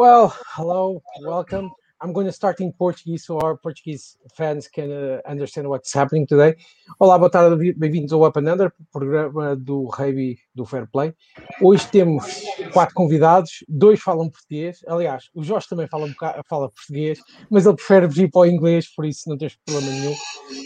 [0.00, 1.70] Well, hello, welcome.
[2.00, 6.26] I'm going to start in Portuguese so our Portuguese fans can uh, understand what's happening
[6.26, 6.56] today.
[6.98, 8.40] Olá, boa tarde, bem-vindos ao Up
[8.90, 11.14] programa do Rugby do Fair Play.
[11.62, 12.24] Hoje temos
[12.72, 14.78] quatro convidados, dois falam português.
[14.86, 18.46] Aliás, o Jorge também fala, um bocado, fala português, mas ele prefere vir para o
[18.46, 20.14] inglês, por isso não tens problema nenhum.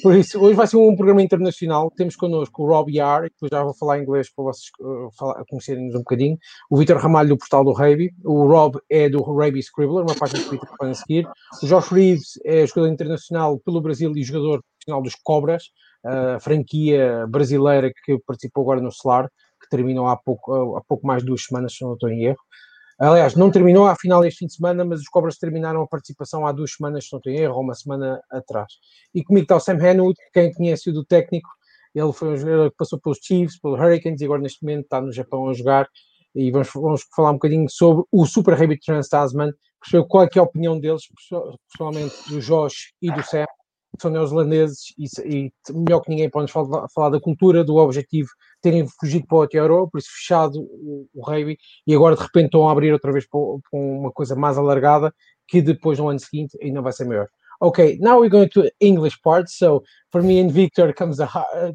[0.02, 1.90] Por isso, hoje vai ser um programa internacional.
[1.90, 5.98] Temos connosco o Rob Yar, que já vou falar inglês para vocês uh, conhecerem-nos um
[5.98, 6.38] bocadinho.
[6.70, 8.10] O Vitor Ramalho, do portal do Rugby.
[8.24, 11.28] O Rob é do Rugby Scribbler, uma página que podem seguir.
[11.62, 15.64] O Josh Reeves é jogador internacional pelo Brasil e jogador profissional dos Cobras,
[16.04, 19.30] a franquia brasileira que participou agora no Solar,
[19.64, 22.38] que terminou há pouco, há pouco mais de duas semanas, se não estou em erro.
[22.98, 26.46] Aliás, não terminou à final este fim de semana, mas os Cobras terminaram a participação
[26.46, 28.72] há duas semanas, se não estou em erro, uma semana atrás.
[29.12, 31.48] E comigo está o Sam Henwood, quem conhece o do técnico,
[31.94, 35.00] ele foi um jogador que passou pelos Chiefs, pelos Hurricanes e agora neste momento está
[35.00, 35.88] no Japão a jogar.
[36.34, 39.52] E vamos, vamos falar um bocadinho sobre o Super Rabbit Trans Tasman,
[40.08, 41.02] qual é, é a opinião deles,
[41.70, 43.44] pessoalmente do Josh e do Sam,
[43.96, 48.28] que são neozelandeses e, e melhor que ninguém podemos falar, falar, da cultura, do objetivo,
[48.64, 52.46] terem fugido para o Aotearoa, por isso fechado o, o rugby, e agora de repente
[52.46, 53.38] estão a abrir outra vez para
[53.74, 55.14] uma coisa mais alargada,
[55.46, 57.28] que depois no ano seguinte ainda vai ser maior.
[57.60, 59.50] Okay, now we're going to English part.
[59.50, 61.28] So for me and Victor comes the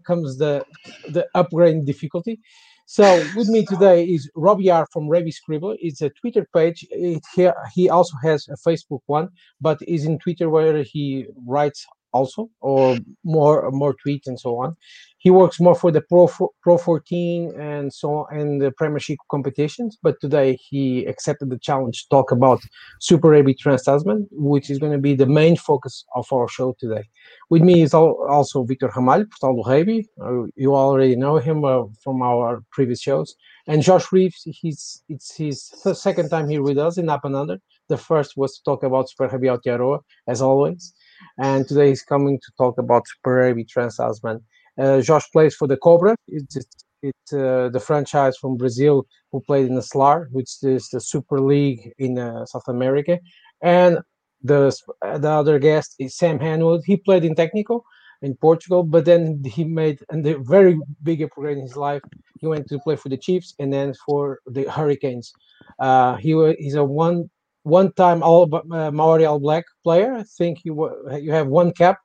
[0.04, 0.66] comes the
[1.14, 2.40] the upgrade difficulty.
[2.86, 3.04] So
[3.36, 5.76] with me today is Robbie R from Ravi Scribble.
[5.80, 6.86] It's a Twitter page.
[6.90, 9.30] It, he, he also has a Facebook one,
[9.62, 14.76] but is in Twitter where he writes also or more more tweets and so on.
[15.20, 16.30] He works more for the pro
[16.62, 22.04] pro 14 and so on and the premiership competitions but today he accepted the challenge
[22.04, 22.62] to talk about
[23.02, 26.74] super rugby trans tasman which is going to be the main focus of our show
[26.80, 27.04] today.
[27.50, 31.84] With me is also victor Ramalho portal do rugby uh, you already know him uh,
[32.02, 33.36] from our previous shows.
[33.68, 35.58] And josh reeves he's it's his
[35.94, 37.58] second time here with us in up and under.
[37.90, 40.94] The first was to talk about super rugby Aotearoa, as always
[41.38, 44.42] and today he's coming to talk about Prairie Trans Tasman.
[44.80, 46.16] Uh, Josh plays for the Cobra.
[46.28, 46.58] It's,
[47.02, 51.40] it's uh, the franchise from Brazil who played in the SLAR, which is the Super
[51.40, 53.20] League in uh, South America.
[53.62, 54.00] And
[54.42, 56.82] the the other guest is Sam Henwood.
[56.86, 57.84] He played in Technical
[58.22, 62.02] in Portugal, but then he made the very big upgrade in his life.
[62.40, 65.34] He went to play for the Chiefs and then for the Hurricanes.
[65.80, 67.30] Uh, he he's a one
[67.64, 70.14] one-time All uh, Maori All Black player.
[70.14, 70.74] I think you
[71.20, 71.98] you have one cap,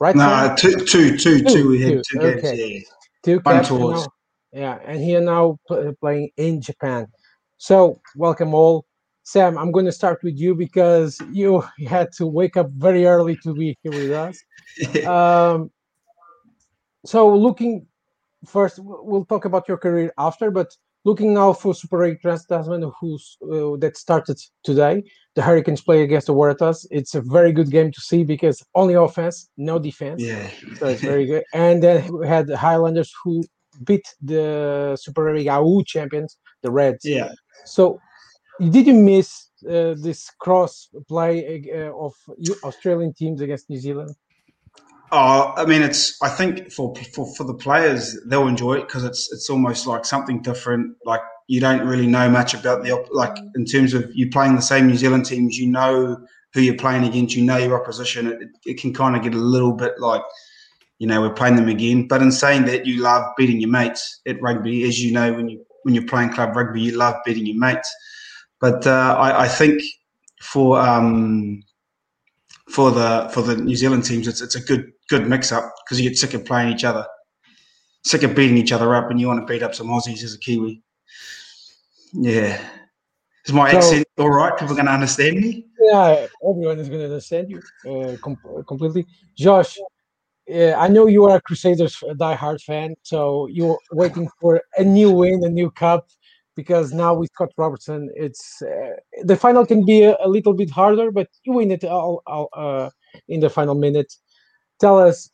[0.00, 0.14] right?
[0.14, 1.44] No, two, two, two, two.
[1.44, 1.68] two.
[1.68, 2.38] We had two, games.
[2.38, 2.74] Okay.
[2.74, 2.80] Yeah.
[3.24, 3.70] Two caps.
[3.70, 4.06] Now,
[4.52, 5.58] yeah, and he are now
[6.00, 7.06] playing in Japan.
[7.58, 8.84] So welcome all.
[9.24, 13.36] Sam, I'm going to start with you because you had to wake up very early
[13.44, 14.42] to be here with us.
[15.06, 15.70] um,
[17.06, 17.86] so looking
[18.46, 20.74] first, we'll talk about your career after, but
[21.04, 25.02] looking now for Super League Trans Tasman, who's uh, that started today.
[25.34, 26.86] The Hurricanes play against the Waratahs.
[26.90, 30.22] It's a very good game to see because only offense, no defense.
[30.22, 30.48] Yeah,
[30.78, 31.44] so it's very good.
[31.54, 33.42] And then we had the Highlanders who
[33.84, 37.04] beat the Super League AU champions, the Reds.
[37.04, 37.32] Yeah.
[37.64, 38.00] So,
[38.60, 42.12] you did you miss uh, this cross play uh, of
[42.64, 44.14] Australian teams against New Zealand?
[45.14, 46.20] Oh, I mean, it's.
[46.22, 50.06] I think for for, for the players, they'll enjoy it because it's it's almost like
[50.06, 50.96] something different.
[51.04, 54.62] Like you don't really know much about the like in terms of you playing the
[54.62, 55.58] same New Zealand teams.
[55.58, 56.16] You know
[56.54, 57.36] who you're playing against.
[57.36, 58.26] You know your opposition.
[58.26, 60.22] It, it can kind of get a little bit like,
[60.98, 62.08] you know, we're playing them again.
[62.08, 65.50] But in saying that, you love beating your mates at rugby, as you know when
[65.50, 67.94] you when you're playing club rugby, you love beating your mates.
[68.62, 69.82] But uh, I, I think
[70.40, 71.62] for um,
[72.72, 76.00] for the for the New Zealand teams, it's it's a good good mix up because
[76.00, 77.06] you get sick of playing each other,
[78.04, 80.34] sick of beating each other up, and you want to beat up some Aussies as
[80.34, 80.82] a Kiwi.
[82.12, 82.60] Yeah.
[83.44, 84.56] Is my so, accent all right?
[84.56, 85.66] People going to understand me?
[85.80, 87.60] Yeah, everyone is going to understand you
[87.90, 88.38] uh, com-
[88.68, 89.04] completely.
[89.36, 89.76] Josh,
[90.48, 95.10] uh, I know you are a Crusaders die-hard fan, so you're waiting for a new
[95.10, 96.08] win, a new cup,
[96.54, 100.70] because now with Scott Robertson, it's uh, the final can be a, a, little bit
[100.70, 102.90] harder, but you win it all, all uh,
[103.28, 104.12] in the final minute
[104.82, 105.30] tell us,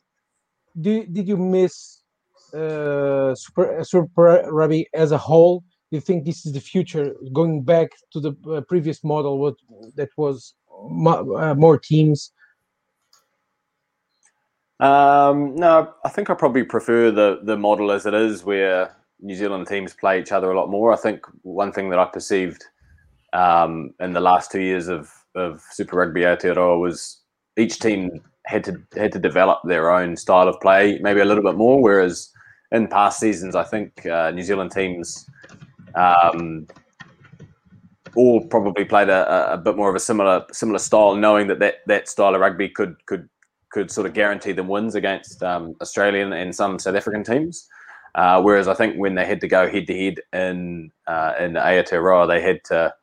[0.80, 2.02] do, did you miss
[2.54, 5.60] uh, Super, Super Rugby as a whole?
[5.90, 9.54] Do you think this is the future, going back to the uh, previous model, what
[9.96, 12.30] that was uh, more teams?
[14.80, 19.34] Um, no, I think I probably prefer the the model as it is, where New
[19.34, 20.92] Zealand teams play each other a lot more.
[20.92, 22.64] I think one thing that I perceived
[23.32, 27.20] um, in the last two years of, of Super Rugby Aotearoa was
[27.56, 31.42] each team had to had to develop their own style of play, maybe a little
[31.42, 31.82] bit more.
[31.82, 32.30] Whereas
[32.72, 35.28] in past seasons, I think uh, New Zealand teams
[35.94, 36.66] um,
[38.14, 41.76] all probably played a, a bit more of a similar similar style, knowing that, that
[41.86, 43.28] that style of rugby could could
[43.70, 47.68] could sort of guarantee them wins against um, Australian and some South African teams.
[48.14, 51.52] Uh, whereas I think when they had to go head to head in uh, in
[51.52, 52.94] Aotearoa, they had to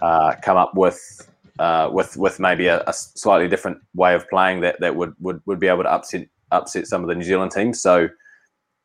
[0.00, 1.28] uh, come up with
[1.58, 5.40] uh, with with maybe a, a, slightly different way of playing that that would, would
[5.46, 7.80] would be able to upset upset some of the New Zealand teams.
[7.80, 8.08] So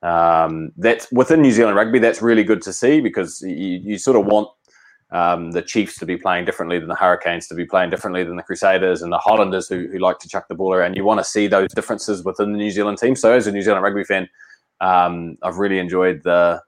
[0.03, 1.99] um, that's within New Zealand rugby.
[1.99, 4.49] That's really good to see because you, you sort of want
[5.11, 8.37] um, the Chiefs to be playing differently than the Hurricanes, to be playing differently than
[8.37, 10.95] the Crusaders and the Highlanders who, who like to chuck the ball around.
[10.95, 13.15] You want to see those differences within the New Zealand team.
[13.15, 14.29] So as a New Zealand rugby fan,
[14.81, 16.61] um, I've really enjoyed the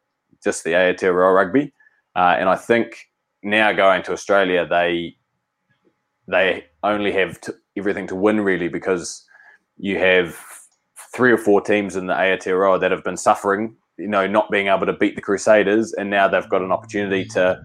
[0.43, 1.73] just the Aotearoa rugby,
[2.15, 3.09] uh, and I think
[3.41, 5.15] now going to Australia, they
[6.27, 9.25] they only have to, everything to win really because
[9.77, 10.39] you have
[11.13, 14.67] three or four teams in the Aotearoa that have been suffering, you know, not being
[14.67, 17.61] able to beat the Crusaders, and now they've got an opportunity to.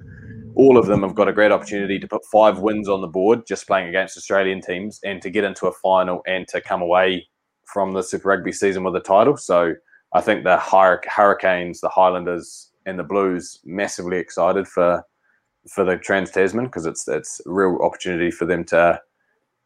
[0.55, 3.47] All of them have got a great opportunity to put five wins on the board
[3.47, 7.29] just playing against Australian teams and to get into a final and to come away
[7.73, 9.37] from the Super Rugby season with a title.
[9.37, 9.75] So
[10.13, 15.05] I think the Hurricanes, the Highlanders, and the Blues massively excited for
[15.69, 19.01] for the Trans Tasman because it's it's a real opportunity for them to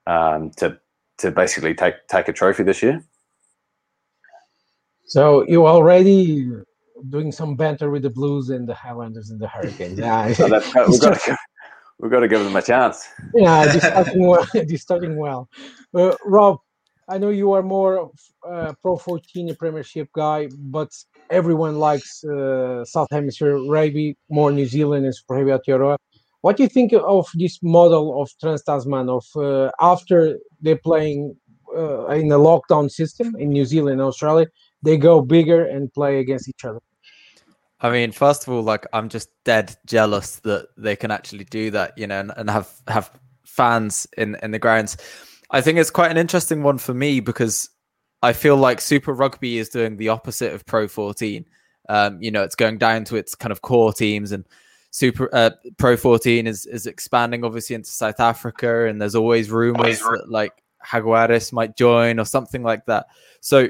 [0.06, 0.78] um, to
[1.18, 3.04] to basically take take a trophy this year.
[5.06, 6.50] So you already
[7.08, 9.98] doing some banter with the Blues and the Highlanders and the Hurricanes.
[9.98, 10.44] Yeah, so
[10.88, 11.36] we've, got to,
[11.98, 13.08] we've got to give them a chance.
[13.34, 14.46] Yeah, they're starting well.
[14.54, 15.48] they're starting well.
[15.94, 16.58] Uh, Rob,
[17.08, 18.10] I know you are more
[18.48, 20.90] uh, Pro 14 Premiership guy, but
[21.30, 25.96] everyone likes uh, South Hemisphere rugby, more New Zealand and Super Rugby Aotearoa.
[26.42, 29.08] What do you think of this model of Trans Tasman?
[29.08, 31.36] Of uh, after they're playing
[31.76, 34.46] uh, in a lockdown system in New Zealand and Australia,
[34.82, 36.80] they go bigger and play against each other.
[37.80, 41.70] I mean, first of all, like I'm just dead jealous that they can actually do
[41.72, 43.10] that, you know, and, and have have
[43.44, 44.96] fans in in the grounds.
[45.52, 47.68] I think it's quite an interesting one for me because
[48.22, 51.44] I feel like Super Rugby is doing the opposite of Pro 14.
[51.88, 54.46] Um, you know, it's going down to its kind of core teams, and
[54.90, 59.98] Super uh, Pro 14 is is expanding obviously into South Africa, and there's always rumors
[59.98, 60.52] that like
[60.86, 63.06] Jaguares might join or something like that.
[63.40, 63.68] So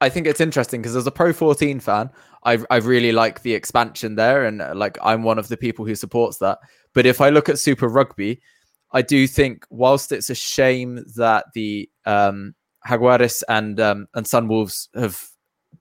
[0.00, 2.10] I think it's interesting because as a Pro 14 fan,
[2.44, 5.86] I I really like the expansion there, and uh, like I'm one of the people
[5.86, 6.58] who supports that.
[6.92, 8.42] But if I look at Super Rugby,
[8.92, 12.54] I do think whilst it's a shame that the um,
[12.86, 15.28] Jaguares and um, and Sunwolves have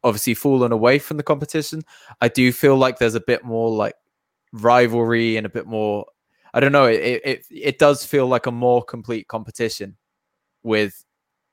[0.03, 1.83] obviously fallen away from the competition.
[2.21, 3.95] I do feel like there's a bit more like
[4.53, 6.05] rivalry and a bit more.
[6.53, 6.85] I don't know.
[6.85, 9.97] It it it does feel like a more complete competition
[10.63, 11.03] with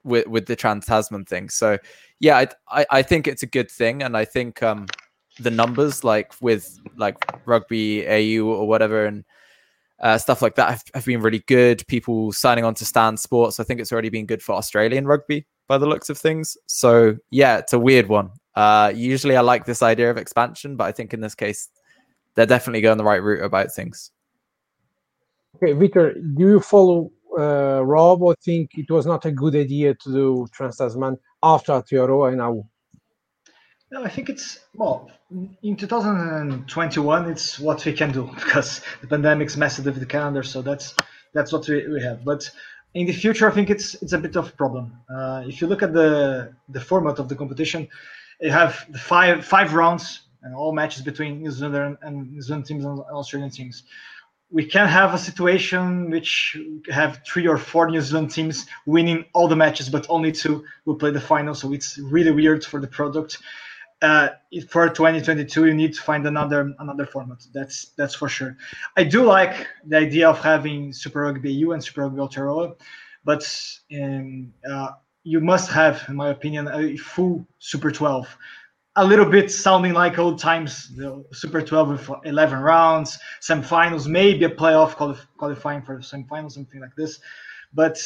[0.04, 1.48] with with the Trans Tasman thing.
[1.48, 1.78] So
[2.20, 4.86] yeah, I, I, I think it's a good thing, and I think um
[5.40, 7.16] the numbers like with like
[7.46, 9.24] rugby AU or whatever and
[10.00, 11.86] uh, stuff like that have, have, been really good.
[11.88, 13.58] People signing on to Stan Sports.
[13.58, 16.56] I think it's already been good for Australian rugby by the looks of things.
[16.66, 18.30] So yeah, it's a weird one.
[18.54, 21.68] Uh, usually I like this idea of expansion, but I think in this case
[22.34, 24.12] they're definitely going the right route about things.
[25.56, 29.94] Okay, Victor, do you follow uh, Rob or think it was not a good idea
[29.94, 32.64] to do Trans Tasman after Aotearoa and now
[33.90, 35.10] no, I think it's well
[35.62, 37.30] in 2021.
[37.30, 40.94] It's what we can do because the pandemic's messed with the calendar, so that's
[41.32, 42.24] that's what we, we have.
[42.24, 42.50] But
[42.94, 44.92] in the future, I think it's it's a bit of a problem.
[45.08, 47.88] Uh, if you look at the the format of the competition,
[48.40, 52.66] you have the five five rounds and all matches between New Zealand and New Zealand
[52.66, 53.84] teams and Australian teams.
[54.50, 56.56] We can have a situation which
[56.90, 60.94] have three or four New Zealand teams winning all the matches, but only two will
[60.94, 61.54] play the final.
[61.54, 63.38] So it's really weird for the product
[64.02, 64.28] uh,
[64.68, 67.44] for 2022 you need to find another another format.
[67.52, 68.56] That's that's for sure.
[68.96, 72.76] I do like the idea of having super rugby u and super rugby aotearoa
[73.24, 73.42] but
[74.00, 74.90] um, uh,
[75.24, 78.26] you must have in my opinion a full super 12
[78.96, 84.08] a little bit sounding like old times the super 12 with 11 rounds some finals
[84.08, 84.94] maybe a playoff
[85.36, 87.20] qualifying for some finals something like this.
[87.74, 87.98] But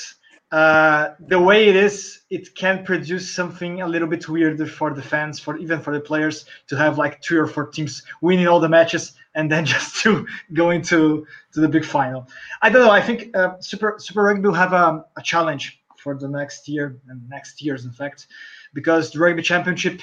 [0.52, 5.00] uh, the way it is, it can produce something a little bit weirder for the
[5.00, 8.61] fans, for even for the players to have like three or four teams winning all
[8.61, 12.28] the matches and then just to go into to the big final.
[12.61, 12.90] I don't know.
[12.90, 17.00] I think uh, Super Super Rugby will have a, a challenge for the next year
[17.09, 18.26] and next years, in fact,
[18.75, 20.02] because the Rugby Championship,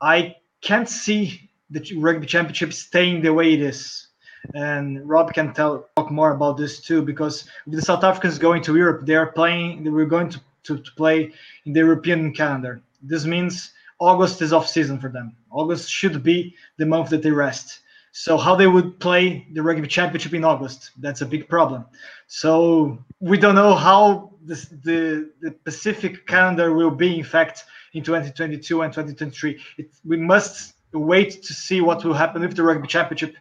[0.00, 4.08] I can't see the Rugby Championship staying the way it is
[4.54, 8.76] and Rob can tell talk more about this too because the South Africans going to
[8.76, 9.84] Europe, they are playing.
[9.84, 11.32] They were going to, to, to play
[11.64, 12.82] in the European calendar.
[13.02, 15.34] This means August is off season for them.
[15.50, 17.80] August should be the month that they rest.
[18.12, 20.90] So how they would play the rugby championship in August?
[20.98, 21.84] That's a big problem.
[22.28, 27.18] So we don't know how this, the the Pacific calendar will be.
[27.18, 32.42] In fact, in 2022 and 2023, it, we must wait to see what will happen
[32.42, 33.34] with the rugby championship.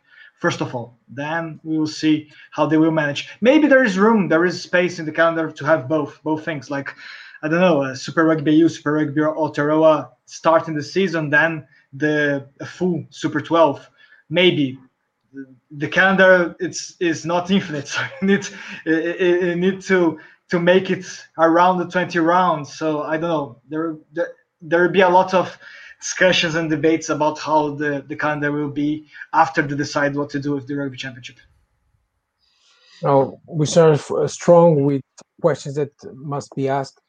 [0.43, 3.29] First of all, then we will see how they will manage.
[3.39, 6.69] Maybe there is room, there is space in the calendar to have both both things.
[6.69, 6.93] Like
[7.43, 12.45] I don't know, uh, Super Rugby U, Super Rugby Aotearoa starting the season, then the
[12.65, 13.89] full Super 12
[14.29, 14.77] maybe.
[15.71, 18.45] The calendar it's is not infinite so you need
[18.85, 20.19] you need to
[20.49, 21.05] to make it
[21.37, 22.73] around the 20 rounds.
[22.73, 23.61] So i don't know.
[23.69, 25.57] There there, there will be a lot of
[26.03, 28.91] discussions and debates about how the, the calendar will be
[29.33, 31.37] after they decide what to do with the rugby championship
[33.01, 33.99] now we start
[34.39, 35.01] strong with
[35.41, 35.93] questions that
[36.33, 36.99] must be asked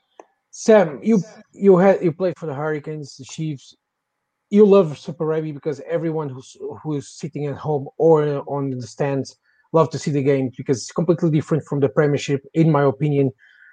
[0.51, 1.17] sam you
[1.53, 3.75] you had you played for the hurricanes the chiefs
[4.51, 9.37] you love Super Rugby because everyone who's who's sitting at home or on the stands
[9.73, 13.33] love to see the game because it's completely different from the Premiership, in my opinion,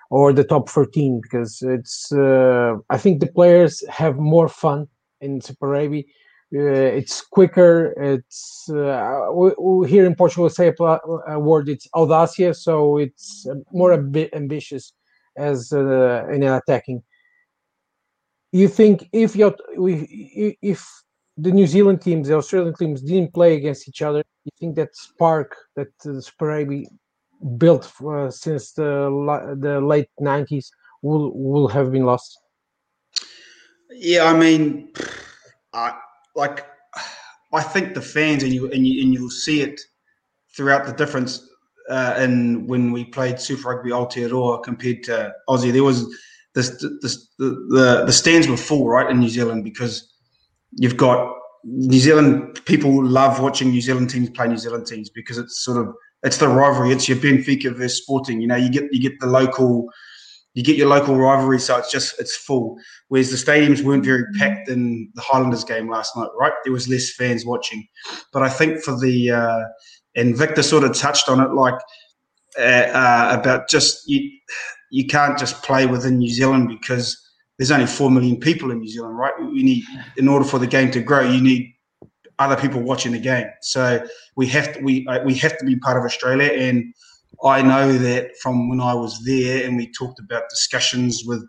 [0.10, 2.12] or the top 13 because it's.
[2.12, 4.88] Uh, I think the players have more fun
[5.22, 6.08] in Super Rugby.
[6.54, 7.94] Uh, it's quicker.
[7.98, 11.70] It's uh, we, we here in Portugal say a, word.
[11.70, 14.94] It's audacia, so it's more ambitious
[15.38, 17.02] as uh, in attacking
[18.52, 19.54] you think if you
[20.62, 20.86] if
[21.38, 24.96] the New Zealand teams, the Australian teams didn't play against each other, you think that
[24.96, 26.88] spark that uh, Super
[27.58, 32.38] built uh, since the the late nineties will will have been lost?
[33.94, 34.92] Yeah, I mean,
[35.74, 35.94] I
[36.36, 36.66] like
[37.54, 39.80] I think the fans and you and you and you'll see it
[40.56, 41.48] throughout the difference
[41.90, 45.72] uh, in when we played Super Rugby Aotearoa compared to Aussie.
[45.72, 46.04] There was
[46.54, 46.62] the,
[47.02, 50.14] the, the, the stands were full, right, in New Zealand because
[50.74, 51.34] you've got
[51.64, 55.78] New Zealand people love watching New Zealand teams play New Zealand teams because it's sort
[55.78, 55.94] of
[56.24, 56.92] it's the rivalry.
[56.92, 58.42] It's your Benfica versus Sporting.
[58.42, 59.90] You know, you get you get the local,
[60.54, 61.60] you get your local rivalry.
[61.60, 62.78] So it's just it's full.
[63.08, 66.30] Whereas the stadiums weren't very packed in the Highlanders game last night.
[66.40, 67.88] Right, there was less fans watching.
[68.34, 69.64] But I think for the uh,
[70.16, 71.80] and Victor sort of touched on it, like
[72.58, 74.30] uh, uh, about just you
[74.92, 77.18] you can't just play within New Zealand because
[77.58, 79.34] there's only four million people in New Zealand, right?
[79.40, 79.84] We need,
[80.18, 81.74] in order for the game to grow, you need
[82.40, 83.46] other people watching the game.
[83.62, 84.04] So
[84.36, 86.94] we have to we uh, we have to be part of Australia, and
[87.44, 91.44] I know that from when I was there, and we talked about discussions with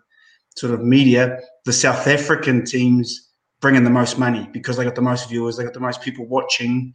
[0.55, 3.29] sort of media, the South African teams
[3.61, 6.01] bring in the most money because they got the most viewers, they got the most
[6.01, 6.93] people watching.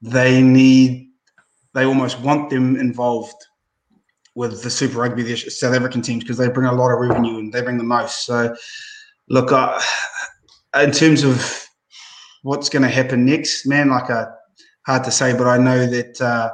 [0.00, 1.08] They need,
[1.72, 3.34] they almost want them involved
[4.34, 7.38] with the Super Rugby, the South African teams, because they bring a lot of revenue
[7.38, 8.26] and they bring the most.
[8.26, 8.54] So,
[9.28, 9.50] look,
[10.74, 11.66] in terms of
[12.42, 14.26] what's going to happen next, man, like uh,
[14.86, 16.50] hard to say, but I know that, uh,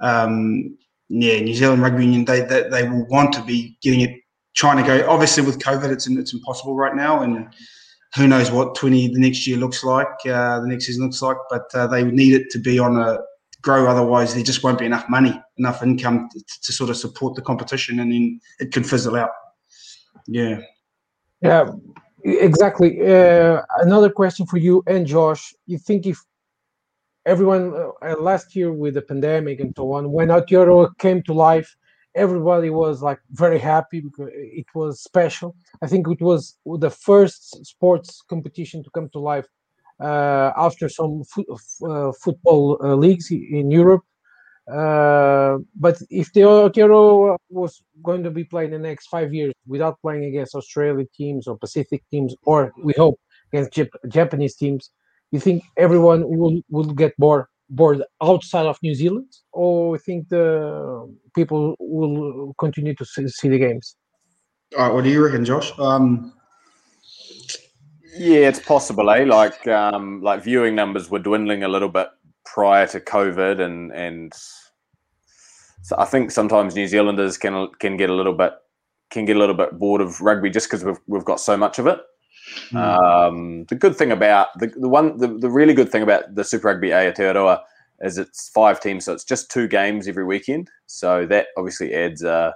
[0.00, 0.76] um,
[1.08, 4.20] yeah, New Zealand Rugby Union, they, they, they will want to be getting it,
[4.54, 5.08] trying to go.
[5.08, 7.48] Obviously, with COVID, it's it's impossible right now, and
[8.14, 11.36] who knows what twenty the next year looks like, uh, the next season looks like.
[11.50, 13.18] But uh, they would need it to be on a
[13.62, 13.86] grow.
[13.86, 17.42] Otherwise, there just won't be enough money, enough income to, to sort of support the
[17.42, 19.30] competition, and then it can fizzle out.
[20.26, 20.60] Yeah.
[21.42, 21.72] Yeah,
[22.24, 23.00] exactly.
[23.02, 25.52] Uh, another question for you and Josh.
[25.66, 26.18] You think if
[27.26, 31.74] everyone uh, last year with the pandemic and so on, when Aotearoa came to life,
[32.14, 35.56] everybody was like very happy because it was special.
[35.82, 39.46] I think it was the first sports competition to come to life
[40.00, 41.22] uh, after some
[41.88, 44.04] uh, football uh, leagues in Europe.
[44.66, 50.24] but if the Aotearoa was going to be playing the next five years without playing
[50.24, 53.18] against Australian teams or Pacific teams, or we hope
[53.52, 54.90] against Jap- Japanese teams,
[55.34, 60.28] you think everyone will will get more bored outside of New Zealand, or you think
[60.28, 63.96] the people will continue to see, see the games?
[64.78, 65.76] All right, what do you reckon, Josh?
[65.78, 66.32] Um,
[68.16, 69.24] yeah, it's possible, eh?
[69.24, 72.08] Like, um, like viewing numbers were dwindling a little bit
[72.44, 74.32] prior to COVID, and and
[75.82, 78.52] so I think sometimes New Zealanders can can get a little bit
[79.10, 81.80] can get a little bit bored of rugby just because we've we've got so much
[81.80, 81.98] of it.
[82.70, 82.76] Mm.
[82.76, 86.44] Um, the good thing about the, the one the, the really good thing about the
[86.44, 87.60] Super Rugby Aotearoa
[88.00, 90.70] is it's five teams, so it's just two games every weekend.
[90.86, 92.54] So that obviously adds a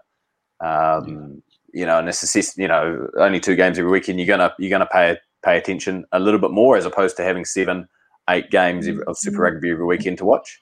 [0.61, 1.43] um,
[1.73, 2.63] you know, necessity.
[2.63, 4.19] You know, only two games every weekend.
[4.19, 7.45] You're gonna you're gonna pay pay attention a little bit more as opposed to having
[7.45, 7.89] seven,
[8.29, 10.61] eight games of Super Rugby every weekend to watch.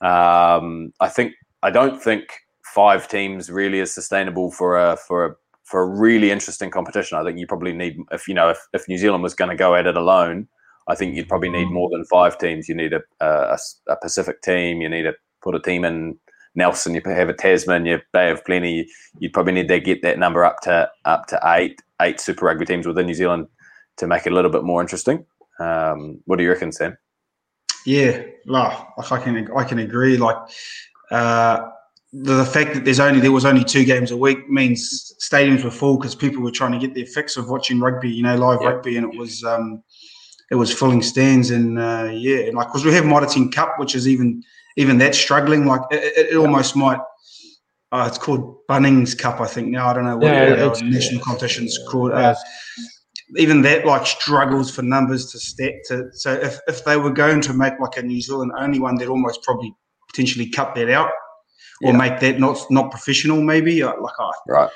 [0.00, 2.24] Um, I think I don't think
[2.64, 5.34] five teams really is sustainable for a for a
[5.72, 7.16] for a really interesting competition.
[7.16, 9.56] I think you probably need if you know if, if New Zealand was going to
[9.56, 10.46] go at it alone,
[10.86, 12.68] I think you'd probably need more than five teams.
[12.68, 14.82] You need a, a, a Pacific team.
[14.82, 16.18] You need to put a team in
[16.54, 16.94] Nelson.
[16.94, 17.86] You have a Tasman.
[17.86, 18.86] You Bay of Plenty.
[19.18, 22.66] You'd probably need to get that number up to up to eight eight Super Rugby
[22.66, 23.46] teams within New Zealand
[23.96, 25.24] to make it a little bit more interesting.
[25.58, 26.98] Um, what do you reckon, Sam?
[27.86, 28.78] Yeah, like
[29.10, 30.18] I can I can agree.
[30.18, 30.36] Like
[31.10, 31.66] uh,
[32.12, 35.64] the, the, fact that there's only there was only two games a week means stadiums
[35.64, 38.36] were full because people were trying to get their fix of watching rugby, you know,
[38.36, 38.68] live yeah.
[38.68, 39.82] rugby, and it was um,
[40.50, 43.94] it was filling stands and uh, yeah, and like because we have 10 Cup, which
[43.94, 44.42] is even
[44.76, 45.66] even that struggling.
[45.66, 47.00] Like it, it almost might.
[47.90, 49.88] Uh, it's called Bunnings Cup, I think now.
[49.88, 52.12] I don't know what yeah, our national competition's called.
[52.12, 52.34] Uh,
[53.36, 57.40] even that like struggles for numbers to stat to so if, if they were going
[57.40, 59.74] to make like a New Zealand only one they'd almost probably
[60.10, 61.10] potentially cut that out
[61.82, 61.96] or yeah.
[61.96, 63.82] make that not not professional maybe.
[63.82, 64.70] Uh, like I, right.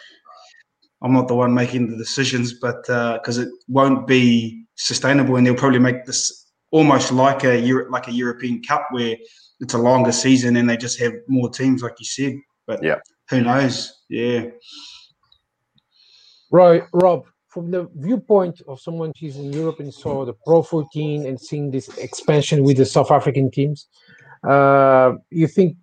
[1.03, 5.47] I'm not the one making the decisions but because uh, it won't be sustainable and
[5.47, 9.17] they'll probably make this almost like a Euro, like a European Cup where
[9.61, 12.35] it's a longer season and they just have more teams like you said
[12.67, 12.97] but yeah.
[13.31, 14.03] who knows?
[14.09, 14.47] Yeah.
[16.51, 17.25] Right Rob
[17.57, 21.71] from the viewpoint of someone who's in Europe and saw the Pro 14 and seeing
[21.71, 23.89] this expansion with the South African teams,
[24.47, 25.75] uh, you think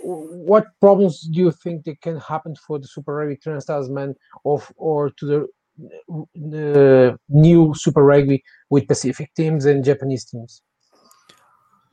[0.00, 4.70] what problems do you think that can happen for the Super Rugby Trans Tasman of
[4.76, 5.46] or to the,
[6.34, 10.62] the new Super Rugby with Pacific teams and Japanese teams?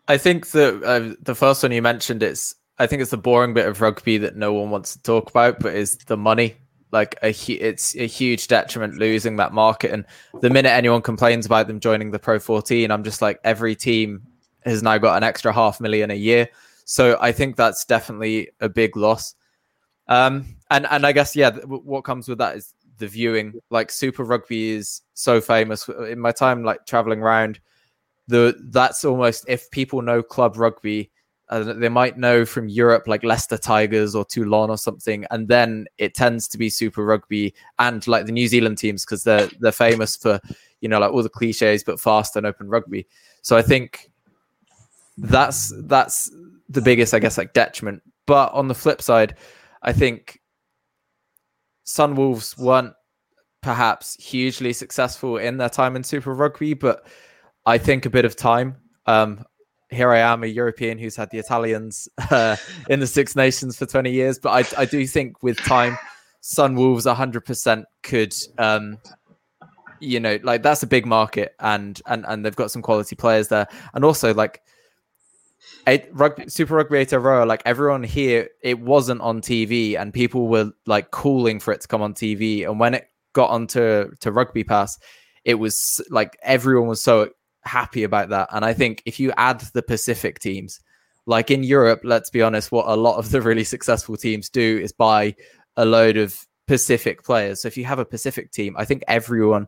[0.08, 3.54] I think the uh, the first one you mentioned is I think it's the boring
[3.54, 6.56] bit of rugby that no one wants to talk about, but is the money
[6.92, 9.92] like a it's a huge detriment losing that market.
[9.92, 10.06] And
[10.42, 14.24] the minute anyone complains about them joining the Pro 14, I'm just like every team
[14.66, 16.50] has now got an extra half million a year.
[16.90, 19.36] So I think that's definitely a big loss.
[20.08, 23.54] Um, and and I guess yeah, what comes with that is the viewing.
[23.70, 25.88] Like Super Rugby is so famous.
[25.88, 27.60] In my time, like traveling around,
[28.28, 31.12] the that's almost if people know club rugby,
[31.50, 35.86] uh, they might know from Europe, like Leicester Tigers or Toulon or something, and then
[36.00, 39.72] it tends to be Super Rugby and like the New Zealand teams because they're they're
[39.72, 40.40] famous for
[40.82, 43.06] you know like all the cliches but fast and open rugby.
[43.44, 44.10] So I think
[45.20, 46.32] that's that's
[46.70, 48.02] the biggest, I guess, like detriment.
[48.26, 49.36] But on the flip side,
[49.82, 50.40] I think
[51.86, 52.94] Sunwolves weren't
[53.62, 57.06] perhaps hugely successful in their time in Super Rugby, but
[57.66, 58.78] I think a bit of time.
[59.06, 59.44] Um,
[59.90, 62.56] here I am, a European who's had the Italians uh,
[62.90, 64.38] in the Six Nations for 20 years.
[64.40, 65.98] But I, I do think with time,
[66.42, 68.98] Sunwolves 100% could, um,
[70.00, 73.48] you know, like that's a big market and, and, and they've got some quality players
[73.50, 73.68] there.
[73.94, 74.62] And also, like,
[75.88, 80.14] eight, rugby, Super Rugby Aotearoa, oh oh, like everyone here, it wasn't on TV and
[80.14, 82.66] people were like calling for it to come on TV.
[82.66, 84.98] And when it got onto to Rugby Pass,
[85.44, 87.30] it was like everyone was so
[87.64, 88.50] happy about that.
[88.52, 90.80] And I think if you add the Pacific teams,
[91.26, 94.80] like in Europe, let's be honest, what a lot of the really successful teams do
[94.82, 95.36] is buy
[95.76, 96.36] a load of
[96.68, 97.62] Pacific players.
[97.62, 99.68] So if you have a Pacific team, I think everyone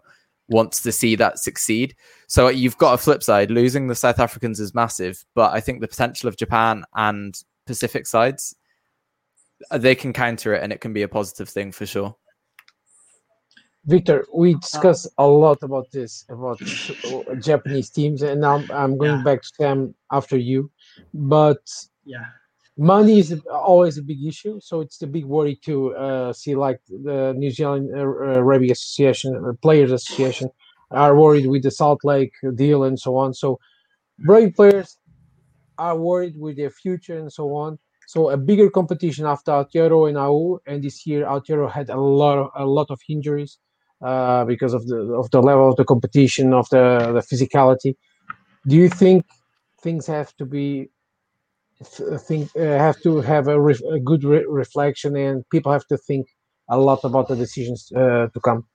[0.51, 1.95] wants to see that succeed.
[2.27, 3.49] So you've got a flip side.
[3.49, 7.35] Losing the South Africans is massive, but I think the potential of Japan and
[7.65, 8.55] Pacific sides,
[9.71, 12.15] uh, they can counter it and it can be a positive thing for sure.
[13.85, 16.59] Victor, we uh, discussed a lot about this about
[17.39, 19.23] Japanese teams, and now I'm going yeah.
[19.23, 20.69] back to them after you.
[21.13, 21.67] But
[22.05, 22.25] yeah,
[22.77, 26.79] money is always a big issue, so it's the big worry to uh, see like
[26.87, 30.49] the New Zealand uh, uh Rugby Association, uh, Players Association,
[30.91, 33.33] are worried with the Silver Lake deal and so on.
[33.33, 33.59] So,
[34.25, 34.97] rugby players
[35.77, 37.77] are worried with their future and so on.
[38.07, 42.37] So a bigger competition after Aotearoa and AU, and this year Aotearoa had a lot
[42.37, 43.57] of a lot of injuries
[44.03, 46.83] uh, because of the of the level of the competition, of the
[47.15, 47.95] the physicality.
[48.67, 49.25] Do you think
[49.81, 50.89] things have to be
[52.27, 55.97] think uh, have to have a, re- a good re- reflection, and people have to
[55.97, 56.27] think
[56.69, 58.65] a lot about the decisions uh, to come?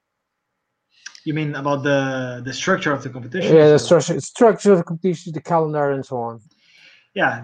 [1.25, 3.57] You mean about the the structure of the competition?
[3.57, 6.41] Yeah, the structure structure of the competition, the calendar, and so on
[7.17, 7.43] yeah,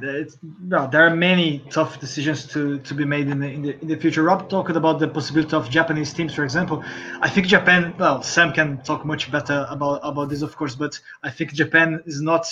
[0.69, 3.89] well, there are many tough decisions to, to be made in the, in the in
[3.89, 4.23] the future.
[4.23, 6.85] Rob talked about the possibility of Japanese teams, for example.
[7.23, 7.95] I think Japan.
[7.99, 12.03] Well, Sam can talk much better about about this, of course, but I think Japan
[12.05, 12.45] is not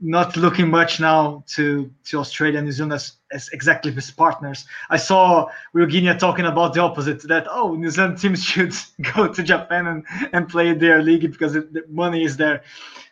[0.00, 4.64] not looking much now to to Australia and New Zealand as, as exactly his partners.
[4.90, 8.74] I saw Will Genia talking about the opposite that oh New Zealand teams should
[9.14, 12.62] go to Japan and, and play their league because it, the money is there.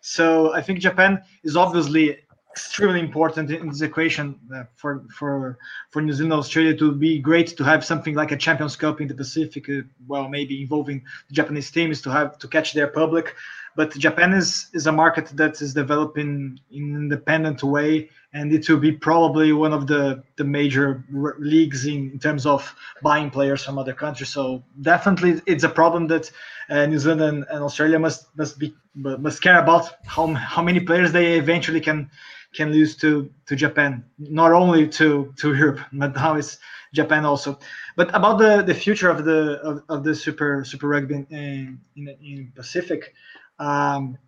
[0.01, 2.19] So I think Japan is obviously
[2.57, 5.59] extremely important in this equation uh, for for
[5.91, 9.09] for New Zealand Australia to be great to have something like a Champions Cup in
[9.09, 9.69] the Pacific.
[9.69, 13.35] Uh, well, maybe involving the Japanese teams to have to catch their public
[13.77, 18.69] but Japan is, is a market that is developing in an independent way, and it
[18.69, 21.03] will be probably one of the, the major
[21.39, 24.29] leagues in, in, terms of buying players from other countries.
[24.29, 26.31] So definitely, it's a problem that
[26.69, 30.81] uh, New Zealand and, and, Australia must must be must care about how how many
[30.81, 32.11] players they eventually can
[32.55, 36.59] can lose to to Japan, not only to to Europe, but now it's
[36.93, 37.59] Japan also.
[37.97, 42.09] But about the, the future of the of, of the Super Super Rugby in in,
[42.23, 43.15] in Pacific.
[43.59, 44.19] Um,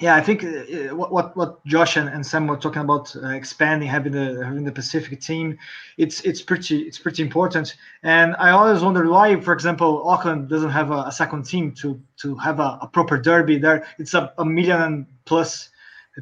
[0.00, 3.86] yeah, I think uh, what what Josh and, and Sam were talking about uh, expanding,
[3.86, 5.58] having the having the Pacific team,
[5.98, 7.76] it's it's pretty it's pretty important.
[8.02, 12.00] And I always wondered why, for example, Auckland doesn't have a, a second team to
[12.22, 13.58] to have a, a, proper derby.
[13.58, 15.68] There, it's a, a million plus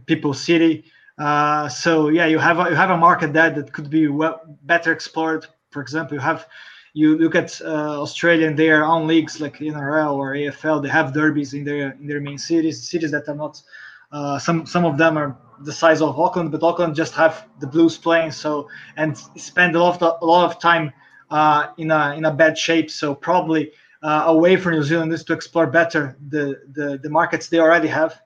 [0.06, 0.84] people city.
[1.16, 4.40] Uh, so yeah, you have a, you have a market there that could be well,
[4.62, 5.46] better explored.
[5.70, 6.48] For example, you have
[6.94, 11.12] you look at uh, Australia and their own leagues like NRL or AFL, they have
[11.12, 13.62] derbies in their in their main cities, cities that are not.
[14.11, 17.66] Uh, some some of them are the size of Auckland, but Auckland just have the
[17.66, 20.92] Blues playing so and spend a lot of, a lot of time
[21.31, 22.90] uh, in a in a bad shape.
[22.90, 23.72] So probably
[24.03, 27.59] uh, a way for New Zealand is to explore better the, the the markets they
[27.59, 28.20] already have.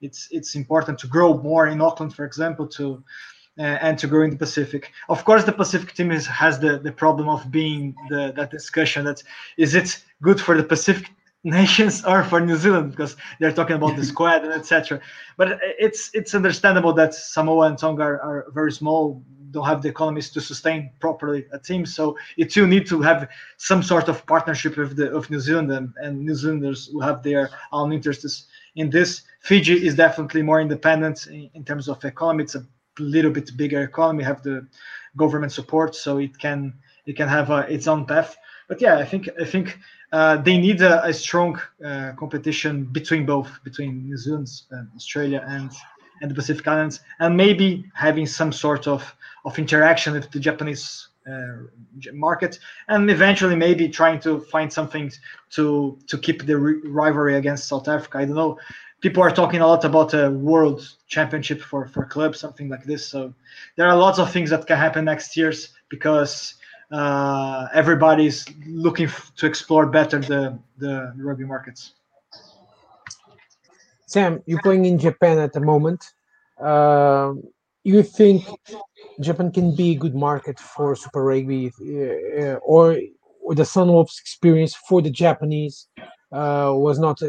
[0.00, 3.02] It's it's important to grow more in Auckland, for example, to
[3.58, 4.92] Uh, and to grow in the Pacific.
[5.08, 9.04] Of course, the Pacific team is, has the, the problem of being the, that discussion
[9.06, 9.20] that
[9.56, 11.10] is it good for the Pacific
[11.44, 15.00] nations or for New Zealand because they're talking about the squad and etc.
[15.36, 19.88] But it's it's understandable that Samoa and Tonga are, are, very small, don't have the
[19.88, 21.84] economies to sustain properly a team.
[21.84, 25.72] So it will need to have some sort of partnership with the of New Zealand
[25.72, 29.22] and, and New Zealanders will have their own interests in this.
[29.40, 32.44] Fiji is definitely more independent in, in terms of economy.
[32.44, 32.64] It's a
[32.98, 34.66] little bit bigger economy, have the
[35.16, 36.74] government support, so it can
[37.06, 38.36] it can have uh, its own path.
[38.68, 39.78] But yeah, I think I think
[40.12, 45.44] uh, they need a, a strong uh, competition between both, between New Zealand, and Australia,
[45.48, 45.70] and
[46.20, 51.08] and the Pacific Islands, and maybe having some sort of of interaction with the Japanese
[51.28, 52.58] uh, market,
[52.88, 55.10] and eventually maybe trying to find something
[55.50, 58.18] to to keep the rivalry against South Africa.
[58.18, 58.58] I don't know
[59.00, 63.06] people are talking a lot about a world championship for for clubs, something like this.
[63.06, 63.34] So
[63.76, 66.54] there are lots of things that can happen next year's because
[66.90, 71.94] uh, everybody's looking f- to explore better the the rugby markets.
[74.06, 76.02] Sam, you're playing in Japan at the moment.
[76.58, 77.34] Uh,
[77.84, 78.42] you think
[79.20, 82.96] Japan can be a good market for Super Rugby, uh, or,
[83.42, 85.88] or the Sunwolves experience for the Japanese
[86.32, 87.28] uh, was not uh,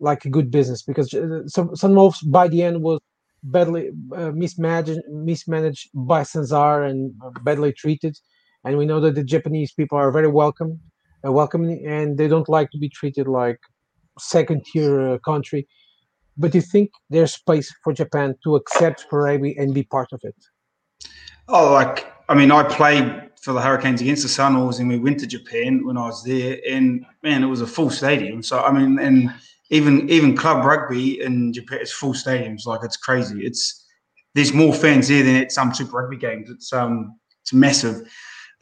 [0.00, 3.00] like a good business because uh, some Sunwolves by the end was
[3.42, 8.18] badly uh, mismanaged mismanaged by Sanzar and badly treated,
[8.64, 10.80] and we know that the Japanese people are very welcome,
[11.26, 13.58] uh, welcoming, and they don't like to be treated like
[14.18, 15.66] second tier uh, country.
[16.36, 20.20] But do you think there's space for Japan to accept Parabi and be part of
[20.22, 20.36] it?
[21.48, 25.20] Oh, like I mean, I played for the Hurricanes against the Sunwolves, and we went
[25.20, 28.42] to Japan when I was there, and man, it was a full stadium.
[28.42, 29.32] So I mean, and
[29.70, 32.66] even even club rugby in Japan, it's full stadiums.
[32.66, 33.44] Like it's crazy.
[33.44, 33.84] It's
[34.34, 36.50] there's more fans there than at some Super Rugby games.
[36.50, 38.08] It's um it's massive.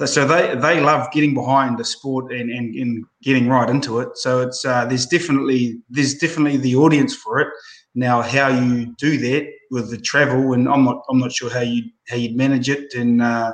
[0.05, 4.17] So they they love getting behind the sport and, and, and getting right into it.
[4.17, 7.49] So it's uh, there's definitely there's definitely the audience for it.
[7.95, 11.61] Now how you do that with the travel and I'm not I'm not sure how
[11.61, 13.53] you how you'd manage it and uh,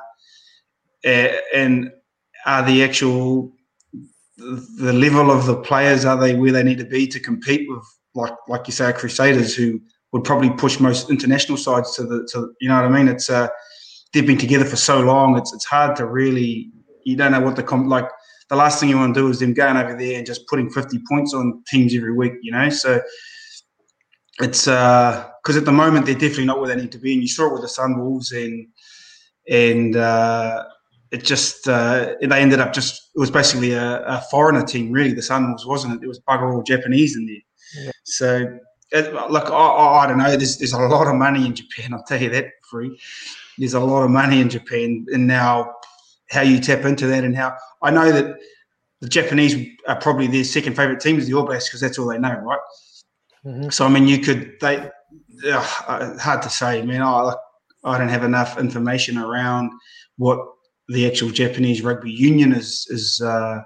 [1.05, 1.91] and
[2.47, 3.53] are the actual
[4.41, 7.85] the level of the players are they where they need to be to compete with
[8.15, 9.81] like like you say Crusaders who
[10.13, 13.09] would probably push most international sides to the to you know what I mean?
[13.09, 13.49] It's uh
[14.13, 16.71] they've been together for so long it's it's hard to really
[17.05, 18.09] you don't know what the comp like
[18.49, 20.69] the last thing you want to do is them going over there and just putting
[20.69, 22.69] 50 points on teams every week you know?
[22.71, 23.01] So
[24.41, 27.23] it's uh because at the moment they're definitely not where they need to be and
[27.23, 28.67] you saw it with the Sun Sunwolves and
[29.49, 30.65] and uh
[31.11, 35.13] it just uh, they ended up just it was basically a, a foreigner team really
[35.13, 37.91] the Sun was wasn't it it was bugger all Japanese in there yeah.
[38.05, 38.59] so
[38.93, 42.05] it, look I, I, don't know there's, there's a lot of money in Japan I'll
[42.05, 42.99] tell you that free
[43.59, 45.75] there's a lot of money in Japan and now
[46.31, 48.37] how you tap into that and how I know that
[49.01, 49.57] the Japanese
[49.89, 52.35] are probably their second favorite team is the All Blacks because that's all they know
[52.35, 52.61] right
[53.45, 53.71] mm-hmm.
[53.71, 54.89] so I mean you could they
[55.47, 57.35] uh, hard to say man I,
[57.83, 59.73] I don't have enough information around
[60.17, 60.39] what
[60.93, 63.61] the actual Japanese rugby union is is uh,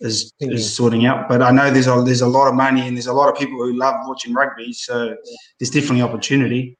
[0.00, 0.52] is, mm-hmm.
[0.52, 1.28] is sorting out.
[1.28, 3.38] But I know there's a there's a lot of money and there's a lot of
[3.38, 5.16] people who love watching rugby, so
[5.58, 6.76] there's definitely opportunity.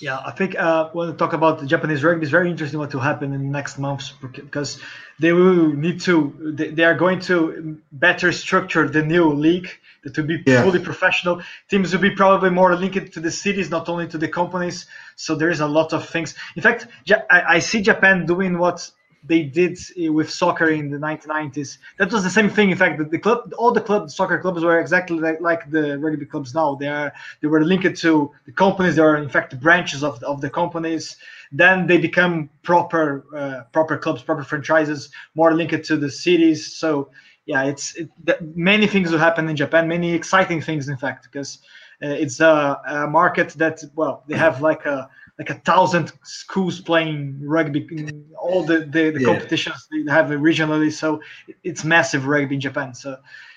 [0.00, 2.94] Yeah, I think uh, when we talk about the Japanese rugby, it's very interesting what
[2.94, 4.78] will happen in the next months because
[5.18, 9.68] they will need to, they, they are going to better structure the new league
[10.04, 10.62] that will be Yeah.
[10.62, 11.42] fully professional.
[11.68, 14.86] Teams will be probably more linked to the cities, not only to the companies.
[15.16, 16.36] So there is a lot of things.
[16.54, 16.86] In fact,
[17.28, 18.88] I, I see Japan doing what
[19.24, 21.78] they did uh, with soccer in the 1990s.
[21.98, 22.70] That was the same thing.
[22.70, 25.98] In fact, the, the club, all the club, soccer clubs were exactly like, like the
[25.98, 26.74] rugby clubs now.
[26.74, 28.96] They are they were linked to the companies.
[28.96, 31.16] They are in fact branches of, of the companies.
[31.50, 36.74] Then they become proper uh, proper clubs, proper franchises, more linked to the cities.
[36.74, 37.10] So
[37.46, 38.10] yeah, it's it,
[38.54, 39.88] many things will happen in Japan.
[39.88, 41.58] Many exciting things, in fact, because
[42.02, 46.80] uh, it's a, a market that well they have like a like a thousand schools
[46.80, 49.26] playing rugby in all the the, the Yeah.
[49.32, 50.92] competitions they have regionally.
[50.92, 51.20] So
[51.62, 52.94] it's massive rugby in japan.
[52.94, 53.16] So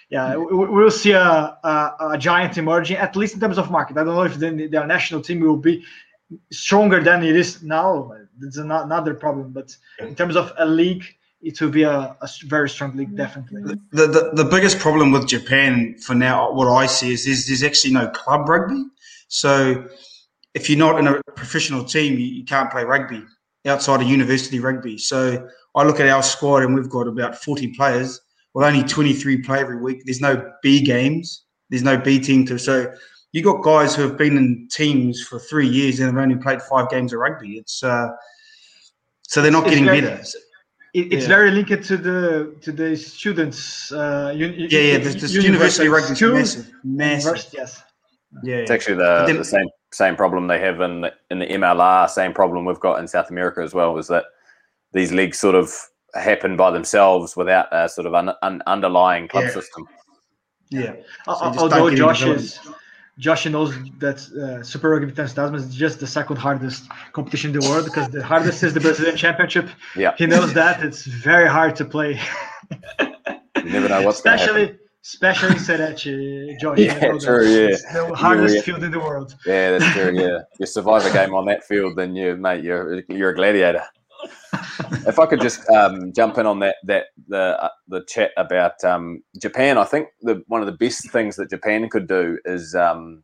[0.09, 3.71] yeah we, we- we'll see a, a, a giant emerging at least in terms of
[3.71, 3.97] market.
[3.97, 5.83] I don't know if the, their national team will be
[6.51, 8.13] stronger than it is now.
[8.41, 9.51] It's another problem.
[9.51, 11.05] But in terms of a league
[11.41, 13.61] it will be a, a very strong league definitely.
[13.91, 17.63] The, the the biggest problem with Japan for now, what I see is there's, there's
[17.63, 18.83] actually no club rugby.
[19.27, 19.87] So
[20.53, 23.23] if you're not in a professional team, you, you can't play rugby
[23.65, 24.97] outside of university rugby.
[24.97, 28.19] So I look at our squad and we've got about 40 players.
[28.53, 30.01] Well, only 23 play every week.
[30.05, 31.45] There's no B games.
[31.69, 32.57] There's no B team to.
[32.59, 32.91] So
[33.31, 36.61] you've got guys who have been in teams for three years and have only played
[36.63, 37.53] five games of rugby.
[37.57, 38.09] It's uh,
[39.23, 40.21] so they're not It's getting very- better.
[40.93, 41.27] it's Yeah.
[41.29, 44.97] very linked to the to the students uh un, Yeah, yeah.
[44.97, 47.23] The, the university rugby is massive, massive.
[47.23, 47.83] University, yes
[48.43, 51.45] Yeah, It's actually the, then- the same same problem they have in the, in the
[51.47, 52.09] MLR.
[52.09, 53.97] Same problem we've got in South America as well.
[53.97, 54.25] Is that
[54.93, 55.73] these leagues sort of
[56.15, 59.51] happen by themselves without a sort of un, un, underlying club Yeah.
[59.51, 59.87] system.
[60.69, 60.93] yeah.
[61.27, 62.59] Al- So although don't get any Josh is
[63.17, 67.59] Josh knows that uh, Super Rugby 10 Tasman is just the second hardest competition in
[67.59, 69.67] the world because the hardest is the Brazilian Championship.
[69.95, 70.13] Yeah.
[70.17, 72.19] He knows that it's very hard to play.
[73.57, 74.61] You never know what's going to happen.
[74.61, 76.77] especially especially Serete, Josh.
[76.77, 77.25] Yeah, you know that.
[77.25, 77.67] true, yeah.
[77.67, 78.61] It's the hardest yeah.
[78.61, 79.35] field in the world.
[79.45, 80.11] Yeah, that's true.
[80.21, 83.83] Yeah, you survive a game on that field, then you, mate, you're you're a gladiator.
[85.07, 88.83] if I could just um, jump in on that that the uh, the chat about
[88.83, 92.75] um, Japan, I think the one of the best things that Japan could do is
[92.75, 93.23] um,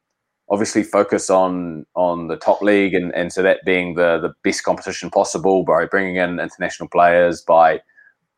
[0.49, 4.63] obviously focus on on the top league, and, and so that being the the best
[4.63, 7.81] competition possible by bringing in international players, by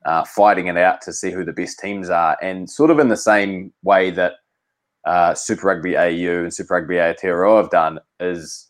[0.06, 3.10] uh, fighting it out to see who the best teams are, and sort of in
[3.10, 4.34] the same way that
[5.06, 8.70] uh, Super Rugby AU and Super Rugby Aotearoa have done is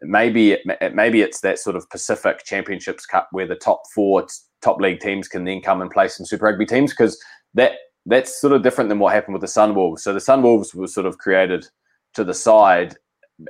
[0.00, 4.26] maybe it, maybe it's that sort of Pacific Championships Cup where the top four
[4.62, 7.18] top league teams can then come and play some Super Rugby teams because
[7.54, 7.72] that
[8.06, 10.00] that's sort of different than what happened with the Sunwolves.
[10.00, 11.66] So the Sunwolves was sort of created
[12.14, 12.96] to the side,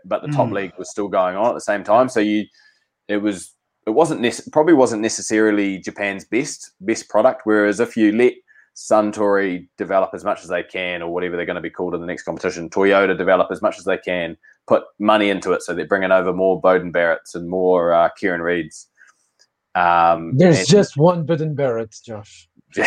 [0.05, 0.55] but the top Mm.
[0.55, 2.09] league was still going on at the same time.
[2.09, 2.47] So you
[3.09, 3.53] it was
[3.87, 7.43] it wasn't nec- probably wasn't necessarily Japan's best best product.
[7.45, 8.35] Whereas if you let
[8.75, 12.01] Suntory develop as much as they can, or whatever they're going to be called in
[12.01, 15.73] the next competition, Toyota develop as much as they can, put money into it, so
[15.73, 18.89] they're bringing over more Beauden Barretts and more uh, Kieran Reads.
[19.75, 22.49] Um, There's and- just one Beauden Barrett, Josh.
[22.79, 22.83] uh,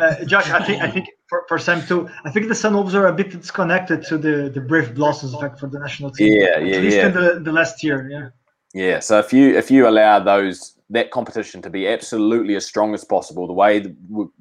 [0.00, 3.06] uh, Josh, I think I think for, for Sam too, I think the Sunwolves are
[3.06, 6.40] a bit disconnected to the the Brave Blossoms effect for the national team.
[6.40, 7.06] Yeah, At yeah, least yeah.
[7.06, 8.30] in the, the last year, yeah.
[8.74, 12.94] Yeah, so if you if you allow those that competition to be absolutely as strong
[12.94, 13.84] as possible, the way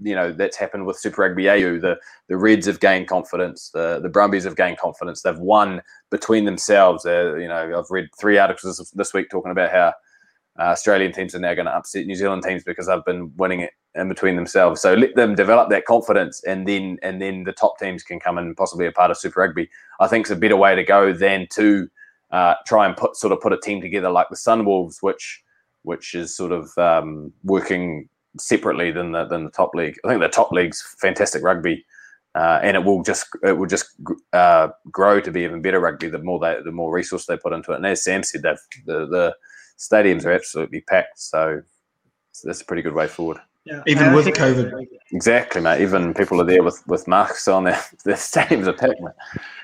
[0.01, 1.97] you know that's happened with Super Rugby AU, the
[2.29, 5.21] the Reds have gained confidence, the the Brumbies have gained confidence.
[5.21, 7.05] They've won between themselves.
[7.05, 9.93] Uh, you know, I've read three articles this, week talking about how
[10.57, 13.59] uh, Australian teams are now going to upset New Zealand teams because they've been winning
[13.59, 14.79] it in between themselves.
[14.79, 18.37] So let them develop that confidence, and then and then the top teams can come
[18.37, 19.69] and possibly a part of Super Rugby.
[19.99, 21.89] I think it's a better way to go than to
[22.31, 25.43] uh, try and put sort of put a team together like the Sunwolves, which
[25.83, 28.07] which is sort of um, working
[28.39, 29.97] separately than the than the top league.
[30.03, 31.85] I think the top league's fantastic rugby,
[32.35, 33.89] uh, and it will just it will just
[34.33, 37.53] uh, grow to be even better rugby the more they the more resource they put
[37.53, 37.77] into it.
[37.77, 39.35] And as Sam said, the the
[39.77, 41.61] stadiums are absolutely packed, so,
[42.31, 43.39] so that's a pretty good way forward.
[43.65, 43.83] Yeah.
[43.85, 44.87] Even And with COVID.
[45.11, 45.81] Exactly, mate.
[45.81, 47.63] Even people are there with, with masks on.
[47.65, 49.13] Their their stadiums are packed, mate.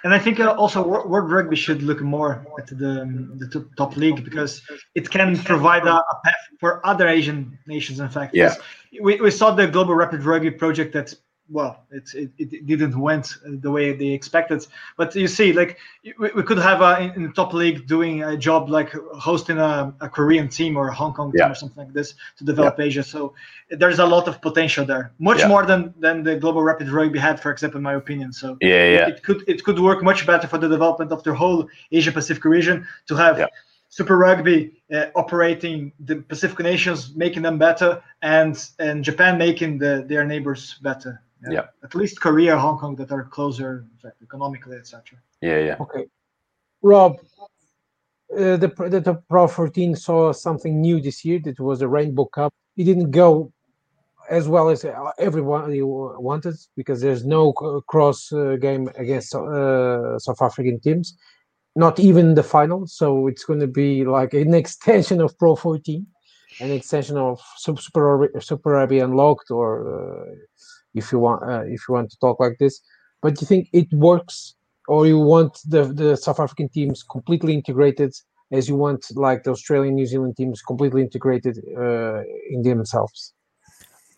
[0.04, 3.76] And I think uh, also World Rugby should look more at the um, the top-
[3.76, 4.62] top league because
[4.94, 8.00] it can provide a, a path for other Asian nations.
[8.00, 8.54] In fact, Yeah.
[9.02, 11.14] We, we saw the Global Rapid Rugby project that
[11.50, 14.66] well, it, it, it didn't went the way they expected.
[14.98, 15.78] But you see, like
[16.18, 19.94] we, we could have a, in, the top league doing a job like hosting a,
[20.02, 21.46] a Korean team or a Hong Kong Yeah.
[21.46, 23.04] team or something like this to develop Asia.
[23.04, 23.34] So
[23.70, 25.48] there's a lot of potential there, much Yeah.
[25.48, 28.34] more than than the Global Rapid Rugby had, for example, in my opinion.
[28.34, 29.08] So Yeah, yeah.
[29.08, 32.46] it could it could work much better for the development of the whole Asia Pacific
[32.46, 33.48] region to have Yeah.
[33.90, 40.06] Super Rugby uh, operating the Pacific nations, making them better, and and Japan making the,
[40.08, 41.22] their neighbors better.
[41.50, 41.68] Yeah.
[41.84, 45.20] At least Korea, Hong Kong, that are closer in fact, economically, etc.
[45.42, 45.76] Yeah, yeah.
[45.80, 46.06] Okay,
[46.82, 47.18] Rob.
[48.36, 51.40] Uh, the the the Pro 14 saw something new this year.
[51.44, 52.54] That was a Rainbow Cup.
[52.76, 53.54] It didn't go
[54.30, 60.42] as well as uh, everybody wanted because there's no cross uh, game against uh, South
[60.42, 61.18] African teams,
[61.76, 62.88] not even the final.
[62.88, 66.06] So it's going to be like an extension of Pro 14,
[66.60, 70.36] an extension of Super Rugby- Super Rugby Unlocked, or uh,
[70.94, 72.82] if you want uh, if you want to talk like this.
[73.22, 74.56] But do you think it works,
[74.88, 78.14] or you want the the South African teams completely integrated?
[78.52, 83.34] As you want, like the Australian, New Zealand teams, completely integrated uh, in themselves.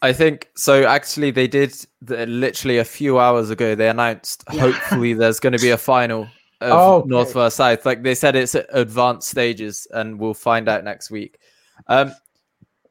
[0.01, 0.86] I think so.
[0.86, 3.73] Actually, they did the, literally a few hours ago.
[3.75, 6.27] They announced hopefully there's going to be a final
[6.62, 7.10] of Oh, okay.
[7.10, 7.86] North versus South.
[7.86, 11.39] Like they said, it's at advanced stages, and we'll find out next week.
[11.88, 12.13] Um,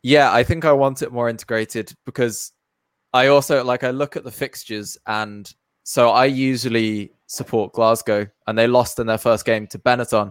[0.02, 2.52] yeah, I think I want it more integrated because
[3.12, 5.52] I also like I look at the fixtures, and
[5.84, 10.30] so I usually support Glasgow, and they lost in their first game to Benetton,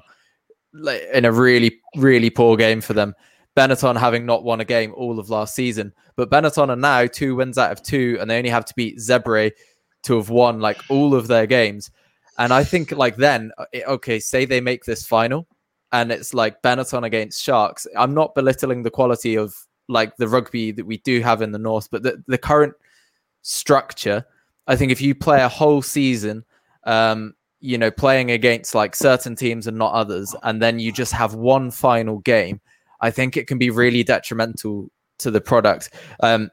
[1.14, 3.16] in a really really poor game for them.
[3.58, 5.92] Benetton having not won a game all of last season.
[6.16, 8.98] But Benetton are now two wins out of two, and they only have to beat
[8.98, 9.52] Zebre
[10.04, 11.92] to have won like all of their games.
[12.38, 15.48] And I think like then, eh, okay, say they make this final,
[15.92, 17.88] and it's like Benetton against Sharks.
[17.96, 19.56] I'm not belittling the quality of
[19.88, 22.74] like the rugby that we do have in the north, but the, the current
[23.42, 24.26] structure.
[24.68, 26.44] I think if you play a whole season,
[26.84, 31.14] um, you know, playing against like certain teams and not others, and then you just
[31.14, 32.60] have one final game,
[33.02, 35.94] I think it can be really detrimental to the product.
[36.22, 36.52] Um,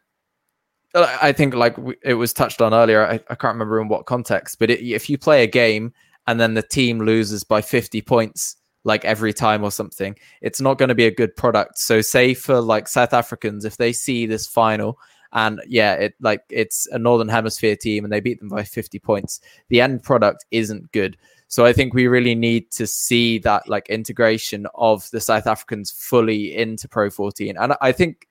[0.94, 4.60] I think, like it was touched on earlier, I, I can't remember in what context,
[4.60, 5.92] but it, if you play a game
[6.28, 10.78] and then the team loses by 50 points, like every time or something, it's not
[10.78, 11.78] going to be a good product.
[11.78, 14.98] So, say for like South Africans, if they see this final
[15.32, 18.98] and yeah, it like it's a Northern Hemisphere team and they beat them by 50
[19.00, 21.16] points, the end product isn't good.
[21.48, 25.90] So I think we really need to see that like integration of the South Africans
[25.90, 27.56] fully into Pro 14.
[27.56, 28.28] And I think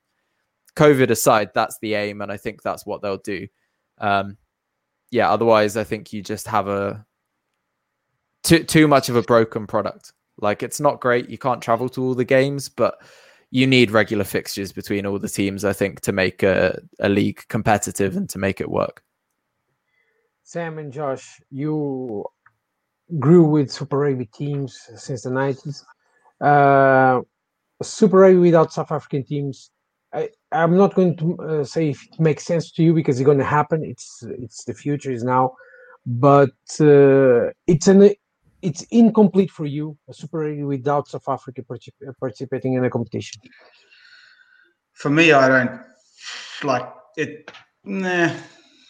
[0.75, 3.47] COVID aside, that's the aim, and I think that's what they'll do.
[3.99, 4.37] Um,
[5.11, 7.05] yeah, otherwise, I think you just have a
[8.43, 10.13] too too much of a broken product.
[10.37, 11.29] Like it's not great.
[11.29, 13.01] You can't travel to all the games, but
[13.51, 15.63] you need regular fixtures between all the teams.
[15.63, 19.03] I think to make a, a league competitive and to make it work.
[20.43, 22.25] Sam and Josh, you
[23.19, 25.83] grew with Super Rugby teams since the 90s.
[26.41, 27.21] Uh,
[27.81, 29.71] Super Rugby without South African teams,
[30.13, 33.25] I, I'm not going to uh, say if it makes sense to you because it's
[33.25, 33.83] going to happen.
[33.83, 35.55] It's it's the future is now,
[36.05, 38.13] but uh, it's an
[38.63, 39.97] it's incomplete for you.
[40.09, 43.41] A Super Rugby without South Africa particip- participating in a competition.
[44.93, 45.81] For me, I don't
[46.63, 47.51] like it.
[47.83, 48.33] Nah,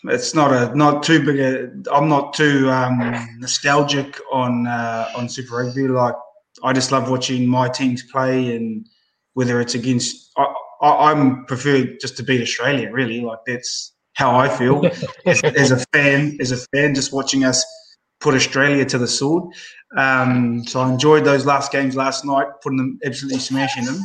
[0.03, 1.91] it's not a not too big a.
[1.91, 2.99] I'm not too um,
[3.39, 5.87] nostalgic on uh, on Super Rugby.
[5.87, 6.15] Like
[6.63, 8.87] I just love watching my teams play, and
[9.33, 12.91] whether it's against, I, I, I'm prefer just to beat Australia.
[12.91, 14.85] Really, like that's how I feel
[15.25, 16.37] as, as a fan.
[16.39, 17.65] As a fan, just watching us
[18.23, 19.53] put Australia to the sword.
[19.97, 23.99] Um, so I enjoyed those last games last night, putting them absolutely smashing them.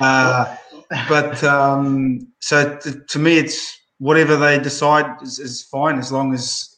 [0.00, 0.56] Uh,
[1.08, 2.78] but um, so
[3.08, 6.76] to me, it's whatever they decide is, is fine as long as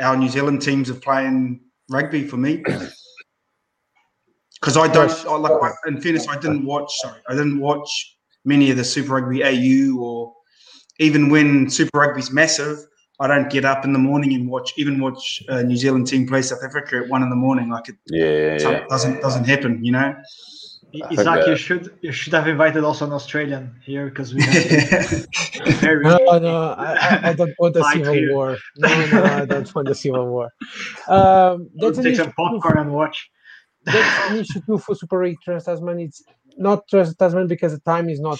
[0.00, 2.62] our New Zealand teams are playing rugby for me.
[4.60, 5.72] Because I don't I, like.
[5.86, 6.92] In fairness, I didn't watch.
[7.00, 10.32] Sorry, I didn't watch many of the Super Rugby AU or
[10.98, 12.78] even when Super Rugby's massive.
[13.20, 16.26] I don't get up in the morning and watch even watch a New Zealand team
[16.26, 17.68] play South Africa at one in the morning.
[17.68, 18.86] Like it Yeah, yeah.
[18.88, 20.14] doesn't doesn't happen, you know.
[20.92, 25.26] think Isaac, you should you should have invited also an Australian here because we have
[25.80, 28.34] very No, no, I, I- I don't want a Like civil here.
[28.34, 28.56] war.
[28.76, 30.48] No, no, I don't want a civil war.
[31.08, 33.18] Um, that's an take issue some popcorn and watch.
[33.84, 35.98] that's an issue too for Super 8 Trans Tasman.
[36.00, 36.22] It's
[36.56, 38.38] not Trans Tasman because the time is not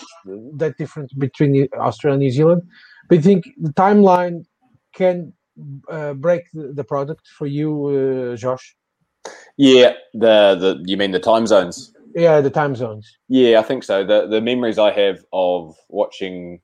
[0.61, 2.62] that different between the- Australia and New Zealand.
[3.09, 4.44] But I think the timeline
[4.99, 5.32] can
[5.88, 8.76] uh, break the, product for you, uh, Josh.
[9.57, 11.92] Yeah, the the you mean the time zones?
[12.14, 13.07] Yeah, the time zones.
[13.28, 14.05] Yeah, I think so.
[14.05, 16.61] The the memories I have of watching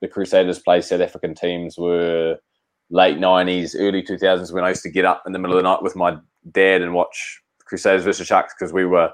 [0.00, 2.38] the Crusaders play South African teams were
[2.90, 5.62] late nineties, early two thousands when I used to get up in the middle of
[5.62, 6.16] the night with my
[6.52, 9.10] dad and watch Crusaders versus Sharks because we were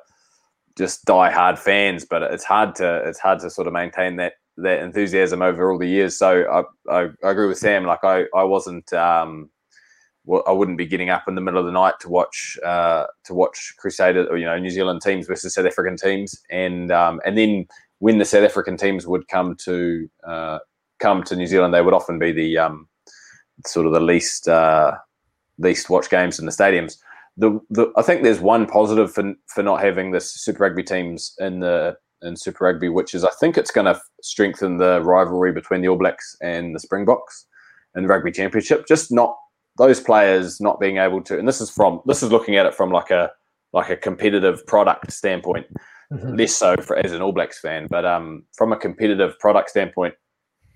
[0.77, 2.05] just die-hard fans.
[2.05, 5.79] But it's hard to it's hard to sort of maintain that that enthusiasm over all
[5.79, 6.19] the years.
[6.19, 6.45] So
[6.89, 7.85] I I, I agree with Sam.
[7.85, 9.51] Like I I wasn't um
[10.25, 13.07] well, I wouldn't be getting up in the middle of the night to watch uh,
[13.25, 17.21] to watch Crusader or you know New Zealand teams versus South African teams, and um,
[17.25, 17.67] and then
[17.99, 20.59] when the South African teams would come to uh,
[21.01, 22.89] come to New Zealand, they would often be the um,
[23.67, 24.97] sort of the least uh,
[25.59, 26.99] least watch games in the stadiums.
[27.37, 31.35] The, the I think there's one positive for for not having the Super Rugby teams
[31.41, 35.53] in the in Super Rugby, which is I think it's going to strengthen the rivalry
[35.53, 37.47] between the All Blacks and the Springboks
[37.97, 38.87] in the Rugby Championship.
[38.87, 39.37] Just not
[39.79, 42.75] those players not being able to, and this is from this is looking at it
[42.75, 43.31] from like a
[43.73, 45.66] like a competitive product standpoint,
[46.12, 46.35] mm-hmm.
[46.37, 50.14] less so for as an All Blacks fan, but um, from a competitive product standpoint,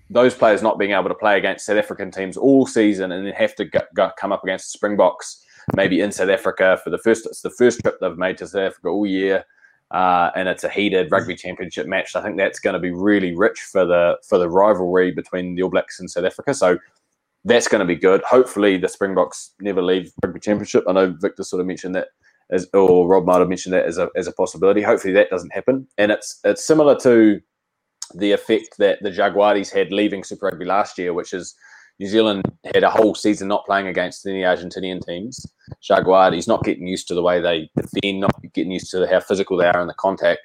[0.09, 3.33] those players not being able to play against South African teams all season and then
[3.33, 5.43] have to go, go, come up against the Springboks
[5.75, 8.71] maybe in South Africa for the first it's the first trip they've made to South
[8.71, 9.43] Africa all year.
[9.91, 12.15] Uh, and it's a heated rugby championship match.
[12.15, 15.63] I think that's going to be really rich for the for the rivalry between the
[15.63, 16.53] All Blacks and South Africa.
[16.53, 16.77] So
[17.45, 18.21] that's going to be good.
[18.23, 20.83] Hopefully, the Springboks never leave rugby championship.
[20.87, 22.09] I know Victor sort of mentioned that,
[22.51, 24.81] as or Rob might have mentioned that as a as a possibility.
[24.81, 25.87] Hopefully, that doesn't happen.
[25.97, 27.39] And it's it's similar to
[28.13, 31.55] the effect that the Jaguares had leaving Super Rugby last year, which is
[31.99, 32.43] New Zealand
[32.73, 35.45] had a whole season not playing against any Argentinian teams.
[35.81, 39.57] Jaguares not getting used to the way they defend, not getting used to how physical
[39.57, 40.41] they are in the contact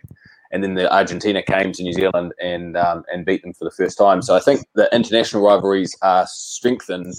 [0.52, 3.70] and then the Argentina came to New Zealand and um, and beat them for the
[3.70, 4.22] first time.
[4.22, 7.14] So I think the international rivalries are strengthened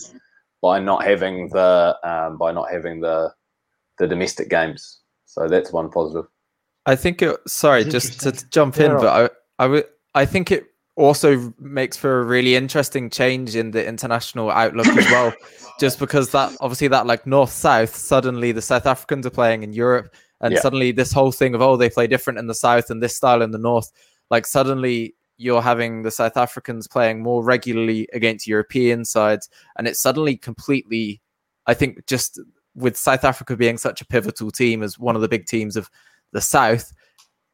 [0.61, 3.33] by not having the um, by not having the
[3.97, 4.99] the domestic games.
[5.25, 6.25] So that's one positive.
[6.85, 7.35] I think it.
[7.47, 12.23] Sorry, just to jump in, but I I I think it also makes for a
[12.23, 15.33] really interesting change in the international outlook as well.
[15.79, 19.73] just because that obviously that like north south suddenly the South Africans are playing in
[19.73, 20.13] Europe
[20.43, 20.59] and yeah.
[20.59, 23.41] suddenly this whole thing of oh they play different in the south and this style
[23.41, 23.91] in the north
[24.29, 30.01] like suddenly you're having the south africans playing more regularly against european sides and it's
[30.01, 31.21] suddenly completely
[31.65, 32.39] i think just
[32.75, 35.89] with south africa being such a pivotal team as one of the big teams of
[36.33, 36.93] the south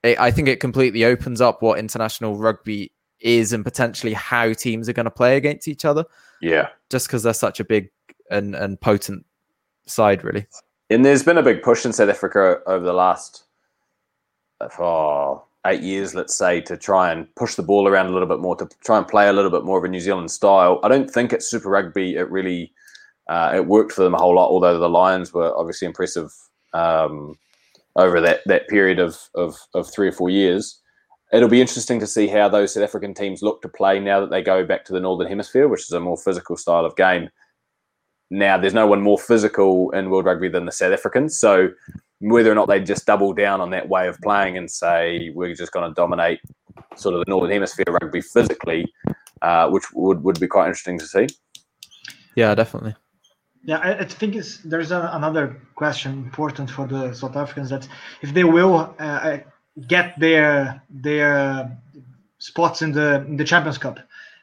[0.04, 2.92] it, i think it completely opens up what international rugby
[3.22, 6.06] is and potentially how teams are going to play against each other
[6.42, 7.90] yeah just because they're such a big
[8.32, 9.26] and, and potent
[9.86, 10.46] side really
[10.90, 13.44] and there's been a big push in South Africa over the last
[14.80, 18.40] oh, eight years, let's say, to try and push the ball around a little bit
[18.40, 20.80] more, to try and play a little bit more of a New Zealand style.
[20.84, 22.74] I don't think at Super Rugby it really
[23.28, 24.50] uh, it worked for them a whole lot.
[24.50, 26.32] Although the Lions were obviously impressive
[26.74, 27.38] um,
[27.96, 30.79] over that that period of, of of three or four years.
[31.32, 34.32] It'll be interesting to see how those South African teams look to play now that
[34.32, 37.30] they go back to the Northern Hemisphere, which is a more physical style of game
[38.32, 41.38] now there's no one more physical in world rugby than the South Africans.
[41.38, 41.70] So
[42.20, 45.56] whether or not they just double down on that way of playing and say we're
[45.56, 46.40] just going to dominate
[46.96, 48.94] sort of the Northern Hemisphere rugby physically,
[49.42, 51.28] uh, which would, would be quite interesting to see.
[52.36, 52.96] Yeah, definitely.
[53.64, 57.88] Yeah, I, I think it's, there's a, another question important for the South Africans that
[58.22, 59.40] if they will uh, uh
[59.88, 61.78] get their their
[62.40, 64.00] spots in the in the Champions Cup,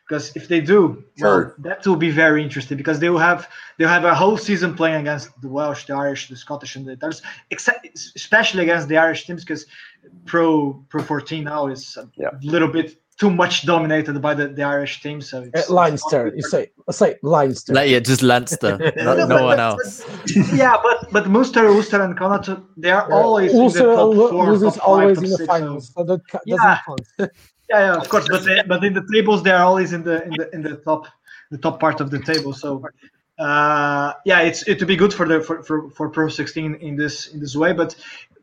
[0.08, 1.38] because if they do, sure.
[1.38, 3.48] well, that will be very interesting because they will have
[3.78, 6.92] they'll have a whole season playing against the Welsh, the Irish, the Scottish, and the
[6.92, 9.66] Italians, except especially against the Irish teams because
[10.24, 12.30] Pro Pro 14 now is a yeah.
[12.42, 15.20] little bit too much dominated by the, the Irish team.
[15.20, 17.72] So it's, uh, Leinster, you say, let's say Leinster.
[17.84, 20.04] yeah, just Leinster, no, no one else.
[20.52, 23.14] yeah, but but Munster, Ulster, and Connacht, they are yeah.
[23.14, 25.92] always Ulster, in the top four, top always five, in the finals.
[25.94, 26.80] So that yeah.
[27.68, 30.22] Yeah, yeah, of course, but they, but in the tables they are always in the
[30.22, 31.08] in the in the top
[31.50, 32.52] the top part of the table.
[32.52, 32.84] So
[33.38, 36.96] uh, yeah, it's it to be good for the for, for, for Pro 16 in
[36.96, 37.72] this in this way.
[37.72, 37.96] But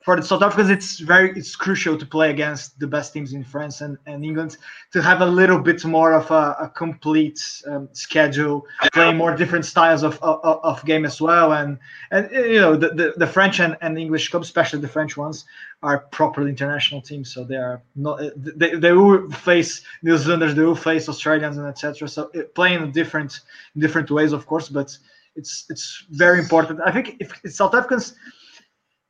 [0.04, 3.44] for the South Africans, it's very it's crucial to play against the best teams in
[3.44, 4.58] France and, and England
[4.92, 9.66] to have a little bit more of a, a complete um, schedule, playing more different
[9.66, 11.54] styles of, of, of, game as well.
[11.54, 11.80] And
[12.12, 15.46] and you know the, the, the French and, and English clubs, especially the French ones,
[15.82, 17.34] are properly international teams.
[17.34, 21.68] So they are not they, they will face New Zealanders, they will face Australians and
[21.68, 22.10] etc.
[22.10, 23.40] So playing different
[23.78, 24.98] different ways, of course, but
[25.38, 26.82] it's it's very important.
[26.86, 28.16] I think if, if South Africans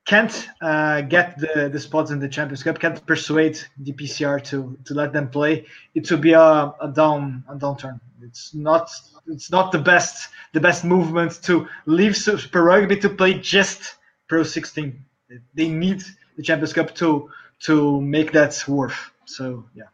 [0.05, 4.77] can't uh, get the, the spots in the Champions Cup, can't persuade the PCR to
[4.85, 7.99] to let them play, it will be a, a down a downturn.
[8.21, 8.89] It's not
[9.27, 13.95] it's not the best the best movement to leave Super Rugby to play just
[14.27, 15.03] Pro 16.
[15.53, 16.03] They need
[16.35, 17.29] the Champions Cup to
[17.61, 19.11] to make that worth.
[19.25, 19.89] So yeah.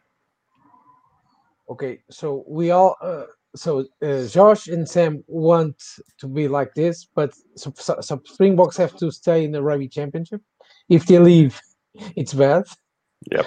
[1.68, 2.96] Okay, so we all.
[3.00, 5.82] Uh so uh, Josh and Sam want
[6.18, 9.88] to be like this, but so, so, so, Springboks have to stay in the rugby
[9.88, 10.40] championship.
[10.88, 11.60] If they leave,
[12.16, 12.64] it's bad.
[13.30, 13.46] Yep.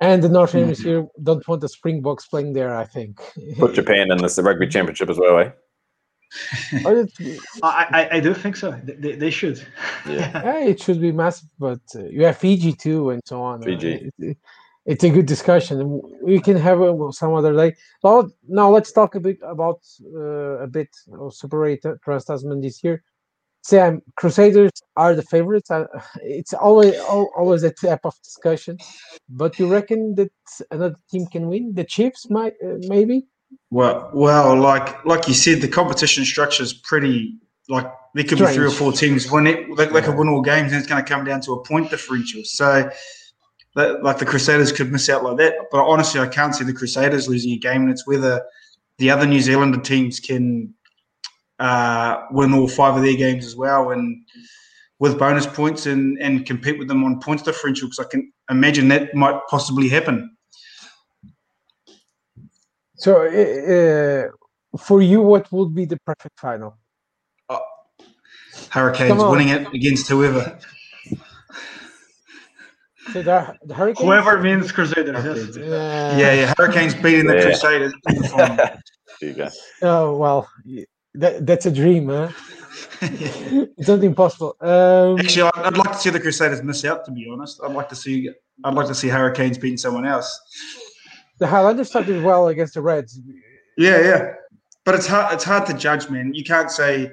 [0.00, 0.60] And the North mm-hmm.
[0.60, 1.24] Hemisphere mm-hmm.
[1.24, 2.76] don't want the Springboks playing there.
[2.76, 3.20] I think.
[3.58, 5.50] Put Japan in this the rugby championship as well, eh?
[6.72, 7.06] I,
[7.62, 8.72] I, I do think so.
[8.82, 9.64] They, they, they should.
[10.06, 10.42] Yeah.
[10.44, 13.62] yeah, it should be massive, but uh, you have Fiji too, and so on.
[13.62, 13.92] Uh, Fiji.
[13.92, 14.38] it- it-
[14.86, 16.00] it's a good discussion.
[16.22, 17.74] We can have it some other day.
[18.02, 19.80] But now let's talk a bit about
[20.14, 23.02] uh, a bit of Super 8 Trans Tasman this year.
[23.62, 25.70] Sam, Crusaders are the favorites.
[25.70, 25.86] Uh,
[26.22, 28.76] it's always al- always a type of discussion,
[29.30, 30.30] but you reckon that
[30.70, 31.72] another team can win?
[31.72, 33.26] The Chiefs might, uh, maybe.
[33.70, 37.38] Well, well, like like you said, the competition structure is pretty
[37.70, 39.76] like there could be three or four teams win it.
[39.76, 41.90] They, they could win all games, and it's going to come down to a point
[41.90, 42.42] differential.
[42.44, 42.90] So,
[43.74, 45.54] that, like the Crusaders could miss out like that.
[45.70, 48.44] But honestly, I can't see the Crusaders losing a game, and it's whether
[48.98, 50.74] the other New Zealander teams can
[51.58, 54.24] uh, win all five of their games as well, and
[54.98, 57.88] with bonus points and and compete with them on points differential.
[57.88, 60.30] Because I can imagine that might possibly happen.
[62.96, 66.78] So, uh, uh, for you, what would be the perfect final?
[68.70, 70.58] Hurricanes winning it against whoever.
[73.12, 74.06] So the, the Hurricanes.
[74.06, 75.24] Whoever wins Crusaders.
[75.24, 75.56] Yes.
[75.56, 76.54] Uh, Yeah, yeah.
[76.56, 77.42] Hurricanes beating the Yeah.
[77.42, 78.56] Crusaders in the final.
[78.56, 78.78] there
[79.20, 79.48] you go.
[79.82, 80.48] Oh well,
[81.14, 82.30] that, that's a dream, huh?
[83.02, 84.56] it's not impossible.
[84.60, 87.04] Um, Actually, I'd, I'd like to see the Crusaders miss out.
[87.04, 88.30] To be honest, I'd like to see.
[88.64, 90.28] I'd like to see Hurricanes beating someone else.
[91.38, 93.20] the Highlanders started well against the Reds.
[93.76, 94.32] Yeah, yeah.
[94.84, 95.34] But it's hard.
[95.34, 96.34] It's hard to judge, man.
[96.34, 97.10] You can't say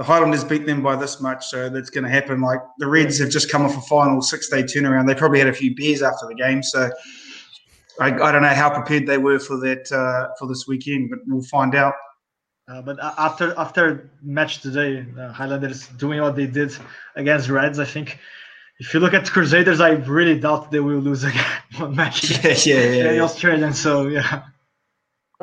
[0.00, 2.40] the Highlanders beat them by this much, so that's going to happen.
[2.40, 5.06] Like the Reds have just come off a final six-day turnaround.
[5.06, 6.90] They probably had a few beers after the game, so
[8.00, 11.18] I, I don't know how prepared they were for that uh, for this weekend, but
[11.26, 11.92] we'll find out.
[12.66, 16.74] Uh, but after after match today, uh, Highlanders doing what they did
[17.16, 18.18] against Reds, I think
[18.78, 21.44] if you look at Crusaders, I really doubt they will lose again
[21.76, 23.22] one match Yeah, against yeah, yeah, the yeah.
[23.22, 23.78] Australians.
[23.78, 24.44] So yeah,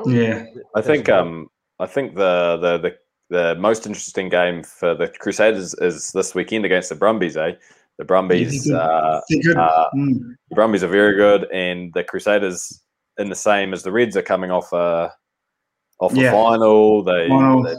[0.07, 0.45] yeah.
[0.73, 1.47] I think um
[1.79, 2.97] I think the, the the
[3.29, 7.53] the most interesting game for the Crusaders is this weekend against the Brumbies, eh?
[7.97, 9.21] The Brumbies Yeah, uh,
[9.57, 10.35] uh, Mm.
[10.49, 12.81] the Brumbies are very good and the Crusaders
[13.17, 15.13] in the same as the Reds are coming off a
[15.99, 17.03] off a final.
[17.03, 17.75] They, they-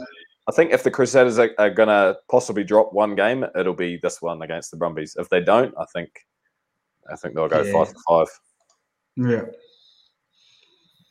[0.47, 4.19] I think if the Crusaders are, are gonna possibly drop one game, it'll be this
[4.21, 5.15] one against the Brumbies.
[5.17, 6.09] If they don't, I think
[7.11, 7.71] I think they'll go Yeah.
[7.71, 8.27] five for five.
[9.15, 9.45] Yeah.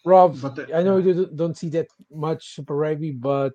[0.05, 3.55] Rob, But the- I know you don't see that much Super Rugby, but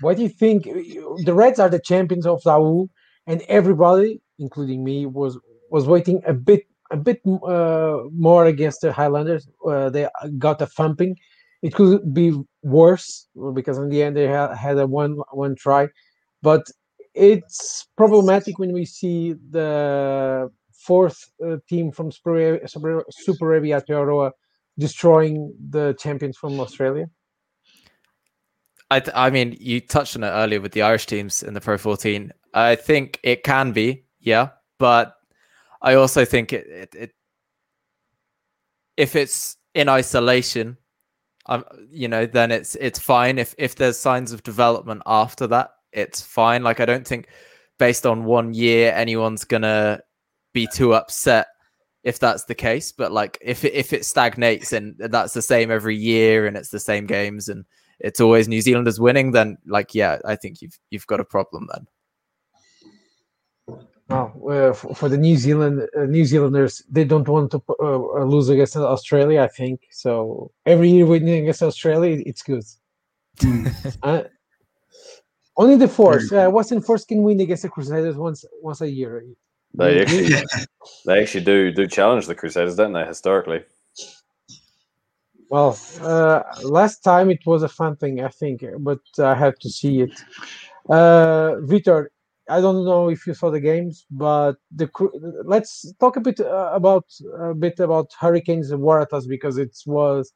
[0.00, 0.64] what do you think?
[0.64, 2.86] The Reds are the champions of the
[3.26, 5.38] and everybody, including me, was
[5.70, 9.46] was waiting a bit a bit uh, more against the Highlanders.
[9.66, 11.16] Uh, they got a thumping.
[11.62, 12.32] It could be
[12.62, 15.88] worse because in the end they ha- had a one one try,
[16.42, 16.64] but
[17.14, 24.30] it's problematic when we see the fourth uh, team from Super Super, Super Rugby Aotearoa
[24.78, 27.06] destroying the champions from Australia.
[28.90, 31.60] I, th- I mean, you touched on it earlier with the Irish teams in the
[31.60, 32.32] Pro 14.
[32.54, 35.14] I think it can be, yeah, but
[35.82, 37.12] I also think it, it, it
[38.96, 40.76] if it's in isolation,
[41.46, 43.38] um, you know, then it's it's fine.
[43.38, 46.62] If if there's signs of development after that, it's fine.
[46.62, 47.28] Like I don't think
[47.78, 50.00] based on one year anyone's gonna
[50.52, 51.46] be too upset
[52.04, 52.92] if that's the case.
[52.92, 56.70] But like if it, if it stagnates and that's the same every year and it's
[56.70, 57.64] the same games and
[58.00, 61.68] it's always New Zealanders winning, then like yeah, I think you've you've got a problem
[61.72, 61.86] then.
[64.10, 68.24] Oh, uh, for, for the New Zealand uh, New Zealanders, they don't want to uh,
[68.24, 69.42] lose against Australia.
[69.42, 70.50] I think so.
[70.64, 72.64] Every year winning against Australia, it's good.
[74.02, 74.22] uh,
[75.58, 76.32] only the force.
[76.32, 79.24] Uh, Western Force can win against the Crusaders once once a year.
[79.78, 80.34] They actually
[81.06, 83.04] they actually do do challenge the Crusaders, don't they?
[83.04, 83.62] Historically,
[85.50, 89.70] Well, uh, last time it was a fun thing, I think, but I had to
[89.70, 90.12] see it.
[90.90, 92.08] Uh, Vitor,
[92.50, 95.12] I don't know if you saw the games, but the Cru-
[95.44, 97.06] let's talk a bit uh, about
[97.38, 100.32] a bit about Hurricanes and Waratahs because it was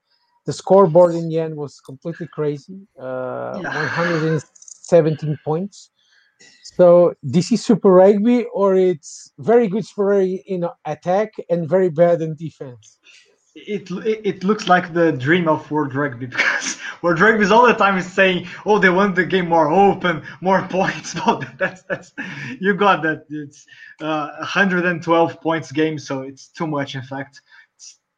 [0.46, 2.86] the scoreboard in the end was completely crazy.
[2.98, 3.74] Uh, Yeah.
[3.74, 5.90] 117 points.
[6.62, 11.90] So this is Super Rugby, or it's very good Super Rugby in attack and very
[11.90, 12.98] bad in defense.
[13.54, 17.66] it, it it looks like the dream of World Rugby because World Rugby is all
[17.66, 21.82] the time is saying, "Oh, they want the game more open, more points." No, that's
[21.84, 22.12] that's
[22.60, 23.26] you got that.
[23.28, 23.66] It's
[24.00, 26.94] uh, 112 points game, so it's too much.
[26.94, 27.42] In fact,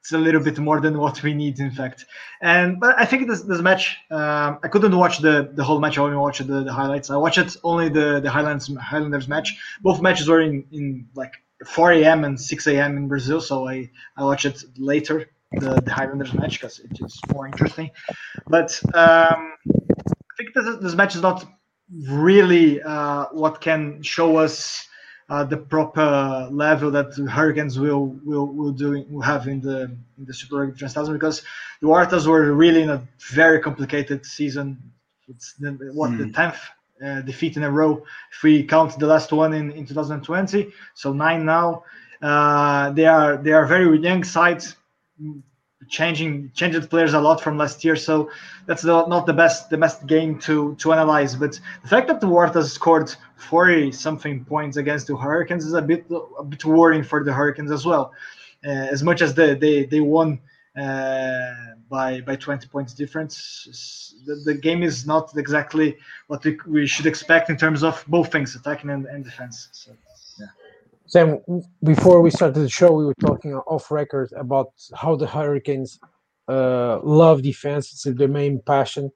[0.05, 1.59] it's, a little bit more than what we need.
[1.59, 2.07] In fact,
[2.43, 5.99] and but I think this this match, um, I couldn't watch the the whole match.
[5.99, 7.11] I only watched the, the highlights.
[7.11, 9.57] I watched only the the Highlands Highlanders match.
[9.83, 11.33] Both matches were in in like
[11.67, 12.25] 4 a.m.
[12.25, 12.97] and 6 a.m.
[12.97, 17.19] in Brazil, so I, I watch it later, the, the Highlanders match, because it is
[17.33, 17.91] more interesting.
[18.49, 19.55] But um,
[20.37, 21.45] think this, this match is not
[22.09, 24.87] really uh, what can show us
[25.29, 29.83] uh, the proper level that the Hurricanes will will will do will have in the
[30.19, 31.43] in the Super Rugby Trans because
[31.81, 34.79] the Waratahs were really in a very complicated season.
[35.29, 36.19] It's the, what mm.
[36.19, 36.33] the hmm.
[36.33, 36.61] tenth
[37.05, 40.73] uh, defeat in a row if we count the last one in, in 2020.
[40.95, 41.85] So nine now.
[42.21, 44.77] Uh, they are they are very young sides
[45.89, 47.97] changing changing players a lot from last year.
[47.97, 48.31] So
[48.67, 51.35] that's not the best the best game to to analyze.
[51.35, 55.83] But the fact that the Waratahs scored 40 something points against the Hurricanes is a
[55.83, 56.07] bit
[56.39, 58.13] a bit worrying for the Hurricanes as well.
[58.65, 60.41] Uh, as much as they they, they won
[60.77, 61.53] uh,
[61.89, 67.07] by by 20 points difference, the, the, game is not exactly what we, we should
[67.07, 69.69] expect in terms of both things, attacking and, and defense.
[69.73, 69.93] So.
[71.15, 71.39] Sam,
[71.85, 75.97] before we started the show, we were talking off record about how the Hurricanes
[76.49, 77.93] uh, love defense.
[77.93, 79.13] It's their main passion.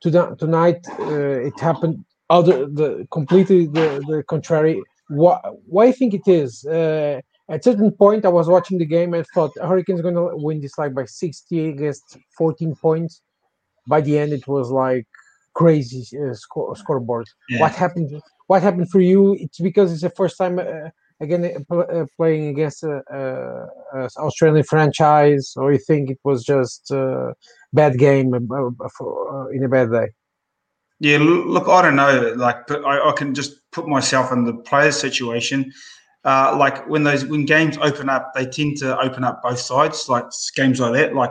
[0.00, 4.80] Tonight, uh, it happened other the completely the, the contrary.
[5.08, 6.64] Why, why I think it is?
[6.64, 10.60] Uh, at certain point, I was watching the game and thought Hurricanes going to win
[10.60, 13.22] this like by 60 against 14 points.
[13.88, 15.08] By the end, it was like
[15.54, 17.26] crazy uh, score, scoreboard.
[17.48, 17.62] Yeah.
[17.62, 18.22] What happened?
[18.46, 19.34] What happened for you?
[19.40, 20.90] It's because it's the first time uh,
[21.20, 23.66] again uh, uh, playing against a,
[24.18, 27.34] Australian franchise, or you think it was just a
[27.72, 30.08] bad game uh, in a bad day?
[31.00, 32.34] Yeah, look, I don't know.
[32.36, 35.72] Like, I, I can just put myself in the player's situation.
[36.24, 40.08] Uh, like when those when games open up, they tend to open up both sides.
[40.08, 41.30] Like games like that, like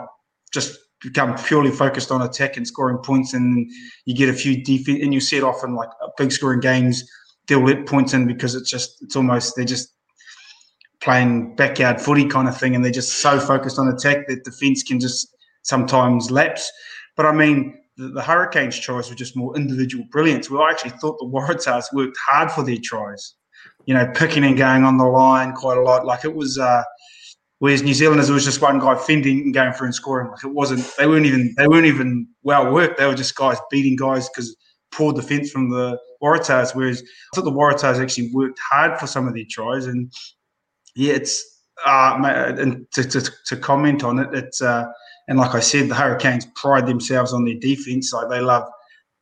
[0.51, 3.69] just become purely focused on attack and scoring points, and
[4.05, 7.07] you get a few defense, and you see it often like big scoring games
[7.49, 9.93] they'll let points in because it's just it's almost they're just
[11.01, 14.83] playing backyard footy kind of thing, and they're just so focused on attack that defence
[14.83, 16.71] can just sometimes lapse.
[17.17, 20.49] But I mean, the, the, Hurricanes' tries were just more individual brilliance.
[20.49, 23.35] We actually thought the Waratahs worked hard for their tries,
[23.85, 26.05] you know, picking and going on the line quite a lot.
[26.05, 26.57] Like it was.
[26.57, 26.83] Uh,
[27.61, 30.31] Whereas New Zealanders, there was just one guy fending and going through and scoring.
[30.31, 32.97] Like it wasn't, they weren't even, they weren't even well worked.
[32.97, 34.55] They were just guys beating guys because
[34.91, 36.75] poor defence from the Waratahs.
[36.75, 40.11] Whereas I thought the Waratahs actually worked hard for some of their tries, and
[40.95, 41.43] yeah, it's
[41.85, 42.19] uh,
[42.57, 44.85] and to, to, to comment on it, it's uh,
[45.27, 48.11] and like I said, the Hurricanes pride themselves on their defence.
[48.11, 48.67] Like they love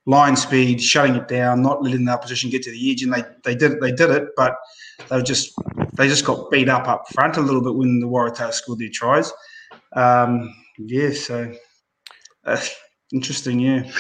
[0.05, 3.23] line speed, shutting it down, not letting the opposition get to the edge, and they
[3.43, 4.55] they did they did it, but
[5.09, 5.53] they just
[5.93, 8.89] they just got beat up up front a little bit when the Waratahs scored their
[8.91, 9.31] tries.
[9.93, 11.53] Um, yeah, so
[12.45, 12.61] uh,
[13.11, 13.91] interesting, yeah.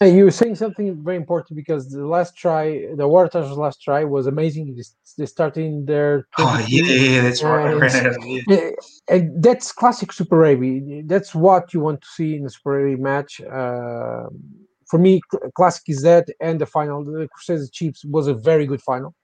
[0.00, 4.04] Hey, you were saying something very important because the last try, the Waratahs' last try
[4.04, 4.80] was amazing.
[5.16, 7.74] They starting their oh yeah, yeah, that's right.
[7.82, 8.74] And,
[9.08, 11.02] and that's classic Super Rugby.
[11.04, 13.40] That's what you want to see in a Super Rugby match.
[13.40, 14.28] Uh,
[14.88, 15.20] for me,
[15.56, 19.14] classic is that, and the final, the Crusaders Chiefs was a very good final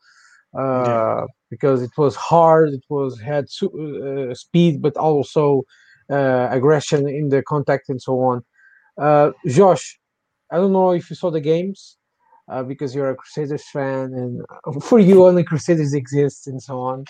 [0.59, 1.25] uh, yeah.
[1.51, 2.71] because it was hard.
[2.71, 5.63] It was had uh, speed, but also
[6.11, 8.45] uh, aggression in the contact and so on.
[8.99, 9.99] Uh, Josh,
[10.51, 11.97] I don't know if you saw the games
[12.51, 17.05] uh, because you're a Crusaders fan, and for you only Crusaders exist and so on.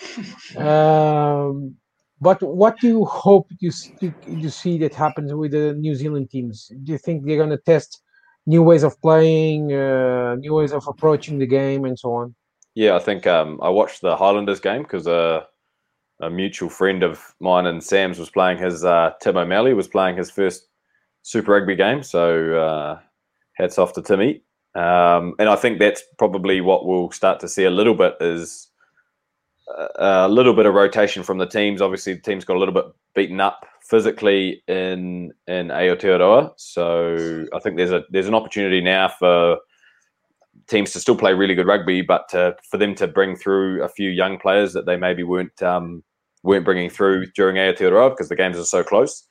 [0.57, 1.75] um,
[2.21, 6.29] but what do you hope you see, you see that happens with the New Zealand
[6.29, 6.71] teams?
[6.83, 8.01] Do you think they're going to test
[8.45, 12.35] new ways of playing, uh, new ways of approaching the game, and so on?
[12.73, 15.43] Yeah, I think um, I watched the Highlanders game because uh,
[16.21, 20.17] a mutual friend of mine and Sam's was playing his uh, Tim O'Malley was playing
[20.17, 20.67] his first
[21.23, 22.99] Super Rugby game, so uh,
[23.55, 24.41] hats off to Timmy.
[24.75, 28.67] Um, and I think that's probably what we'll start to see a little bit is
[29.75, 31.81] a, a little bit of rotation from the teams.
[31.81, 32.85] Obviously, the teams got a little bit
[33.15, 36.51] beaten up physically in in Aotearoa.
[36.57, 39.59] So I think there's a there's an opportunity now for
[40.67, 43.89] teams to still play really good rugby, but to, for them to bring through a
[43.89, 46.03] few young players that they maybe weren't um,
[46.43, 49.23] weren't bringing through during Aotearoa because the games are so close.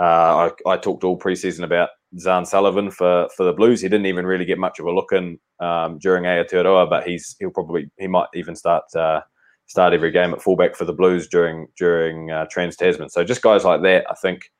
[0.00, 3.80] Uh, I, I talked all preseason about Zarn Sullivan for for the Blues.
[3.80, 7.36] He didn't even really get much of a look in um, during Aotearoa, but he's
[7.38, 9.20] he'll probably he might even start uh,
[9.66, 13.10] start every game at fullback for the Blues during during uh, Trans Tasman.
[13.10, 14.50] So just guys like that, I think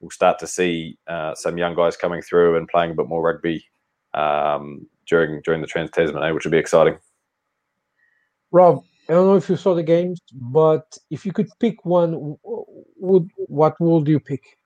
[0.00, 3.22] we'll start to see uh, some young guys coming through and playing a bit more
[3.22, 3.64] rugby
[4.14, 6.98] um, during during the Trans Tasman, eh, which would be exciting.
[8.50, 12.36] Rob, I don't know if you saw the games, but if you could pick one,
[12.42, 14.57] would what would you pick?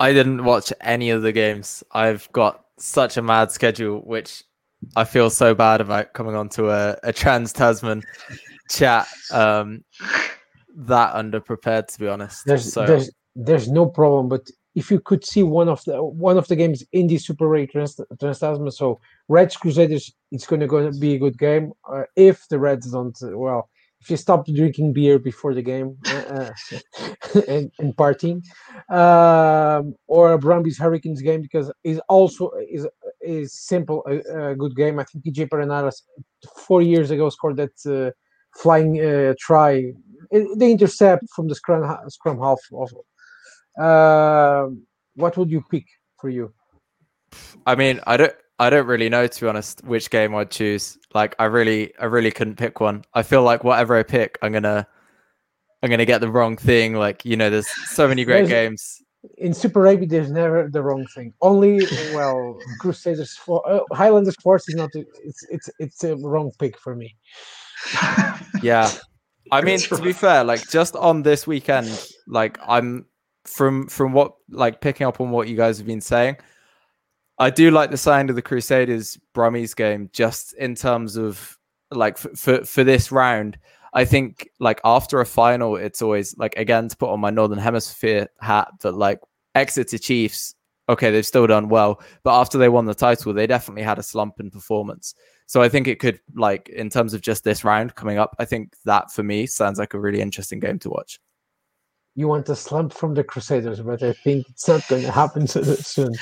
[0.00, 1.84] I didn't watch any of the games.
[1.92, 4.42] I've got such a mad schedule, which
[4.96, 8.02] I feel so bad about coming onto a, a trans Tasman
[8.70, 9.06] chat.
[9.30, 9.84] Um,
[10.74, 12.44] that underprepared, to be honest.
[12.46, 12.86] There's, so.
[12.86, 16.56] there's there's no problem, but if you could see one of the one of the
[16.56, 18.38] games in the Super Rugby Trans, Trans
[18.76, 21.72] so Reds Crusaders, it's going to be a good game.
[21.88, 23.68] Uh, if the Reds don't, well,
[24.00, 26.50] if you stop drinking beer before the game uh, uh
[27.48, 28.42] and, and partying,
[28.90, 32.86] um, or a Brumbies Hurricanes game because it's also is
[33.20, 34.98] is simple a, a, good game.
[34.98, 35.92] I think TJ Perenara
[36.66, 38.10] four years ago scored that uh,
[38.56, 39.92] flying uh, try,
[40.30, 42.90] the intercept from the scrum scrum half of.
[43.78, 44.70] Uh,
[45.14, 45.86] what would you pick
[46.20, 46.52] for you?
[47.66, 48.34] I mean, I don't.
[48.60, 50.98] I don't really know to be honest which game I'd choose.
[51.14, 53.04] Like I really I really couldn't pick one.
[53.14, 54.86] I feel like whatever I pick, I'm gonna
[55.82, 56.94] I'm gonna get the wrong thing.
[56.94, 59.02] Like, you know, there's so many great there's, games.
[59.38, 61.32] In Super Rugby, there's never the wrong thing.
[61.40, 61.80] Only
[62.14, 64.90] well, Crusaders for uh, Highlanders Force is not.
[64.94, 67.16] A, it's it's it's a wrong pick for me.
[68.62, 68.90] yeah,
[69.52, 73.06] I mean to be fair, like just on this weekend, like I'm
[73.44, 76.36] from from what like picking up on what you guys have been saying.
[77.40, 81.58] I do like the sound of the Crusaders Brumbies game, just in terms of
[81.90, 83.58] like f- for for this round.
[83.94, 87.58] I think like after a final, it's always like again to put on my Northern
[87.58, 89.20] Hemisphere hat that like
[89.54, 90.54] Exeter Chiefs,
[90.90, 94.02] okay, they've still done well, but after they won the title, they definitely had a
[94.02, 95.14] slump in performance.
[95.46, 98.44] So I think it could like in terms of just this round coming up, I
[98.44, 101.18] think that for me sounds like a really interesting game to watch
[102.16, 105.46] you want a slump from the Crusaders, but I think it's not going to happen
[105.46, 106.12] so soon.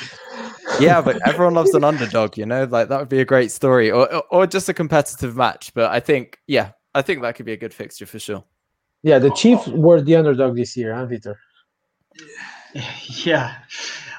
[0.81, 3.91] Yeah, but everyone loves an underdog, you know, like that would be a great story,
[3.91, 5.73] or or just a competitive match.
[5.75, 8.45] But I think, yeah, I think that could be a good fixture for sure.
[9.03, 11.39] Yeah, the Chiefs were the underdog this year, huh, Victor?
[13.25, 13.55] Yeah,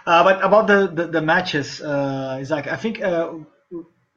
[0.08, 3.34] uh, but about the the, the matches, uh, Isaac, I think uh,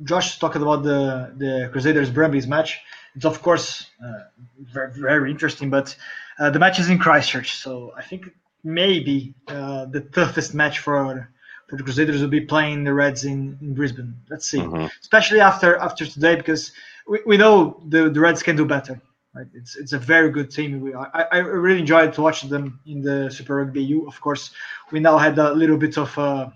[0.02, 2.80] Josh talked about the the Crusaders Brumbies match.
[3.14, 4.24] It's of course uh,
[4.60, 5.94] very very interesting, but
[6.38, 8.30] uh, the match is in Christchurch, so I think
[8.64, 11.28] maybe uh, the toughest match for
[11.76, 14.14] the Crusaders will be playing the Reds in, in Brisbane.
[14.28, 14.86] Let's see, mm-hmm.
[15.00, 16.72] especially after after today because
[17.06, 19.00] we, we know the, the Reds can do better.
[19.34, 19.46] Right?
[19.54, 20.80] It's it's a very good team.
[20.80, 24.06] We, I, I really enjoyed to watch them in the Super Rugby U.
[24.06, 24.52] Of course,
[24.90, 26.50] we now had a little bit of uh,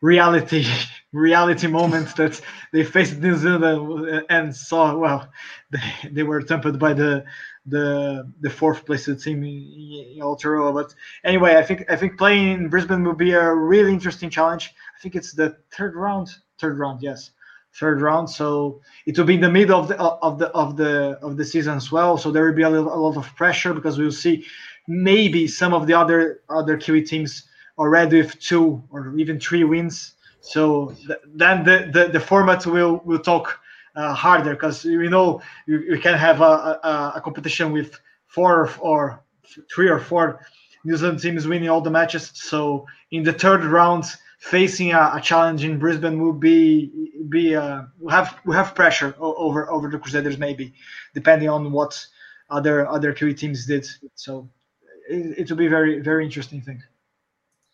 [0.00, 0.64] reality
[1.12, 2.40] reality moment that
[2.72, 5.28] they faced New Zealand and saw well
[5.70, 7.24] they, they were tempered by the
[7.66, 10.72] the the fourth place team in, in Aotearoa.
[10.74, 10.94] But
[11.24, 14.74] anyway, I think I think playing in Brisbane will be a really interesting challenge.
[14.96, 16.30] I think it's the third round.
[16.58, 17.30] Third round, yes,
[17.74, 18.28] third round.
[18.28, 21.44] So it will be in the middle of the of the of the of the
[21.44, 22.18] season as well.
[22.18, 24.44] So there will be a, little, a lot of pressure because we'll see
[24.88, 27.44] maybe some of the other other Kiwi teams
[27.78, 30.14] already with two or even three wins.
[30.40, 33.59] So th- then the, the the format will will talk
[33.96, 39.22] uh, harder because you know you, can have a, a, a, competition with four or
[39.74, 40.40] three or four
[40.84, 42.30] New Zealand teams winning all the matches.
[42.34, 44.04] So in the third round,
[44.38, 49.14] facing a, a challenge in Brisbane will be be uh, we have we have pressure
[49.18, 50.72] over over the Crusaders maybe,
[51.14, 52.04] depending on what
[52.48, 53.86] other other Kiwi teams did.
[54.14, 54.48] So
[55.08, 56.82] it, it will be very very interesting thing.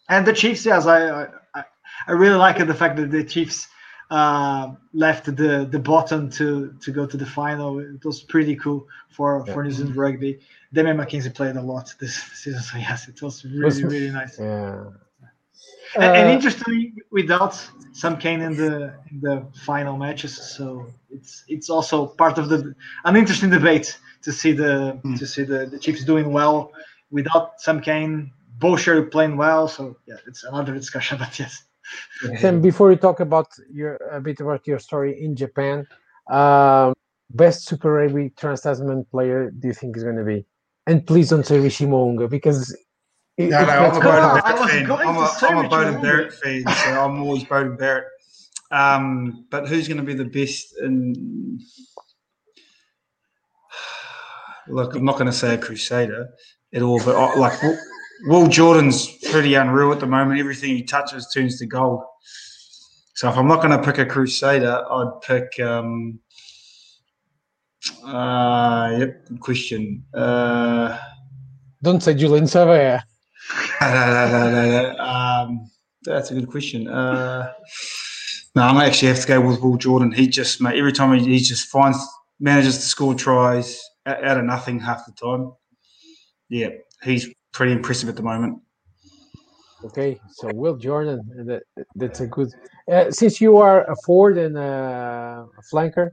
[0.09, 1.65] And the Chiefs, yes, I I,
[2.09, 3.69] I really like the fact that the Chiefs
[4.11, 7.79] uh, left the the bottom to to go to the final.
[7.81, 9.53] It was pretty cool for yeah.
[9.53, 10.41] for New Zealand rugby.
[10.73, 14.39] Damian McKenzie played a lot this season, so yes, it was really really nice.
[14.39, 14.85] Yeah.
[15.95, 17.55] And, uh, and interestingly, without
[17.93, 22.75] Sam Cane in the in the final matches, so it's it's also part of the
[23.05, 25.19] an interesting debate to see the mm.
[25.19, 26.73] to see the, the Chiefs doing well
[27.11, 29.69] without Sam Cane, Boshier playing well.
[29.69, 31.65] So yeah, it's another discussion, but yes.
[32.39, 35.87] Sam, before we talk about your a bit about your story in Japan,
[36.29, 36.95] um,
[37.31, 40.47] best Super Rugby trans Tasman player do you think is going to be?
[40.87, 42.77] And please don't say Richie Mo'unga because.
[43.37, 44.91] It, no, no, I'm a Beauden Barrett fan.
[44.91, 48.07] I'm a, I'm a Beauden Barrett fan, so I'm always Beauden Barrett.
[48.71, 51.61] Um, but who's going to be the best in?
[54.69, 56.31] Look, I'm not going to say a Crusader
[56.73, 57.63] at all, but I, like
[58.25, 60.41] Will Jordan's pretty unreal at the moment.
[60.41, 62.03] Everything he touches turns to gold.
[63.15, 65.61] So if I'm not going to pick a Crusader, I'd pick.
[65.61, 66.21] Um,
[68.05, 70.05] uh, yep, good question.
[70.13, 70.99] Uh,
[71.83, 73.03] Don't say Julian Savea.
[74.99, 75.71] um,
[76.03, 76.89] that's a good question.
[76.89, 77.53] Uh,
[78.55, 80.13] no, I'm gonna actually have to go with Will Jordan.
[80.13, 81.99] He just, mate, every time he, he just finds
[82.41, 85.53] manages to score tries out, out of nothing half the time.
[86.49, 86.69] Yeah,
[87.03, 88.61] he's pretty impressive at the moment.
[89.85, 91.63] Okay, so Will Jordan, that,
[91.95, 92.51] that's a good.
[92.91, 96.11] Uh, since you are a forward and a flanker,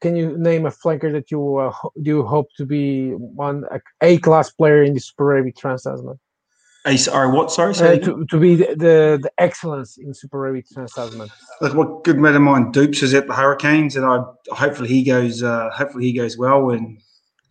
[0.00, 1.72] can you name a flanker that you uh,
[2.02, 3.64] do you hope to be one
[4.00, 6.18] a class player in the Super Rugby Trans Tasman?
[6.84, 7.50] Hey, sorry, what?
[7.50, 11.28] Sorry, Uh, to, to be the, the, the excellence in Super Rugby Trans Tasman.
[11.60, 15.02] Look, what good mate of mine, Dupes, is at the Hurricanes, and I hopefully he
[15.02, 15.42] goes.
[15.42, 16.70] Uh, hopefully he goes well.
[16.70, 17.02] And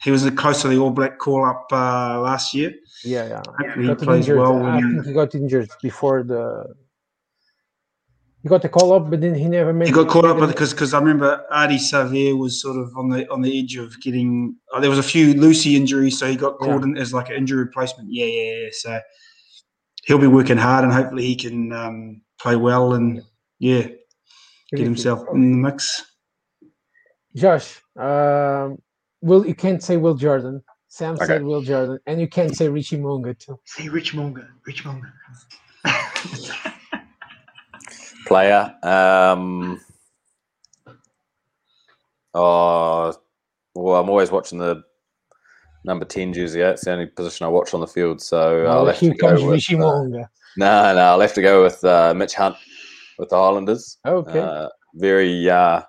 [0.05, 2.71] he was a close to the All Black call up uh, last year.
[3.03, 3.41] Yeah, yeah.
[3.57, 4.37] Hopefully he Got plays injured.
[4.37, 4.63] well.
[4.63, 6.75] I think he got injured before the.
[8.43, 9.87] He got the call up, but then he never made.
[9.87, 13.27] he got caught up because because I remember Ardie Savea was sort of on the
[13.31, 14.55] on the edge of getting.
[14.71, 17.37] Uh, there was a few loosie injuries, so he got called in as like an
[17.37, 18.07] injury replacement.
[18.11, 18.67] Yeah, yeah, yeah.
[18.73, 18.99] So
[20.05, 23.23] he'll be working hard, and hopefully he can um, play well and
[23.57, 23.87] yeah,
[24.69, 26.05] get himself in the mix.
[27.35, 28.77] Josh, um,
[29.25, 30.63] Will you can't say Will Jordan.
[30.87, 31.25] Sam Okay.
[31.25, 33.59] said Will Jordan, and you can't say Richie Mo'unga too.
[33.65, 34.47] Say Rich Mo'unga.
[34.67, 35.11] Rich Mo'unga.
[38.27, 38.73] player.
[38.83, 39.81] Um,
[42.35, 43.13] oh,
[43.73, 44.83] well, I'm always watching the
[45.83, 46.61] number 10 jersey.
[46.61, 48.21] It's the only position I watch on the field.
[48.21, 50.27] So I'll Oh, have here to go comes with, Richie uh, Mo'unga.
[50.57, 52.55] No, no, I'll have to go with uh, Mitch Hunt
[53.17, 53.97] with the Highlanders.
[54.05, 54.39] Okay.
[54.39, 55.81] Uh, very, uh,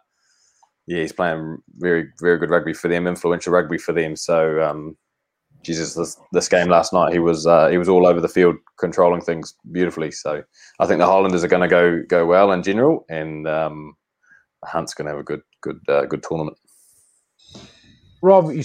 [0.86, 4.14] yeah, he's playing very, very good rugby for them, influential rugby for them.
[4.16, 4.96] So, um,
[5.62, 8.56] Jesus, this this game last night, he was uh, he was all over the field,
[8.78, 10.12] controlling things beautifully.
[10.12, 10.44] So,
[10.78, 13.96] I think the Highlanders are going to go go well in general, and um,
[14.64, 16.56] Hunt's going to have a good good uh, good tournament.
[18.22, 18.64] Rob, you,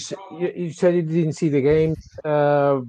[0.56, 1.94] you, said you didn't see the game,
[2.24, 2.80] uh,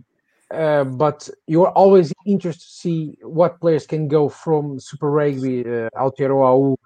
[0.52, 5.90] uh, but you're always interested to see what players can go from Super Rugby, uh,
[5.96, 6.78] Aotearoa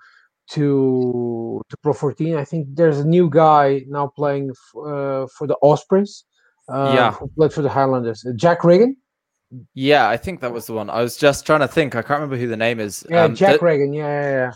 [0.52, 2.36] to to Pro 14.
[2.36, 6.24] I think there's a new guy now playing f- uh, for the Ospreys.
[6.70, 7.12] Uh, Yeah.
[7.14, 8.26] who played for the Highlanders.
[8.36, 8.98] Jack Regan.
[9.74, 10.90] Yeah, I think that was the one.
[10.90, 11.96] I was just trying to think.
[11.96, 13.06] I can't remember who the name is.
[13.10, 13.94] Yeah, Um, Jack th- Regan.
[13.94, 14.52] Yeah, yeah, yeah.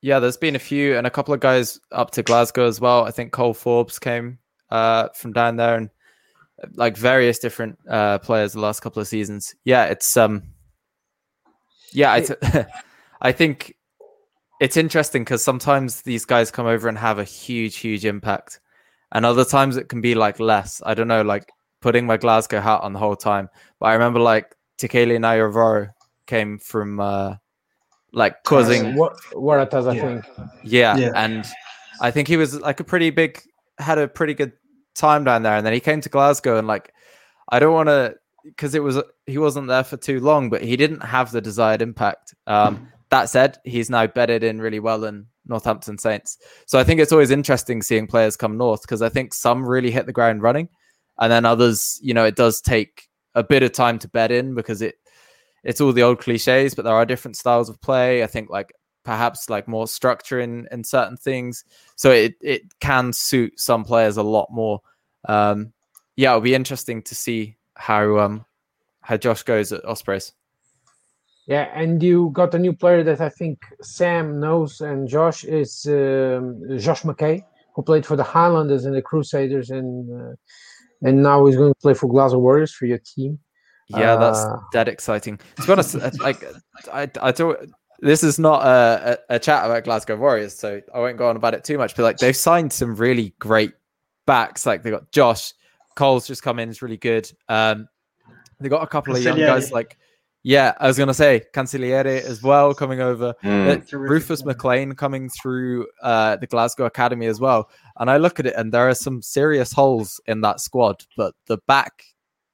[0.00, 3.04] yeah, there's been a few, and a couple of guys up to Glasgow as well.
[3.04, 4.38] I think Cole Forbes came
[4.70, 5.90] uh, from down there, and
[6.62, 9.54] uh, like various different uh, players the last couple of seasons.
[9.64, 10.42] Yeah, it's um,
[11.92, 12.34] yeah, I, t-
[13.20, 13.74] I think
[14.60, 18.60] it's interesting because sometimes these guys come over and have a huge, huge impact,
[19.12, 20.80] and other times it can be like less.
[20.84, 21.50] I don't know, like
[21.80, 23.48] putting my Glasgow hat on the whole time.
[23.78, 25.90] But I remember like Taqele Naiyaravoro
[26.26, 27.36] came from uh,
[28.12, 30.02] like causing What Waratahs, I Yeah.
[30.02, 30.24] think.
[30.62, 31.12] yeah, Yeah.
[31.14, 31.44] and
[32.00, 33.40] I think he was like a pretty big,
[33.78, 34.52] had a pretty good
[34.94, 36.92] time down there, and then he came to Glasgow, and like,
[37.50, 40.76] I don't want to, because it was he wasn't there for too long, but he
[40.76, 42.34] didn't have the desired impact.
[42.46, 47.00] Um, that said, he's now bedded in really well in Northampton Saints, so I think
[47.00, 50.42] it's always interesting seeing players come north because I think some really hit the ground
[50.42, 50.68] running,
[51.18, 54.54] and then others, you know, it does take a bit of time to bed in
[54.54, 54.96] because it
[55.62, 58.22] it's all the old cliches, but there are different styles of play.
[58.22, 58.72] I think like
[59.04, 61.64] perhaps like more structure in in certain things,
[61.96, 64.80] so it it can suit some players a lot more.
[65.28, 65.72] Um,
[66.16, 68.44] yeah, it'll be interesting to see how um
[69.02, 70.32] how Josh goes at Ospreys.
[71.50, 75.84] Yeah, and you got a new player that I think Sam knows and Josh is
[75.86, 77.42] um, Josh McKay,
[77.74, 80.34] who played for the Highlanders and the Crusaders, and uh,
[81.02, 83.40] and now he's going to play for Glasgow Warriors for your team.
[83.88, 85.40] Yeah, that's Uh, dead exciting.
[85.56, 86.44] To be honest, like
[86.92, 87.58] I I don't.
[87.98, 91.34] This is not a, a, a chat about Glasgow Warriors, so I won't go on
[91.36, 91.96] about it too much.
[91.96, 93.72] But like they've signed some really great
[94.24, 94.66] backs.
[94.66, 95.52] Like they got Josh
[95.96, 97.28] Cole's just come in, is really good.
[97.48, 97.88] Um,
[98.60, 99.72] they got a couple of young guys Cancelliere.
[99.72, 99.98] like
[100.42, 103.34] yeah, I was gonna say Cancelliere as well coming over.
[103.44, 103.92] Mm.
[103.92, 104.54] Rufus player.
[104.54, 107.68] McLean coming through uh, the Glasgow Academy as well.
[107.98, 111.34] And I look at it, and there are some serious holes in that squad, but
[111.46, 112.04] the back,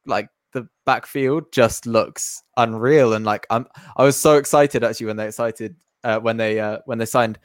[0.05, 3.12] like the backfield, just looks unreal.
[3.12, 3.66] And like I'm,
[3.97, 7.39] I was so excited actually when they excited uh, when they uh, when they signed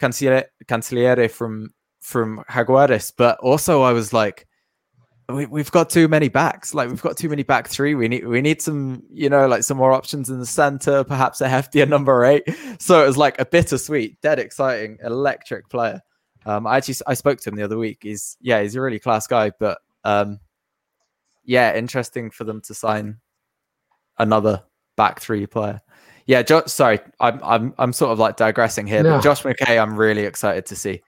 [0.00, 4.48] Cancelliere, Cancelliere from from Jaguares, but also I was like.
[5.28, 6.72] We, we've got too many backs.
[6.72, 7.94] Like we've got too many back three.
[7.96, 11.02] We need we need some, you know, like some more options in the center.
[11.02, 12.44] Perhaps a heftier number eight.
[12.78, 16.00] So it was like a bittersweet, dead exciting, electric player.
[16.44, 17.98] Um, I actually I spoke to him the other week.
[18.02, 19.50] He's yeah, he's a really class guy.
[19.58, 20.38] But um,
[21.44, 23.18] yeah, interesting for them to sign
[24.18, 24.62] another
[24.96, 25.80] back three player.
[26.26, 29.16] Yeah, jo- sorry, I'm I'm I'm sort of like digressing here, No.
[29.16, 31.02] but Josh McKay, I'm really excited to see.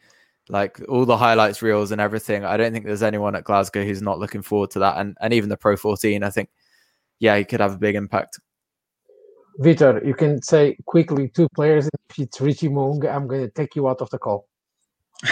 [0.50, 2.44] Like all the highlights reels and everything.
[2.44, 4.96] I don't think there's anyone at Glasgow who's not looking forward to that.
[4.98, 6.48] And and even the Pro 14, I think,
[7.18, 8.40] yeah, he could have a big impact.
[9.60, 11.88] Vitor, you can say quickly two players.
[12.10, 14.46] If it's Richie Mo'unga, I'm going to take you out of the call.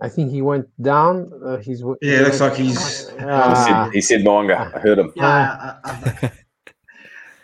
[0.00, 1.30] I think he went down.
[1.44, 4.74] Uh, he's Yeah, it looks like he's- He Ah, said, he said Mo'unga.
[4.74, 5.12] I heard him.
[5.16, 6.43] Yeah, I, I'm back.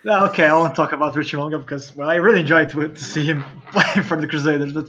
[0.07, 3.24] Okay, I won't talk about Richie Mo'unga because well, I really enjoyed to, to see
[3.24, 4.72] him playing for the Crusaders.
[4.72, 4.88] But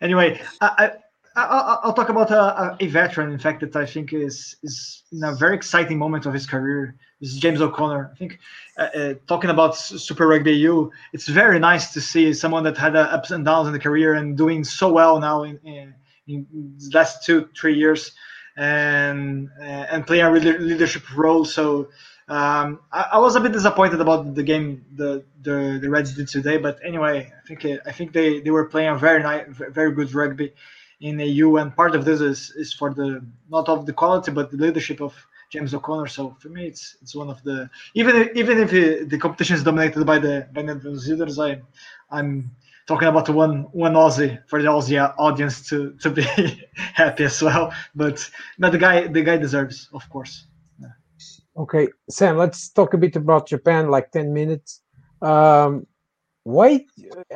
[0.00, 0.92] anyway, I,
[1.34, 5.24] I, will talk about a, a, veteran, in fact, that I think is is in
[5.24, 6.94] a very exciting moment of his career.
[7.20, 8.12] This is James O'Connor.
[8.12, 8.38] I think
[8.78, 12.94] uh, uh, talking about Super Rugby AU, it's very nice to see someone that had
[12.94, 15.94] uh, ups and downs in the career and doing so well now in, in,
[16.28, 16.46] in
[16.78, 18.12] the last two three years,
[18.56, 21.44] and uh, and playing a leadership role.
[21.44, 21.88] So
[22.28, 26.28] um, I, I, was a bit disappointed about the game the the, the Reds did
[26.28, 29.46] today, but anyway, I think uh, I think they, they were playing a very nice,
[29.48, 30.52] very good rugby
[31.00, 34.50] in AU, and part of this is is for the not of the quality but
[34.50, 35.14] the leadership of
[35.50, 36.06] James O'Connor.
[36.06, 39.64] So for me, it's it's one of the even even if it, the competition is
[39.64, 41.60] dominated by the by the New Zealanders, I
[42.10, 42.52] I'm
[42.86, 46.22] talking about one one Aussie for the Aussie uh, audience to to be
[46.74, 47.74] happy as well.
[47.94, 50.46] But but the guy the guy deserves, of course.
[51.56, 54.80] Okay, Sam, let's talk a bit about Japan, like 10 minutes.
[55.20, 55.86] Um,
[56.44, 56.86] why?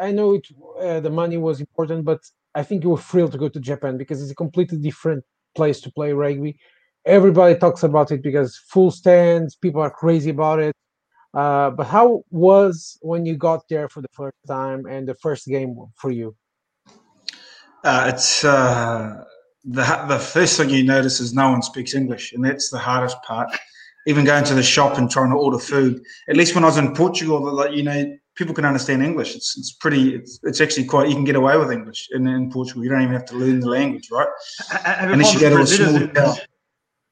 [0.00, 0.46] I know it,
[0.80, 2.20] uh, the money was important, but
[2.54, 5.22] I think you were thrilled to go to Japan because it's a completely different
[5.54, 6.58] place to play rugby.
[7.04, 10.74] Everybody talks about it because full stands, people are crazy about it.
[11.34, 15.46] Uh, but how was when you got there for the first time and the first
[15.46, 16.34] game for you?
[17.84, 19.22] Uh, it's uh,
[19.64, 23.22] the the first thing you notice is no one speaks English, and that's the hardest
[23.22, 23.50] part
[24.06, 26.02] even going to the shop and trying to order food.
[26.28, 29.34] At least when I was in Portugal, like you know, people can understand English.
[29.34, 30.14] It's it's pretty.
[30.14, 31.08] It's, it's actually quite.
[31.08, 32.84] You can get away with English in, in Portugal.
[32.84, 34.28] You don't even have to learn the language, right?
[34.70, 36.36] Have Unless you go to a small town.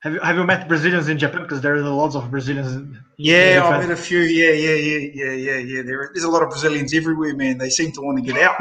[0.00, 1.42] Have you, have you met Brazilians in Japan?
[1.42, 2.72] Because there are lots of Brazilians.
[2.74, 4.20] In, yeah, I've met a few.
[4.20, 5.82] Yeah, yeah, yeah, yeah, yeah, yeah.
[5.82, 7.56] There, there's a lot of Brazilians everywhere, man.
[7.56, 8.60] They seem to want to get out.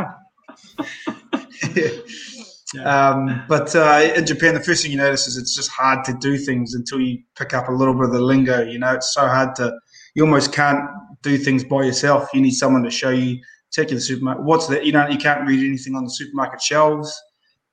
[1.75, 1.89] yeah.
[2.79, 6.13] Um, but uh, in Japan, the first thing you notice is it's just hard to
[6.13, 8.63] do things until you pick up a little bit of the lingo.
[8.63, 9.73] You know, it's so hard to,
[10.15, 10.79] you almost can't
[11.21, 12.29] do things by yourself.
[12.33, 13.39] You need someone to show you,
[13.71, 14.43] take you to the supermarket.
[14.43, 14.85] What's that?
[14.85, 17.13] You don't, you can't read anything on the supermarket shelves.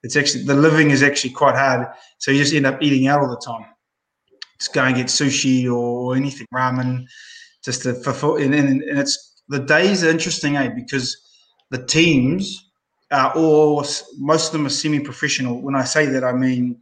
[0.03, 1.87] It's actually, the living is actually quite hard.
[2.19, 3.67] So you just end up eating out all the time.
[4.59, 7.05] Just go and get sushi or anything, ramen,
[7.65, 8.37] just to fulfill.
[8.37, 10.69] And, and, and it's, the days are interesting, eh?
[10.69, 11.17] Because
[11.71, 12.70] the teams,
[13.11, 13.85] uh, or
[14.19, 15.61] most of them are semi-professional.
[15.61, 16.79] When I say that, I mean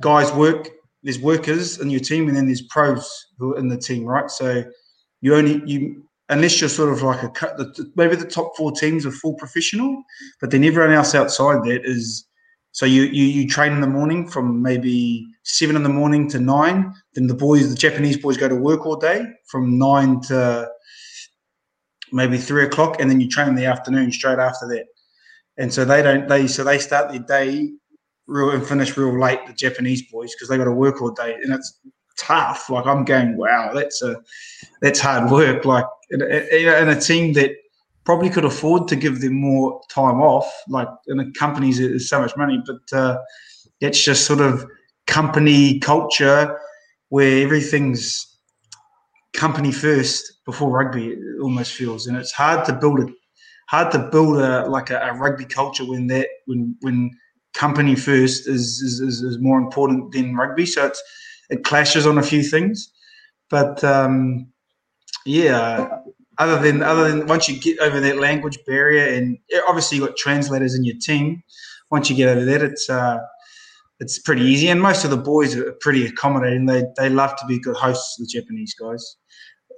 [0.00, 0.68] guys work.
[1.02, 4.30] There's workers in your team, and then there's pros who are in the team, right?
[4.30, 4.64] So
[5.20, 7.58] you only you unless you're sort of like a cut.
[7.96, 10.02] Maybe the top four teams are full professional,
[10.40, 12.24] but then everyone else outside that is.
[12.72, 16.38] So you, you you train in the morning from maybe seven in the morning to
[16.38, 16.92] nine.
[17.14, 20.68] Then the boys, the Japanese boys, go to work all day from nine to
[22.12, 24.84] maybe three o'clock, and then you train in the afternoon straight after that
[25.58, 27.70] and so they don't they so they start their day
[28.26, 29.44] real and finish real late.
[29.46, 31.78] The Japanese boys because they got to work all day, and it's
[32.18, 32.70] tough.
[32.70, 34.16] Like I'm going, wow, that's a
[34.80, 35.64] that's hard work.
[35.64, 37.52] Like in a, in a team that
[38.04, 40.50] probably could afford to give them more time off.
[40.68, 43.18] Like in the companies, there's so much money, but uh,
[43.80, 44.64] that's just sort of
[45.06, 46.58] company culture
[47.08, 48.36] where everything's
[49.34, 51.08] company first before rugby.
[51.08, 53.12] It almost feels, and it's hard to build a
[53.68, 57.10] hard to build a like a, a rugby culture when that when when
[57.54, 60.66] company first is, is, is more important than rugby.
[60.66, 61.02] So it's
[61.50, 62.92] it clashes on a few things,
[63.48, 64.48] but um,
[65.24, 65.88] yeah.
[66.40, 70.16] Other than other than once you get over that language barrier, and obviously you got
[70.16, 71.42] translators in your team.
[71.90, 73.18] Once you get over that, it's uh,
[73.98, 74.68] it's pretty easy.
[74.68, 76.66] And most of the boys are pretty accommodating.
[76.66, 78.14] They they love to be good hosts.
[78.18, 79.16] The Japanese guys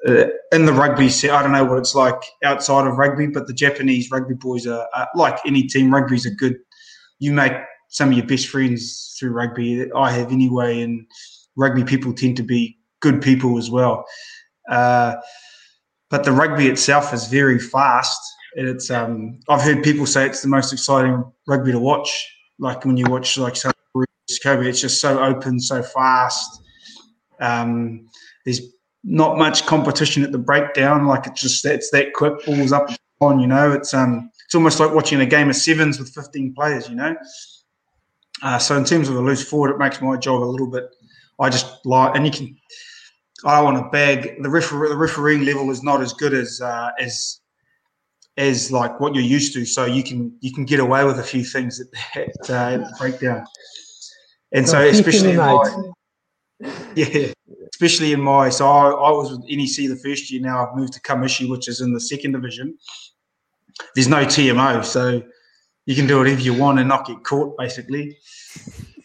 [0.08, 3.46] uh, in the rugby set, I don't know what it's like outside of rugby, but
[3.46, 5.92] the Japanese rugby boys are, are like any team.
[5.92, 6.56] Rugby's a good.
[7.18, 7.52] You make
[7.88, 9.90] some of your best friends through rugby.
[9.92, 11.06] I have anyway, and
[11.56, 14.04] rugby people tend to be good people as well.
[14.70, 15.16] Uh,
[16.08, 18.20] but the rugby itself is very fast,
[18.56, 18.90] and it's.
[18.90, 22.26] Um, I've heard people say it's the most exciting rugby to watch.
[22.58, 23.56] Like when you watch like
[24.42, 26.62] Kobe, it's just so open, so fast.
[27.40, 28.06] Um,
[28.44, 28.60] there's
[29.02, 31.06] not much competition at the breakdown.
[31.06, 32.90] Like it's just it's that quick, balls up
[33.20, 33.40] on.
[33.40, 36.88] You know, it's um it's almost like watching a game of sevens with fifteen players.
[36.88, 37.16] You know,
[38.42, 40.84] uh, so in terms of a loose forward, it makes my job a little bit.
[41.38, 42.56] I just like, and you can.
[43.42, 44.90] I want to bag the referee.
[44.90, 47.40] The refereeing level is not as good as uh, as
[48.36, 49.64] as like what you're used to.
[49.64, 52.94] So you can you can get away with a few things at, uh, at the
[52.98, 53.44] breakdown.
[54.52, 55.32] And so, especially
[56.94, 57.32] yeah,
[57.80, 60.42] especially in my so I, I, was with NEC the first year.
[60.42, 62.76] Now I've moved to Kamaishi, which is in the second division.
[63.94, 65.22] There's no TMO, so
[65.86, 67.56] you can do whatever you want and not get caught.
[67.56, 68.18] Basically,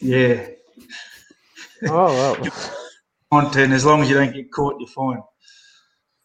[0.01, 0.47] yeah.
[1.83, 2.49] Oh, well.
[3.31, 5.21] want and as long as you don't get caught, you're fine.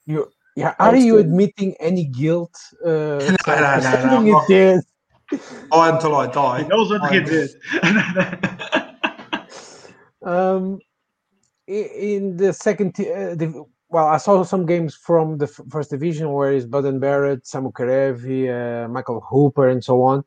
[0.07, 0.75] You yeah.
[0.81, 2.59] Are you admitting any guilt?
[2.85, 4.81] Uh, no, no, no, no,
[5.73, 6.63] I until I die.
[6.63, 7.51] He knows what I- he did.
[10.23, 10.90] Um, i-
[11.71, 16.33] in the second, uh, div- well, I saw some games from the f- first division
[16.33, 20.25] where is Beauden Barrett, Samu Kerevi, uh, Michael Hooper, and so on.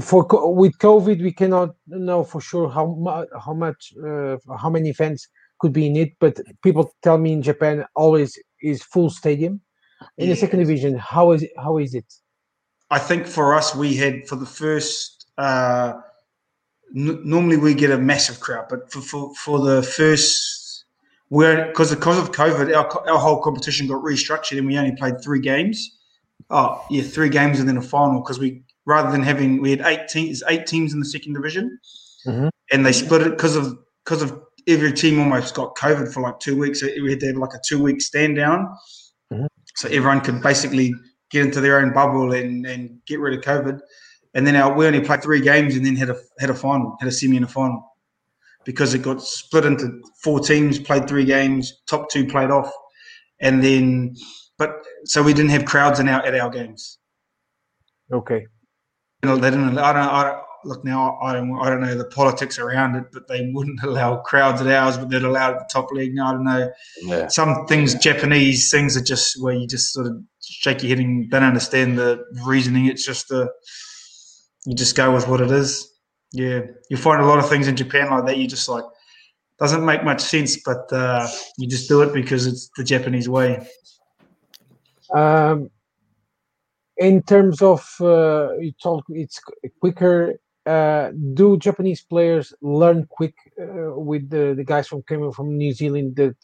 [0.00, 4.70] For co- with COVID, we cannot know for sure how much, how much, uh, how
[4.70, 5.28] many fans
[5.60, 6.12] could be in it.
[6.18, 9.60] But people tell me in Japan always is full stadium.
[10.18, 12.12] In the second division, how is it, how is it?
[12.90, 15.26] I think for us, we had for the first.
[15.38, 15.94] Uh,
[16.94, 20.84] n- normally, we get a massive crowd, but for for, for the first,
[21.30, 25.20] we're because because of COVID, our, our whole competition got restructured, and we only played
[25.22, 25.90] three games.
[26.50, 29.80] Oh, yeah, three games and then a final because we rather than having we had
[29.82, 31.78] eight teams, eight teams in the second division,
[32.26, 32.50] Mhm.
[32.72, 36.38] and they split it because of because of every team almost got COVID for like
[36.40, 36.80] two weeks.
[36.80, 38.68] So we had to have like a two week stand down,
[39.32, 39.46] Mhm.
[39.76, 40.92] so everyone could basically
[41.30, 43.80] get into their own bubble and, and get rid of COVID.
[44.34, 46.96] And then our, we only played three games and then had a had a final,
[47.00, 47.84] had a semi and a final,
[48.64, 52.72] because it got split into four teams, played three games, top two played off,
[53.40, 54.14] and then
[54.58, 54.70] but
[55.04, 56.98] so we didn't have crowds in our at our games.
[58.12, 58.46] Okay.
[59.22, 59.78] You know, they didn't.
[59.78, 60.02] I don't.
[60.02, 61.18] I don't look now.
[61.22, 61.58] I don't.
[61.58, 65.08] I don't know the politics around it, but they wouldn't allow crowds at ours, but
[65.08, 66.14] they'd allow it at the top league.
[66.14, 66.70] Now I don't know.
[67.02, 67.28] Yeah.
[67.28, 71.30] Some things, Japanese things, are just where you just sort of shake your head and
[71.30, 72.86] don't understand the reasoning.
[72.86, 73.50] It's just the
[74.64, 75.90] you just go with what it is.
[76.32, 78.38] Yeah, you find a lot of things in Japan like that.
[78.38, 78.84] You just like
[79.58, 83.66] doesn't make much sense, but uh, you just do it because it's the Japanese way.
[85.14, 85.70] Um,
[86.96, 89.40] in terms of uh, you talk, it's
[89.80, 90.34] quicker.
[90.66, 95.72] Uh, do Japanese players learn quick uh, with the, the guys from coming from New
[95.72, 96.16] Zealand?
[96.16, 96.36] That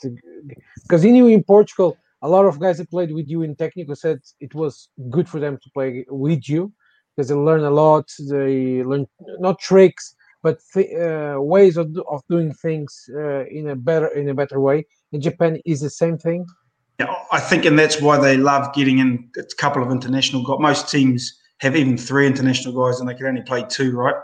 [0.82, 3.96] because you knew in Portugal, a lot of guys that played with you in Técnico
[3.96, 6.72] said it was good for them to play with you
[7.20, 8.10] because they learn a lot.
[8.18, 9.06] They learn
[9.38, 14.30] not tricks, but th- uh, ways of, of doing things uh, in a better in
[14.30, 14.86] a better way.
[15.12, 16.46] In Japan, is the same thing.
[16.98, 20.58] Yeah, I think, and that's why they love getting in a couple of international guys.
[20.60, 24.14] Most teams have even three international guys, and they can only play two, right?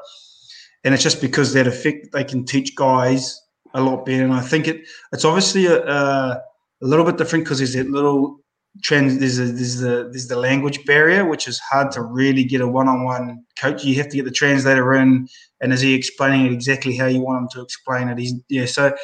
[0.84, 3.38] And it's just because that effect they can teach guys
[3.74, 4.24] a lot better.
[4.24, 6.42] And I think it it's obviously a, a,
[6.82, 8.38] a little bit different because there's that little
[8.82, 9.18] trans.
[9.18, 9.36] There's
[9.78, 13.84] the the language barrier, which is hard to really get a one-on-one coach.
[13.84, 15.28] You have to get the translator in,
[15.60, 18.18] and is he explaining it exactly how you want him to explain it?
[18.18, 18.66] He's yeah.
[18.66, 18.94] So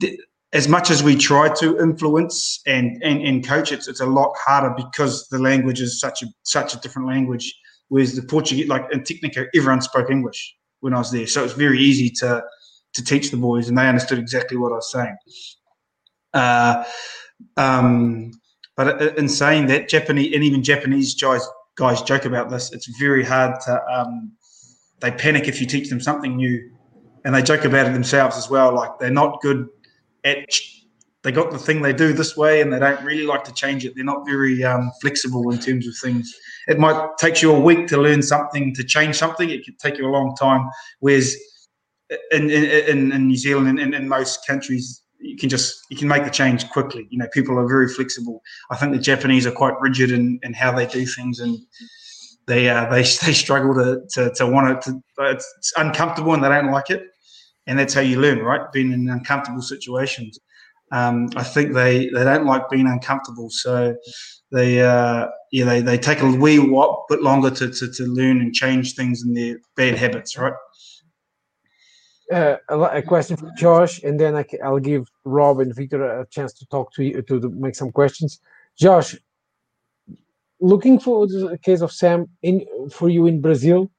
[0.00, 0.18] th-
[0.52, 4.34] as much as we try to influence and, and, and coach, it's it's a lot
[4.36, 7.54] harder because the language is such a such a different language.
[7.88, 11.54] Whereas the Portuguese, like in Técnico, everyone spoke English when I was there, so it's
[11.54, 12.42] very easy to
[12.94, 15.16] to teach the boys, and they understood exactly what I was saying.
[16.34, 16.84] Uh,
[17.56, 18.32] um,
[18.76, 21.46] but in saying that, Japanese and even Japanese guys
[21.76, 22.72] guys joke about this.
[22.72, 23.84] It's very hard to.
[23.86, 24.32] Um,
[25.00, 26.70] they panic if you teach them something new,
[27.24, 28.74] and they joke about it themselves as well.
[28.74, 29.68] Like they're not good
[30.24, 30.46] at
[31.22, 33.84] they got the thing they do this way and they don't really like to change
[33.84, 33.94] it.
[33.94, 36.34] They're not very um, flexible in terms of things.
[36.66, 39.48] It might take you a week to learn something, to change something.
[39.48, 40.68] It could take you a long time.
[40.98, 41.36] Whereas
[42.32, 45.96] in, in, in, in New Zealand and in, in most countries, you can just you
[45.96, 47.06] can make the change quickly.
[47.10, 48.42] You know, people are very flexible.
[48.70, 51.58] I think the Japanese are quite rigid in, in how they do things, and
[52.46, 55.02] they uh, they they struggle to to, to want it to.
[55.30, 57.06] It's, uncomfortable and they don't like it,
[57.66, 58.60] and that's how you learn, right?
[58.72, 60.38] Being in uncomfortable situations.
[60.90, 63.96] Um, I think they, they don't like being uncomfortable, so
[64.50, 68.42] they uh, yeah they, they take a wee what bit longer to, to, to learn
[68.42, 70.52] and change things in their bad habits, right?
[72.30, 76.52] Uh, a, question for Josh, and then I will give Rob and Victor a chance
[76.54, 78.40] to talk to you to, make some questions.
[78.78, 79.16] Josh,
[80.60, 83.90] looking for the case of Sam in for you in Brazil,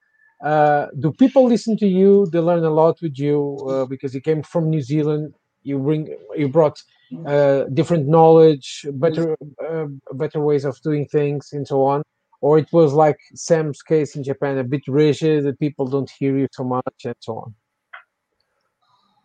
[0.44, 2.28] uh, do people listen to you?
[2.32, 5.34] They learn a lot with you uh, because you came from New Zealand.
[5.64, 6.82] You bring you brought
[7.26, 9.38] uh, different knowledge, better
[9.70, 12.04] uh, better ways of doing things, and so on.
[12.42, 15.46] Or it was like Sam's case in Japan, a bit rigid.
[15.46, 17.56] That people don't hear you so much, and so on.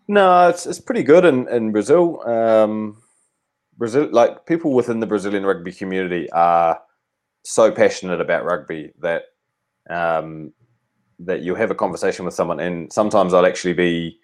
[0.09, 2.27] No, it's it's pretty good in in Brazil.
[2.29, 3.03] Um,
[3.77, 6.81] Brazil, like people within the Brazilian rugby community, are
[7.45, 9.25] so passionate about rugby that
[9.91, 10.53] um,
[11.21, 14.19] that you have a conversation with someone, and sometimes I'll actually be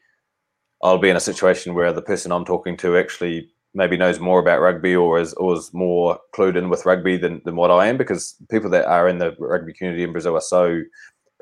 [0.82, 4.40] I'll be in a situation where the person I'm talking to actually maybe knows more
[4.40, 7.86] about rugby or is or is more clued in with rugby than, than what I
[7.88, 10.82] am because people that are in the rugby community in Brazil are so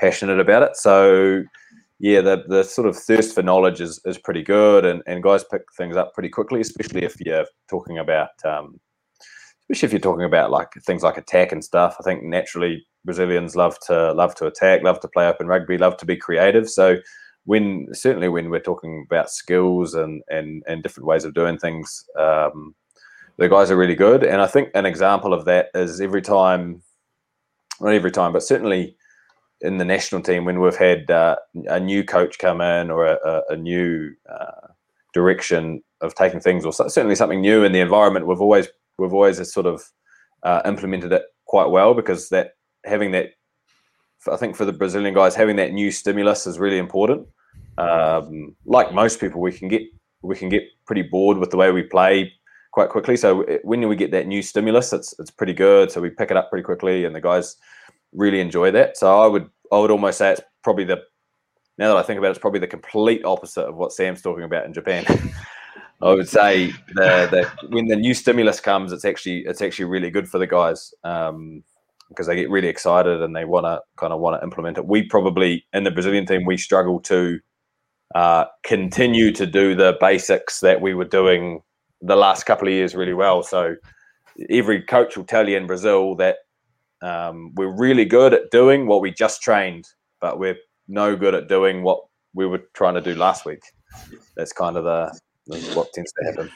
[0.01, 0.77] passionate about it.
[0.77, 1.45] So
[2.03, 5.45] yeah, the the sort of thirst for knowledge is, is pretty good, and, and guys
[5.45, 8.81] pick things up pretty quickly, especially if you're talking about, um,
[9.63, 11.95] especially if you're talking about like things like attack and stuff.
[12.01, 15.97] I think naturally Brazilians love to love to attack, love to play open rugby, love
[15.99, 16.69] to be creative.
[16.69, 16.97] So
[17.45, 22.05] when certainly when we're talking about skills and and and different ways of doing things,
[22.19, 22.75] um,
[23.37, 24.25] the guys are really good.
[24.25, 26.83] And I think an example of that is every time,
[27.81, 28.97] not every time, but certainly
[29.63, 31.37] in the national team when we've had uh,
[31.69, 34.69] a new coach come in or a, a, new uh,
[35.15, 38.69] direction of taking things, or certainly something new in the environment, we've always
[38.99, 39.83] we've always sort of
[40.43, 42.53] uh, implemented it quite well because that
[42.85, 43.31] having that
[44.31, 47.27] I think for the Brazilian guys, having that new stimulus is really important.
[47.79, 49.83] Um, like most people, we can get
[50.23, 52.33] we can get pretty bored with the way we play
[52.73, 53.17] quite quickly.
[53.17, 55.91] So when we get that new stimulus, it's it's pretty good.
[55.91, 57.57] So we pick it up pretty quickly, and the guys
[58.13, 58.97] really enjoy that.
[58.97, 61.03] So I would I would almost say it's probably the
[61.79, 64.45] now that I think about it, it's probably the complete opposite of what Sam's talking
[64.45, 65.05] about in Japan.
[66.03, 70.29] I would say the when the new stimulus comes, it's actually it's actually really good
[70.29, 70.93] for the guys.
[71.05, 71.65] Um,
[72.13, 74.87] because they get really excited and they want to kind of want to implement it.
[74.87, 77.41] We probably in the Brazilian team we struggle to
[78.15, 81.63] uh, continue to do the basics that we were doing
[82.01, 83.43] the last couple of years really well.
[83.43, 83.77] So
[84.51, 86.39] every coach will tell you in Brazil that
[87.03, 89.87] um, we're really good at doing what we just trained,
[90.21, 90.57] but we're
[90.89, 92.01] no good at doing what
[92.35, 93.63] we were trying to do last week.
[94.37, 95.19] That's kind of the
[95.75, 96.51] what tends to happen.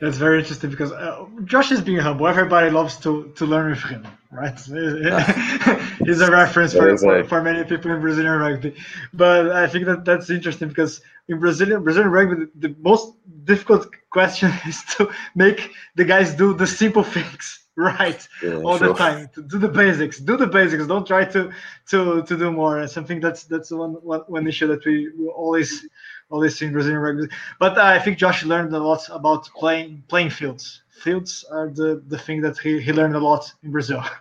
[0.00, 2.26] That's very interesting because uh, Josh is being humble.
[2.26, 4.58] Everybody loves to, to learn with him, right?
[6.04, 8.74] He's a reference for, for, for, many people in Brazilian rugby.
[9.14, 13.14] But I think that that's interesting because in Brazilian Brazilian rugby, the, the most
[13.44, 18.28] difficult question is to make the guys do the simple things right.
[18.42, 18.88] Yeah, all sure.
[18.88, 19.28] the time.
[19.34, 20.18] To do the basics.
[20.18, 20.86] Do the basics.
[20.86, 21.50] Don't try to
[21.88, 22.86] to to do more.
[22.86, 25.86] Something that's that's one one, one issue that we, we always
[26.28, 27.28] always see in brazilian rugby.
[27.58, 30.82] But i think josh learned a lot about playing playing fields.
[30.90, 34.02] Fields are the the thing that he, he learned a lot in brazil.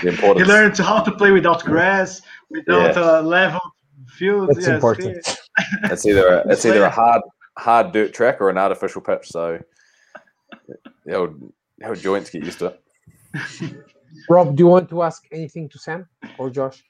[0.00, 3.20] He learned how to play without grass without yeah.
[3.20, 3.60] a level
[4.06, 5.26] field that's yes, important.
[5.26, 5.34] he,
[5.84, 7.22] it's either a, it's either a hard
[7.58, 9.58] hard dirt track or an artificial pitch so
[10.68, 11.34] you know
[11.84, 12.80] how joints get used to it.
[14.28, 16.08] Rob, do you want to ask anything to Sam
[16.38, 16.82] or Josh?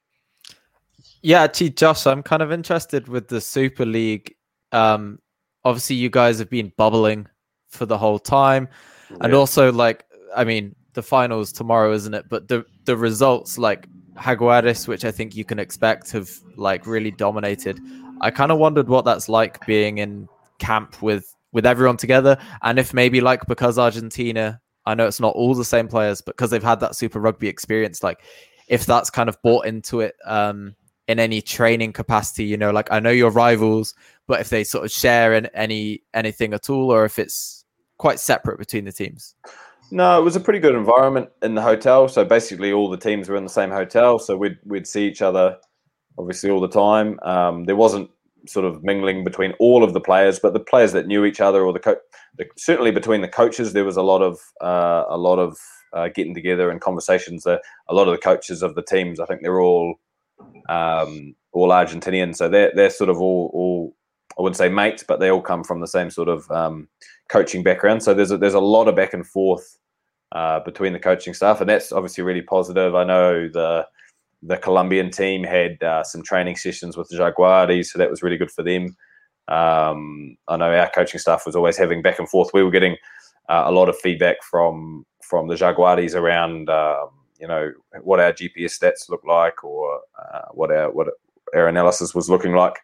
[1.22, 4.34] Yeah, actually, Josh, I'm kind of interested with the Super League.
[4.72, 5.18] Um,
[5.64, 7.26] obviously, you guys have been bubbling
[7.68, 8.68] for the whole time,
[9.10, 9.16] yeah.
[9.22, 10.04] and also, like,
[10.36, 12.26] I mean, the finals tomorrow, isn't it?
[12.28, 17.10] But the the results, like Jaguares, which I think you can expect, have like really
[17.10, 17.80] dominated.
[18.20, 22.78] I kind of wondered what that's like being in camp with with everyone together, and
[22.78, 26.50] if maybe like because Argentina I know it's not all the same players, but because
[26.50, 28.22] they've had that Super Rugby experience, like
[28.68, 30.74] if that's kind of bought into it um,
[31.08, 33.94] in any training capacity, you know, like I know your rivals,
[34.26, 37.64] but if they sort of share in any anything at all, or if it's
[37.98, 39.34] quite separate between the teams.
[39.90, 42.08] No, it was a pretty good environment in the hotel.
[42.08, 45.22] So basically, all the teams were in the same hotel, so we'd we'd see each
[45.22, 45.58] other
[46.18, 47.18] obviously all the time.
[47.22, 48.10] Um, there wasn't
[48.46, 51.64] sort of mingling between all of the players, but the players that knew each other,
[51.64, 52.00] or the, co-
[52.36, 55.58] the certainly between the coaches, there was a lot of uh, a lot of
[55.92, 57.46] uh, getting together and conversations.
[57.46, 57.58] Uh,
[57.88, 59.94] a lot of the coaches of the teams, I think they're all
[60.68, 63.94] um, all Argentinian, so they're they're sort of all all
[64.38, 66.88] I wouldn't say mates, but they all come from the same sort of um,
[67.28, 68.02] coaching background.
[68.02, 69.78] So there's a, there's a lot of back and forth
[70.32, 72.94] uh, between the coaching staff, and that's obviously really positive.
[72.94, 73.86] I know the
[74.46, 78.36] the Colombian team had uh, some training sessions with the Jaguares, so that was really
[78.36, 78.96] good for them.
[79.48, 82.50] Um, I know our coaching staff was always having back and forth.
[82.52, 82.96] We were getting
[83.48, 87.08] uh, a lot of feedback from from the Jaguares around, um,
[87.40, 87.72] you know,
[88.02, 91.08] what our GPS stats look like, or uh, what our what
[91.54, 92.78] our analysis was looking like.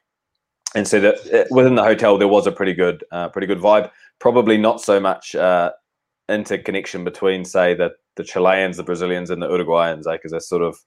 [0.75, 3.59] And so that uh, within the hotel there was a pretty good uh, pretty good
[3.59, 3.91] vibe.
[4.19, 5.73] Probably not so much uh,
[6.29, 10.63] interconnection between, say, the the Chileans, the Brazilians, and the Uruguayans, because eh, they're sort
[10.63, 10.79] of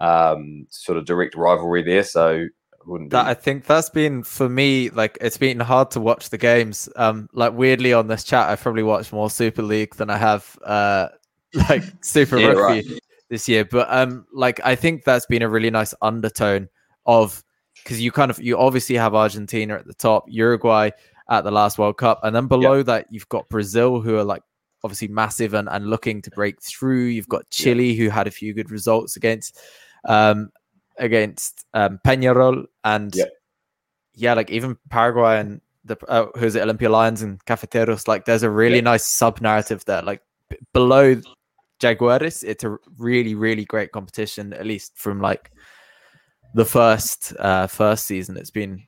[0.00, 2.04] um, sort of direct rivalry there.
[2.04, 2.46] So
[2.86, 6.38] wouldn't that, I think that's been for me like it's been hard to watch the
[6.38, 6.88] games.
[6.96, 10.58] Um, like weirdly on this chat, I've probably watched more Super League than I have
[10.64, 11.08] uh,
[11.68, 13.00] like Super yeah, Rugby right.
[13.28, 13.64] this year.
[13.64, 16.68] But um, like I think that's been a really nice undertone
[17.06, 17.44] of
[17.82, 20.90] because you kind of you obviously have Argentina at the top, Uruguay
[21.28, 22.86] at the last World Cup, and then below yep.
[22.86, 24.42] that you've got Brazil who are like
[24.82, 27.04] obviously massive and, and looking to break through.
[27.04, 29.58] You've got Chile who had a few good results against
[30.04, 30.50] um,
[30.98, 33.24] against um, Peñarol and yeah.
[34.14, 38.08] yeah, like even Paraguay and the uh, who's it Olimpia Lions and Cafeteros.
[38.08, 40.02] Like there's a really nice sub narrative there.
[40.02, 41.20] Like b- below
[41.80, 44.52] Jaguares, it's a really really great competition.
[44.52, 45.50] At least from like
[46.54, 48.82] the first uh first season, it's been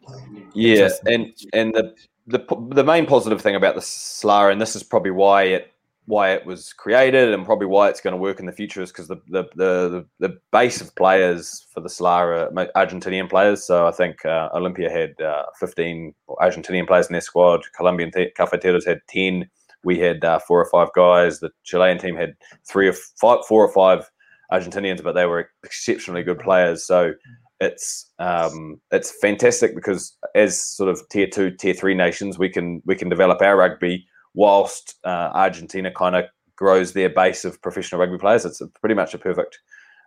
[0.55, 1.94] yeah, and and the
[2.26, 5.72] the the main positive thing about the SLAR, and this is probably why it
[6.06, 8.90] why it was created and probably why it's going to work in the future is
[8.90, 13.64] because the, the, the the base of players for the SLAR are Argentinian players.
[13.64, 17.62] So I think uh, Olimpia had uh, 15 Argentinian players in their squad.
[17.76, 19.48] Colombian t- Cafeteros had 10.
[19.84, 21.38] We had uh, four or five guys.
[21.38, 22.34] The Chilean team had
[22.68, 24.10] three or five, four or five
[24.52, 26.84] Argentinians, but they were exceptionally good players.
[26.84, 27.12] So
[27.60, 32.82] it's um, it's fantastic because as sort of tier two, tier three nations, we can
[32.84, 34.04] we can develop our rugby
[34.34, 36.24] whilst uh, Argentina kind of
[36.56, 38.44] grows their base of professional rugby players.
[38.44, 39.59] It's pretty much a perfect,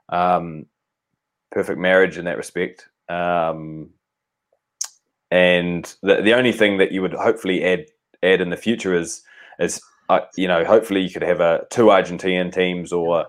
[0.10, 0.66] um,
[1.52, 2.88] perfect marriage in that respect.
[3.10, 3.90] Um,
[5.32, 7.86] and the, the only thing that you would hopefully add
[8.24, 9.24] add in the future is
[9.60, 13.26] is uh, you know hopefully you could have a two Argentinian teams or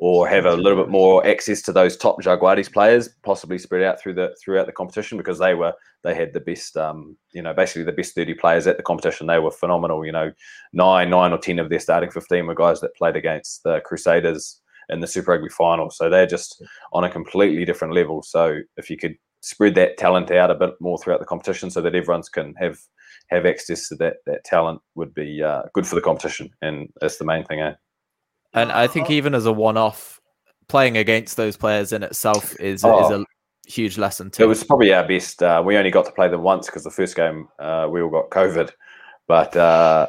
[0.00, 4.00] or have a little bit more access to those top Jaguares players, possibly spread out
[4.00, 7.52] through the throughout the competition because they were they had the best, um, you know,
[7.52, 9.26] basically the best thirty players at the competition.
[9.26, 10.06] They were phenomenal.
[10.06, 10.32] You know,
[10.72, 14.60] nine nine or ten of their starting fifteen were guys that played against the Crusaders
[14.88, 15.90] in the Super Rugby final.
[15.90, 16.62] So they're just
[16.92, 18.22] on a completely different level.
[18.22, 21.80] So if you could spread that talent out a bit more throughout the competition, so
[21.80, 22.78] that everyone can have
[23.30, 27.18] have access to that that talent, would be uh, good for the competition, and that's
[27.18, 27.60] the main thing.
[27.60, 27.74] Eh?
[28.54, 30.20] And I think even as a one-off,
[30.68, 33.04] playing against those players in itself is oh.
[33.04, 33.24] is a
[33.70, 34.44] huge lesson too.
[34.44, 35.42] It was probably our best.
[35.42, 38.10] Uh, we only got to play them once because the first game uh, we all
[38.10, 38.70] got COVID,
[39.26, 40.08] but uh,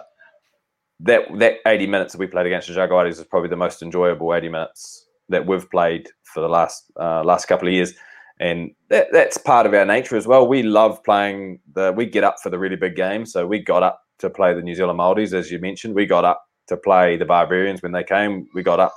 [1.02, 4.34] that that eighty minutes that we played against the Jaguares is probably the most enjoyable
[4.34, 7.94] eighty minutes that we've played for the last uh, last couple of years.
[8.42, 10.48] And that, that's part of our nature as well.
[10.48, 11.92] We love playing the.
[11.92, 14.62] We get up for the really big games, so we got up to play the
[14.62, 15.94] New Zealand Māoris, as you mentioned.
[15.94, 18.48] We got up to play the Barbarians when they came.
[18.54, 18.96] We got up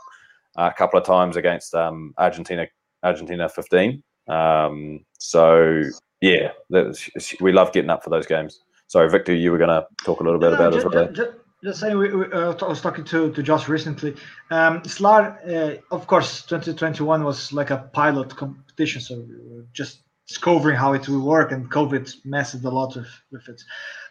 [0.56, 2.66] a couple of times against um, Argentina,
[3.02, 4.02] Argentina 15.
[4.28, 5.82] Um, so
[6.20, 8.60] yeah, was, we love getting up for those games.
[8.86, 10.94] Sorry, Victor, you were going to talk a little bit about just, it.
[10.94, 11.12] Well.
[11.12, 11.32] Just,
[11.64, 14.16] just saying, we, we, uh, I was talking to, to Josh recently.
[14.50, 20.02] Um, SLAR, uh, of course, 2021 was like a pilot competition, so we were just
[20.28, 23.62] discovering how it will work, and COVID messed a lot with, with it.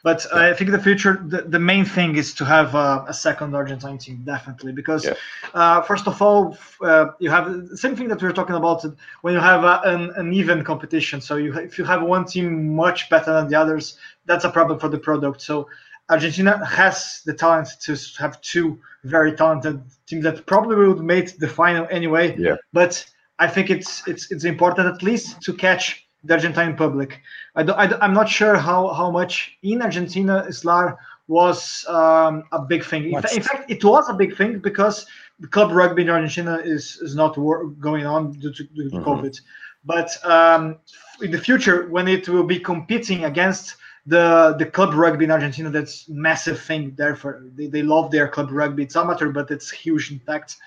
[0.04, 0.50] But yeah.
[0.50, 3.98] I think the future, the, the main thing is to have a, a second Argentine
[3.98, 5.14] team, definitely, because yeah.
[5.54, 8.84] uh, first of all, uh, you have the same thing that we were talking about
[9.22, 11.22] when you have a, an, an even competition.
[11.22, 14.80] So you, if you have one team much better than the others, that's a problem
[14.80, 15.42] for the product.
[15.42, 15.68] So
[16.10, 21.48] Argentina has the talent to have two very talented teams that probably would make the
[21.48, 22.36] final anyway.
[22.38, 22.58] Yeah.
[22.74, 23.06] But
[23.40, 27.22] I think it's it's it's important at least to catch the Argentine public.
[27.56, 32.60] I don't, I am not sure how, how much in Argentina SLAR was um, a
[32.60, 33.06] big thing.
[33.06, 35.06] In, in, fact, it was a big thing because
[35.40, 37.36] the club rugby in Argentina is, is not
[37.80, 39.10] going on due to, due to mm-hmm.
[39.10, 39.40] COVID.
[39.84, 40.78] But um,
[41.22, 45.70] in the future, when it will be competing against the the club rugby in Argentina,
[45.70, 46.94] that's massive thing.
[46.96, 48.84] Therefore, they, they love their club rugby.
[48.84, 50.58] It's amateur, but it's huge impact.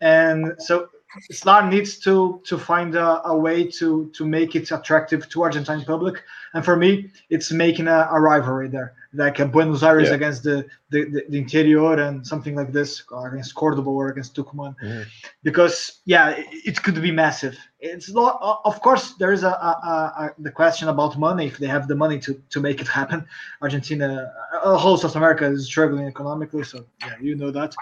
[0.00, 0.88] And so
[1.30, 5.84] SLAR needs to to find a, a, way to to make it attractive to Argentine
[5.84, 6.22] public,
[6.54, 10.14] and for me, it's making a, a rivalry there, like a Buenos Aires yeah.
[10.14, 14.74] against the, the, the the interior and something like this against Cordoba or against Tucumán,
[14.82, 15.02] mm-hmm.
[15.42, 17.56] because yeah, it, it, could be massive.
[17.80, 21.86] It's not, of course, there is a, a, the question about money if they have
[21.88, 23.26] the money to to make it happen.
[23.62, 24.32] Argentina,
[24.62, 27.74] uh, whole South America is struggling economically, so yeah, you know that.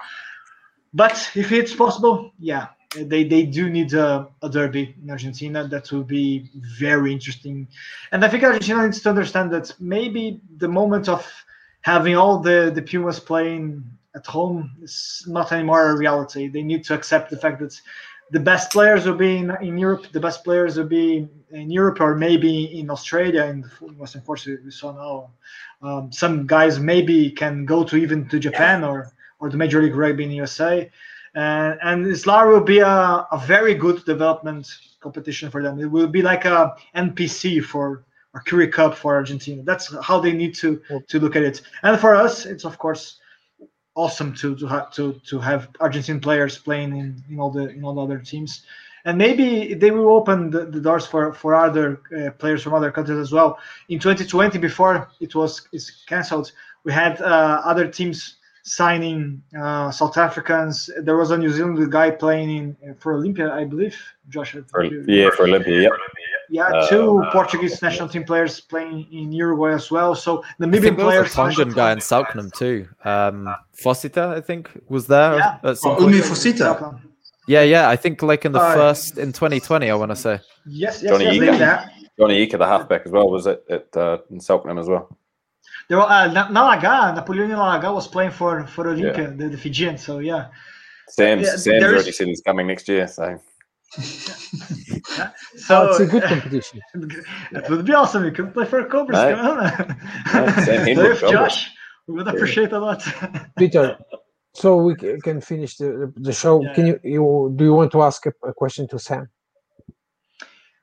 [0.94, 5.66] But if it's possible, yeah, they they do need a, a, derby in Argentina.
[5.66, 7.68] That will be very interesting,
[8.12, 11.26] and I think Argentina needs to understand that maybe the moment of
[11.80, 16.48] having all the the Pumas playing at home is not anymore a reality.
[16.48, 17.80] They need to accept the fact that
[18.30, 20.06] the best players will be in, in Europe.
[20.12, 23.44] The best players will be in Europe or maybe in Australia.
[23.44, 23.64] And
[23.96, 25.30] most unfortunately, we saw now
[25.86, 29.96] um, some guys maybe can go to even to Japan or or the Major League
[29.96, 30.90] Rugby in USA
[31.34, 34.68] and and SLAR will be a, a very good development
[35.00, 35.78] competition for them.
[35.80, 38.04] It will be like a NPC for
[38.34, 39.62] a Currie Cup for Argentina.
[39.62, 41.62] That's how they need to to look at it.
[41.82, 43.18] And for us, it's of course
[43.94, 47.84] awesome to to have to to have Argentine players playing in, in all the in
[47.84, 48.62] all the other teams.
[49.04, 52.90] And maybe they will open the, the doors for for other uh, players from other
[52.90, 53.58] countries as well.
[53.88, 56.52] In 2020, before it was is cancelled,
[56.84, 60.88] we had uh, other teams signing uh, South Africans.
[61.00, 63.96] There was a New Zealand guy playing in for Olimpia, I believe.
[64.28, 64.56] Josh.
[64.68, 65.82] For, yeah, for Olimpia.
[65.82, 65.92] Yep.
[66.50, 70.14] Yeah, uh, two uh, Portuguese national team players playing in Uruguay as well.
[70.14, 71.32] So the Namibian players.
[71.32, 72.86] a Tongan guy in Selknam too.
[73.04, 75.36] Um, Fosita, I think, was there.
[75.36, 75.58] Yeah.
[75.64, 77.00] At some oh, Umi Fosita.
[77.48, 77.88] Yeah, yeah.
[77.88, 80.40] I think like in the uh, first in 2020, I want to say.
[80.66, 81.90] Yes, yes, Johnny yes, Ika.
[82.18, 85.16] Johnny Ika, the halfback as well, was at, at uh, in Selknam as well.
[85.88, 89.36] There were, uh, Nalaga, Napoleon Nalaga was playing for for Olimpia, yeah.
[89.36, 89.98] the, the Fijian.
[89.98, 90.48] So yeah.
[91.08, 92.16] Sam's yeah, Sam's already is...
[92.16, 93.06] said he's coming next year.
[93.06, 93.38] So.
[93.90, 94.00] so
[95.70, 96.80] oh, it's a good competition.
[97.52, 98.24] it would be awesome.
[98.24, 99.18] You could play for Cobras.
[99.18, 99.36] No.
[99.36, 100.94] Come on.
[100.94, 101.70] no, so Josh,
[102.06, 103.02] we would appreciate a lot.
[103.58, 103.98] Peter,
[104.54, 106.62] so we can finish the, the show.
[106.62, 106.74] Yeah.
[106.74, 109.28] Can you, you do you want to ask a, a question to Sam?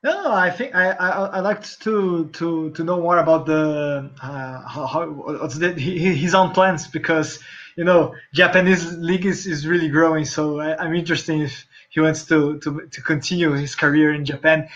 [0.02, 4.66] No, I think I I I like to to to know more about the uh,
[4.66, 7.38] how, how what's the, his own plans because
[7.76, 10.24] you know Japanese league is, is really growing.
[10.24, 14.68] So I, am interested if he wants to, to to continue his career in Japan.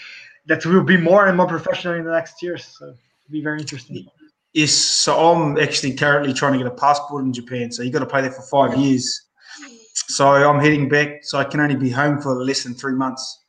[0.47, 2.67] That will be more and more professional in the next years.
[2.79, 4.07] So it'll be very interesting.
[4.53, 7.73] Yes, so I'm actually currently trying to get a passport in Japan.
[7.73, 9.23] So you got to play there for five years.
[9.95, 11.25] So I'm heading back.
[11.25, 13.44] So I can only be home for less than three months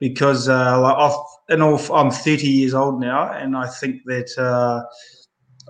[0.00, 4.82] because uh, I've, in all, I'm 30 years old now, and I think that uh,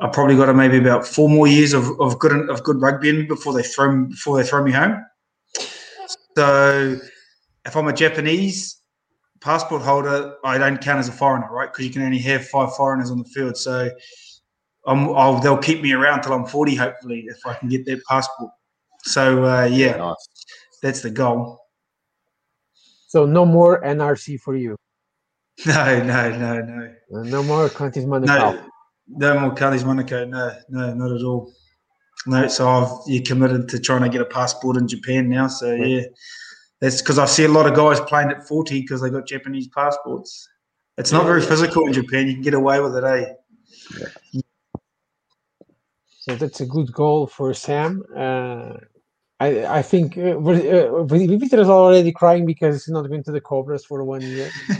[0.03, 3.29] I probably got maybe about four more years of, of good of good rugby in
[3.29, 5.05] before they throw me, before they throw me home.
[6.37, 6.97] So
[7.67, 8.81] if I'm a Japanese
[9.41, 11.71] passport holder, I don't count as a foreigner, right?
[11.71, 13.57] Because you can only have five foreigners on the field.
[13.57, 13.91] So
[14.87, 18.51] I'll, they'll keep me around till I'm 40, hopefully, if I can get that passport.
[19.05, 20.29] So uh, yeah, nice.
[20.83, 21.59] that's the goal.
[23.11, 24.77] So no more NRC for you.
[25.67, 26.95] No, no, no, no.
[27.15, 28.33] Uh, no more Contis Monaco.
[28.33, 28.63] No,
[29.09, 30.25] no more Contis Monaco.
[30.25, 31.53] No, no, not at all.
[32.27, 35.49] No, so I've you committed to trying to get a passport in Japan now.
[35.49, 35.87] So right.
[35.87, 36.03] yeah,
[36.81, 39.69] that's because I see a lot of guys playing at 40 because they got Japanese
[39.69, 40.49] passports.
[40.97, 42.27] It's not very physical in Japan.
[42.29, 43.27] You can get away with it, eh?
[43.99, 44.41] Yeah.
[46.21, 48.03] So that's a good goal for Sam.
[48.17, 48.75] Uh,
[49.41, 53.41] I I think uh, uh, Vitor is already crying because he's not going to the
[53.41, 54.51] Cobras for one year.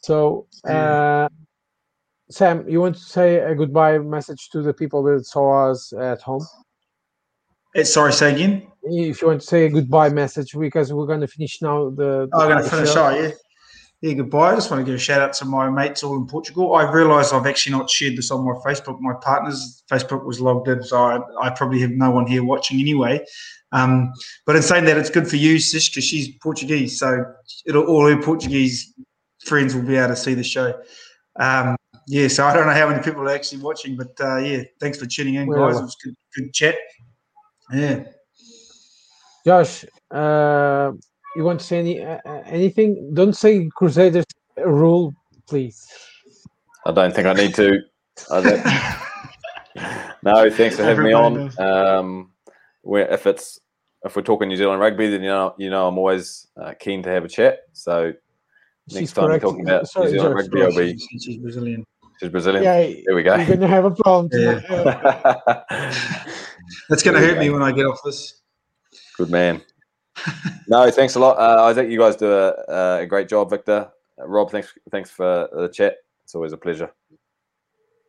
[0.00, 1.28] so, uh,
[2.30, 6.22] Sam, you want to say a goodbye message to the people that saw us at
[6.22, 6.46] home?
[7.76, 8.66] Uh, sorry, say again.
[8.82, 11.90] If you want to say a goodbye message, because we're going to finish now.
[11.90, 12.92] The, the oh, I'm going to finish.
[12.92, 13.06] Show.
[13.06, 13.30] Oh, yeah
[14.02, 14.50] yeah, goodbye.
[14.50, 16.74] I just want to give a shout out to my mates all in Portugal.
[16.74, 18.98] I realised I've actually not shared this on my Facebook.
[19.00, 22.80] My partner's Facebook was logged in, so I, I probably have no one here watching
[22.80, 23.24] anyway.
[23.70, 24.12] Um,
[24.44, 27.24] but in saying that, it's good for you, Sis, because she's Portuguese, so
[27.64, 28.92] it'll all her Portuguese
[29.44, 30.80] friends will be able to see the show.
[31.38, 31.76] Um,
[32.08, 34.98] yeah, so I don't know how many people are actually watching, but uh, yeah, thanks
[34.98, 35.78] for tuning in, guys.
[35.78, 36.74] It was good, good chat.
[37.72, 38.02] Yeah.
[39.46, 40.90] Josh, uh,
[41.36, 43.12] you want to say any uh, uh, anything?
[43.14, 44.24] Don't say Crusaders
[44.56, 45.14] rule,
[45.48, 45.86] please.
[46.86, 47.80] I don't think I need to.
[50.22, 51.50] no, thanks for having me on.
[51.60, 52.30] Um,
[52.84, 53.60] if it's
[54.04, 57.02] if we're talking New Zealand rugby, then you know you know I'm always uh, keen
[57.04, 57.60] to have a chat.
[57.72, 58.12] So
[58.88, 59.44] next she's time correct.
[59.44, 60.98] we're talking about Sorry, New Zealand George, rugby, I'll be.
[60.98, 61.86] She's Brazilian.
[62.20, 62.64] She's Brazilian.
[62.64, 63.36] Yeah, there we go.
[63.36, 64.28] You're gonna have a problem.
[64.32, 64.60] Yeah.
[66.88, 68.40] That's gonna hurt me when I get off this.
[69.16, 69.62] Good man
[70.68, 71.38] no, thanks a lot.
[71.38, 73.90] Uh, I think you guys do a, a great job, Victor.
[74.20, 75.96] Uh, Rob, thanks thanks for the chat.
[76.24, 76.90] It's always a pleasure.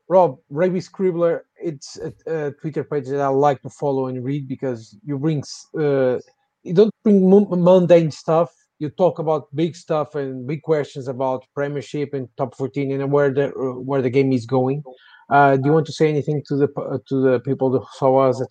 [0.10, 4.48] Rob, Rugby Scribbler, it's a, a, Twitter page that I like to follow and read
[4.48, 5.44] because you bring
[5.80, 6.20] uh,
[6.64, 8.54] you don't bring mundane stuff.
[8.80, 13.34] You talk about big stuff and big questions about Premiership and top fourteen and where
[13.34, 14.84] the where the game is going.
[15.30, 16.68] Uh, do you want to say anything to the
[17.08, 18.50] to the people who saw us at,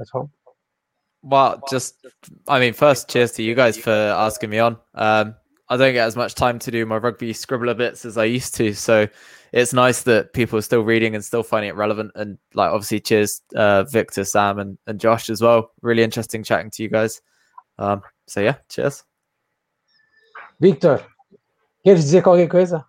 [0.00, 0.30] at home?
[1.22, 2.04] Well, just
[2.48, 4.76] I mean, first, cheers to you guys for asking me on.
[4.94, 5.34] Um,
[5.68, 8.54] I don't get as much time to do my rugby scribbler bits as I used
[8.56, 9.08] to, so
[9.52, 12.12] it's nice that people are still reading and still finding it relevant.
[12.14, 15.70] And like, obviously, cheers, uh, Victor, Sam, and, and Josh as well.
[15.80, 17.22] Really interesting chatting to you guys.
[17.78, 19.04] Um, so yeah, cheers.
[20.60, 21.04] Victor,
[21.84, 22.86] queres dizer qualquer coisa?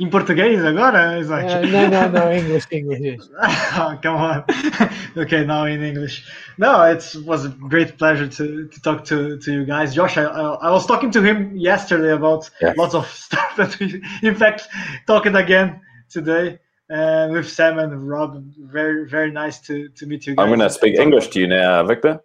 [0.00, 1.18] Em português agora?
[1.18, 3.28] Uh, no, no, no, English, English.
[3.78, 4.44] oh, come on.
[5.16, 6.24] okay, now in English.
[6.58, 9.94] No, it was a great pleasure to, to talk to, to you guys.
[9.94, 12.76] Josh, I, I was talking to him yesterday about yes.
[12.76, 14.68] lots of stuff that we, in fact,
[15.06, 15.80] talking again
[16.10, 16.58] today
[16.90, 18.44] uh, with Sam and Rob.
[18.58, 20.42] Very, very nice to, to meet you guys.
[20.42, 22.20] I'm going to speak English to you now, Victor.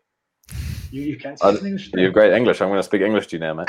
[0.91, 1.91] You, you can speak English.
[1.93, 2.61] You have great English.
[2.61, 3.65] I'm going to speak English to you now, man.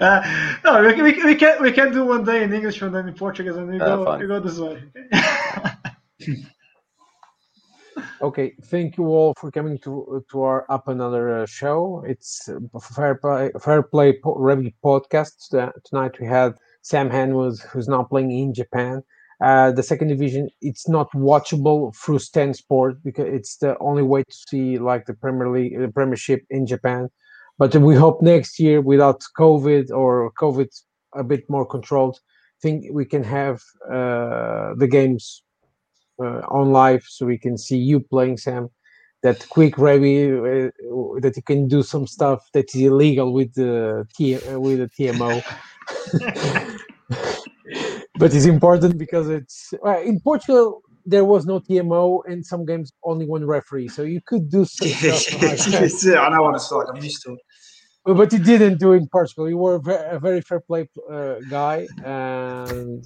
[0.00, 3.08] Uh, no, we, we, we, can we can do one day in English and then
[3.08, 4.82] in Portuguese, and we uh, go we go this way.
[8.22, 12.02] okay, thank you all for coming to to our up another uh, show.
[12.06, 12.48] It's
[12.94, 15.34] fair play fair play rugby podcast.
[15.84, 19.02] tonight we had Sam Henwood, who's now playing in Japan.
[19.38, 24.22] Uh, the second division it's not watchable through Stan Sport because it's the only way
[24.22, 27.10] to see like the Premier League, the Premiership in Japan.
[27.58, 30.68] But we hope next year, without COVID or COVID
[31.14, 32.18] a bit more controlled,
[32.62, 33.60] think we can have
[33.90, 35.42] uh, the games
[36.22, 38.68] uh, on live so we can see you playing Sam.
[39.22, 44.06] That quick review uh, that you can do some stuff that is illegal with the
[44.14, 45.42] T- uh, with the TMO.
[48.18, 52.92] but it's important because it's well, in Portugal there was no TMO and some games
[53.04, 55.42] only one referee, so you could do some stuff.
[55.42, 56.02] like that.
[56.04, 56.88] yeah, I know what it's like.
[56.92, 57.40] I'm used to it.
[58.06, 59.48] But- you didn't do in Portugal.
[59.48, 59.76] You were
[60.16, 63.04] a very fair play uh, guy, and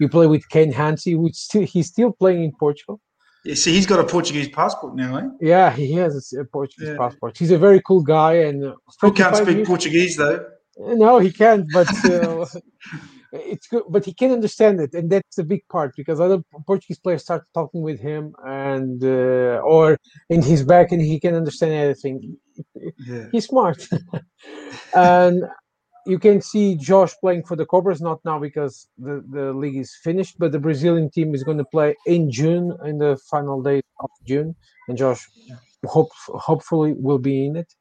[0.00, 3.00] you play with Ken Hansi, which still, he's still playing in Portugal.
[3.44, 5.28] Yeah, see, he's got a Portuguese passport now, eh?
[5.40, 6.96] Yeah, he has a Portuguese Yeah.
[6.96, 7.36] passport.
[7.36, 10.44] He's a very cool guy, and Who can't speak years- Portuguese though?
[10.78, 11.66] No, he can't.
[11.72, 12.46] But uh,
[13.34, 13.82] it's good.
[13.88, 17.44] But he can understand it, and that's the big part because other Portuguese players start
[17.54, 19.98] talking with him, and uh, or
[20.30, 22.36] in his back, and he can understand everything.
[23.06, 23.26] Yeah.
[23.32, 23.86] He's smart.
[24.94, 25.44] and
[26.06, 29.96] you can see Josh playing for the Cobras, not now because the, the league is
[30.02, 33.82] finished, but the Brazilian team is going to play in June, in the final days
[34.00, 34.54] of June.
[34.88, 35.26] And Josh
[35.86, 37.72] hope, hopefully will be in it.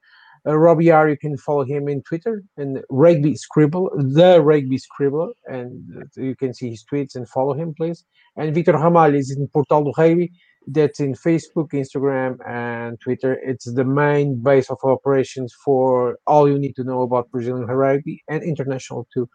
[0.45, 5.31] Uh, Robbie R, you can follow him in Twitter and Rugby Scribble, the Rugby Scribbler,
[5.45, 8.03] and you can see his tweets and follow him, please.
[8.35, 10.33] And Victor Ramalho is in Portal do Rugby,
[10.67, 13.39] that's in Facebook, Instagram, and Twitter.
[13.43, 18.21] It's the main base of operations for all you need to know about Brazilian rugby
[18.27, 19.29] and international too.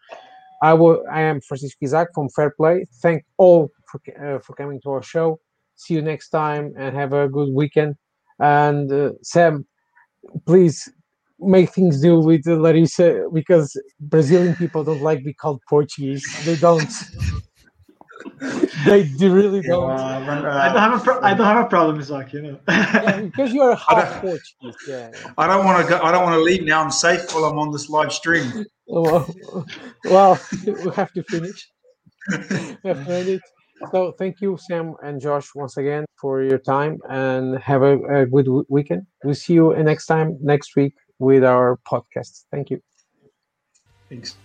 [0.61, 1.03] I will.
[1.11, 2.85] I am Francisco Isaac from Fair Play.
[3.01, 5.39] Thank all for uh, for coming to our show.
[5.75, 7.95] See you next time and have a good weekend.
[8.39, 9.65] And uh, Sam,
[10.45, 10.89] please
[11.39, 16.23] make things do with uh, Larissa because Brazilian people don't like to be called Portuguese.
[16.45, 16.91] They don't.
[18.85, 19.89] they, they really don't.
[19.91, 22.33] Uh, run- I don't uh, have a pro- I don't have a problem, Isaac.
[22.33, 22.59] You know.
[22.67, 24.75] Yeah, because you are half Portuguese.
[24.87, 25.11] Yeah.
[25.37, 25.99] I don't want to go.
[26.01, 26.83] I don't want to leave now.
[26.83, 28.65] I'm safe while I'm on this live stream.
[28.87, 29.33] Well,
[30.05, 31.69] well, we have to finish.
[32.29, 32.37] We
[32.89, 33.41] have to end it.
[33.91, 38.25] So thank you, Sam and Josh, once again for your time, and have a, a
[38.25, 39.03] good w- weekend.
[39.23, 42.45] We'll see you next time next week with our podcast.
[42.51, 42.81] Thank you.
[44.09, 44.35] Thanks.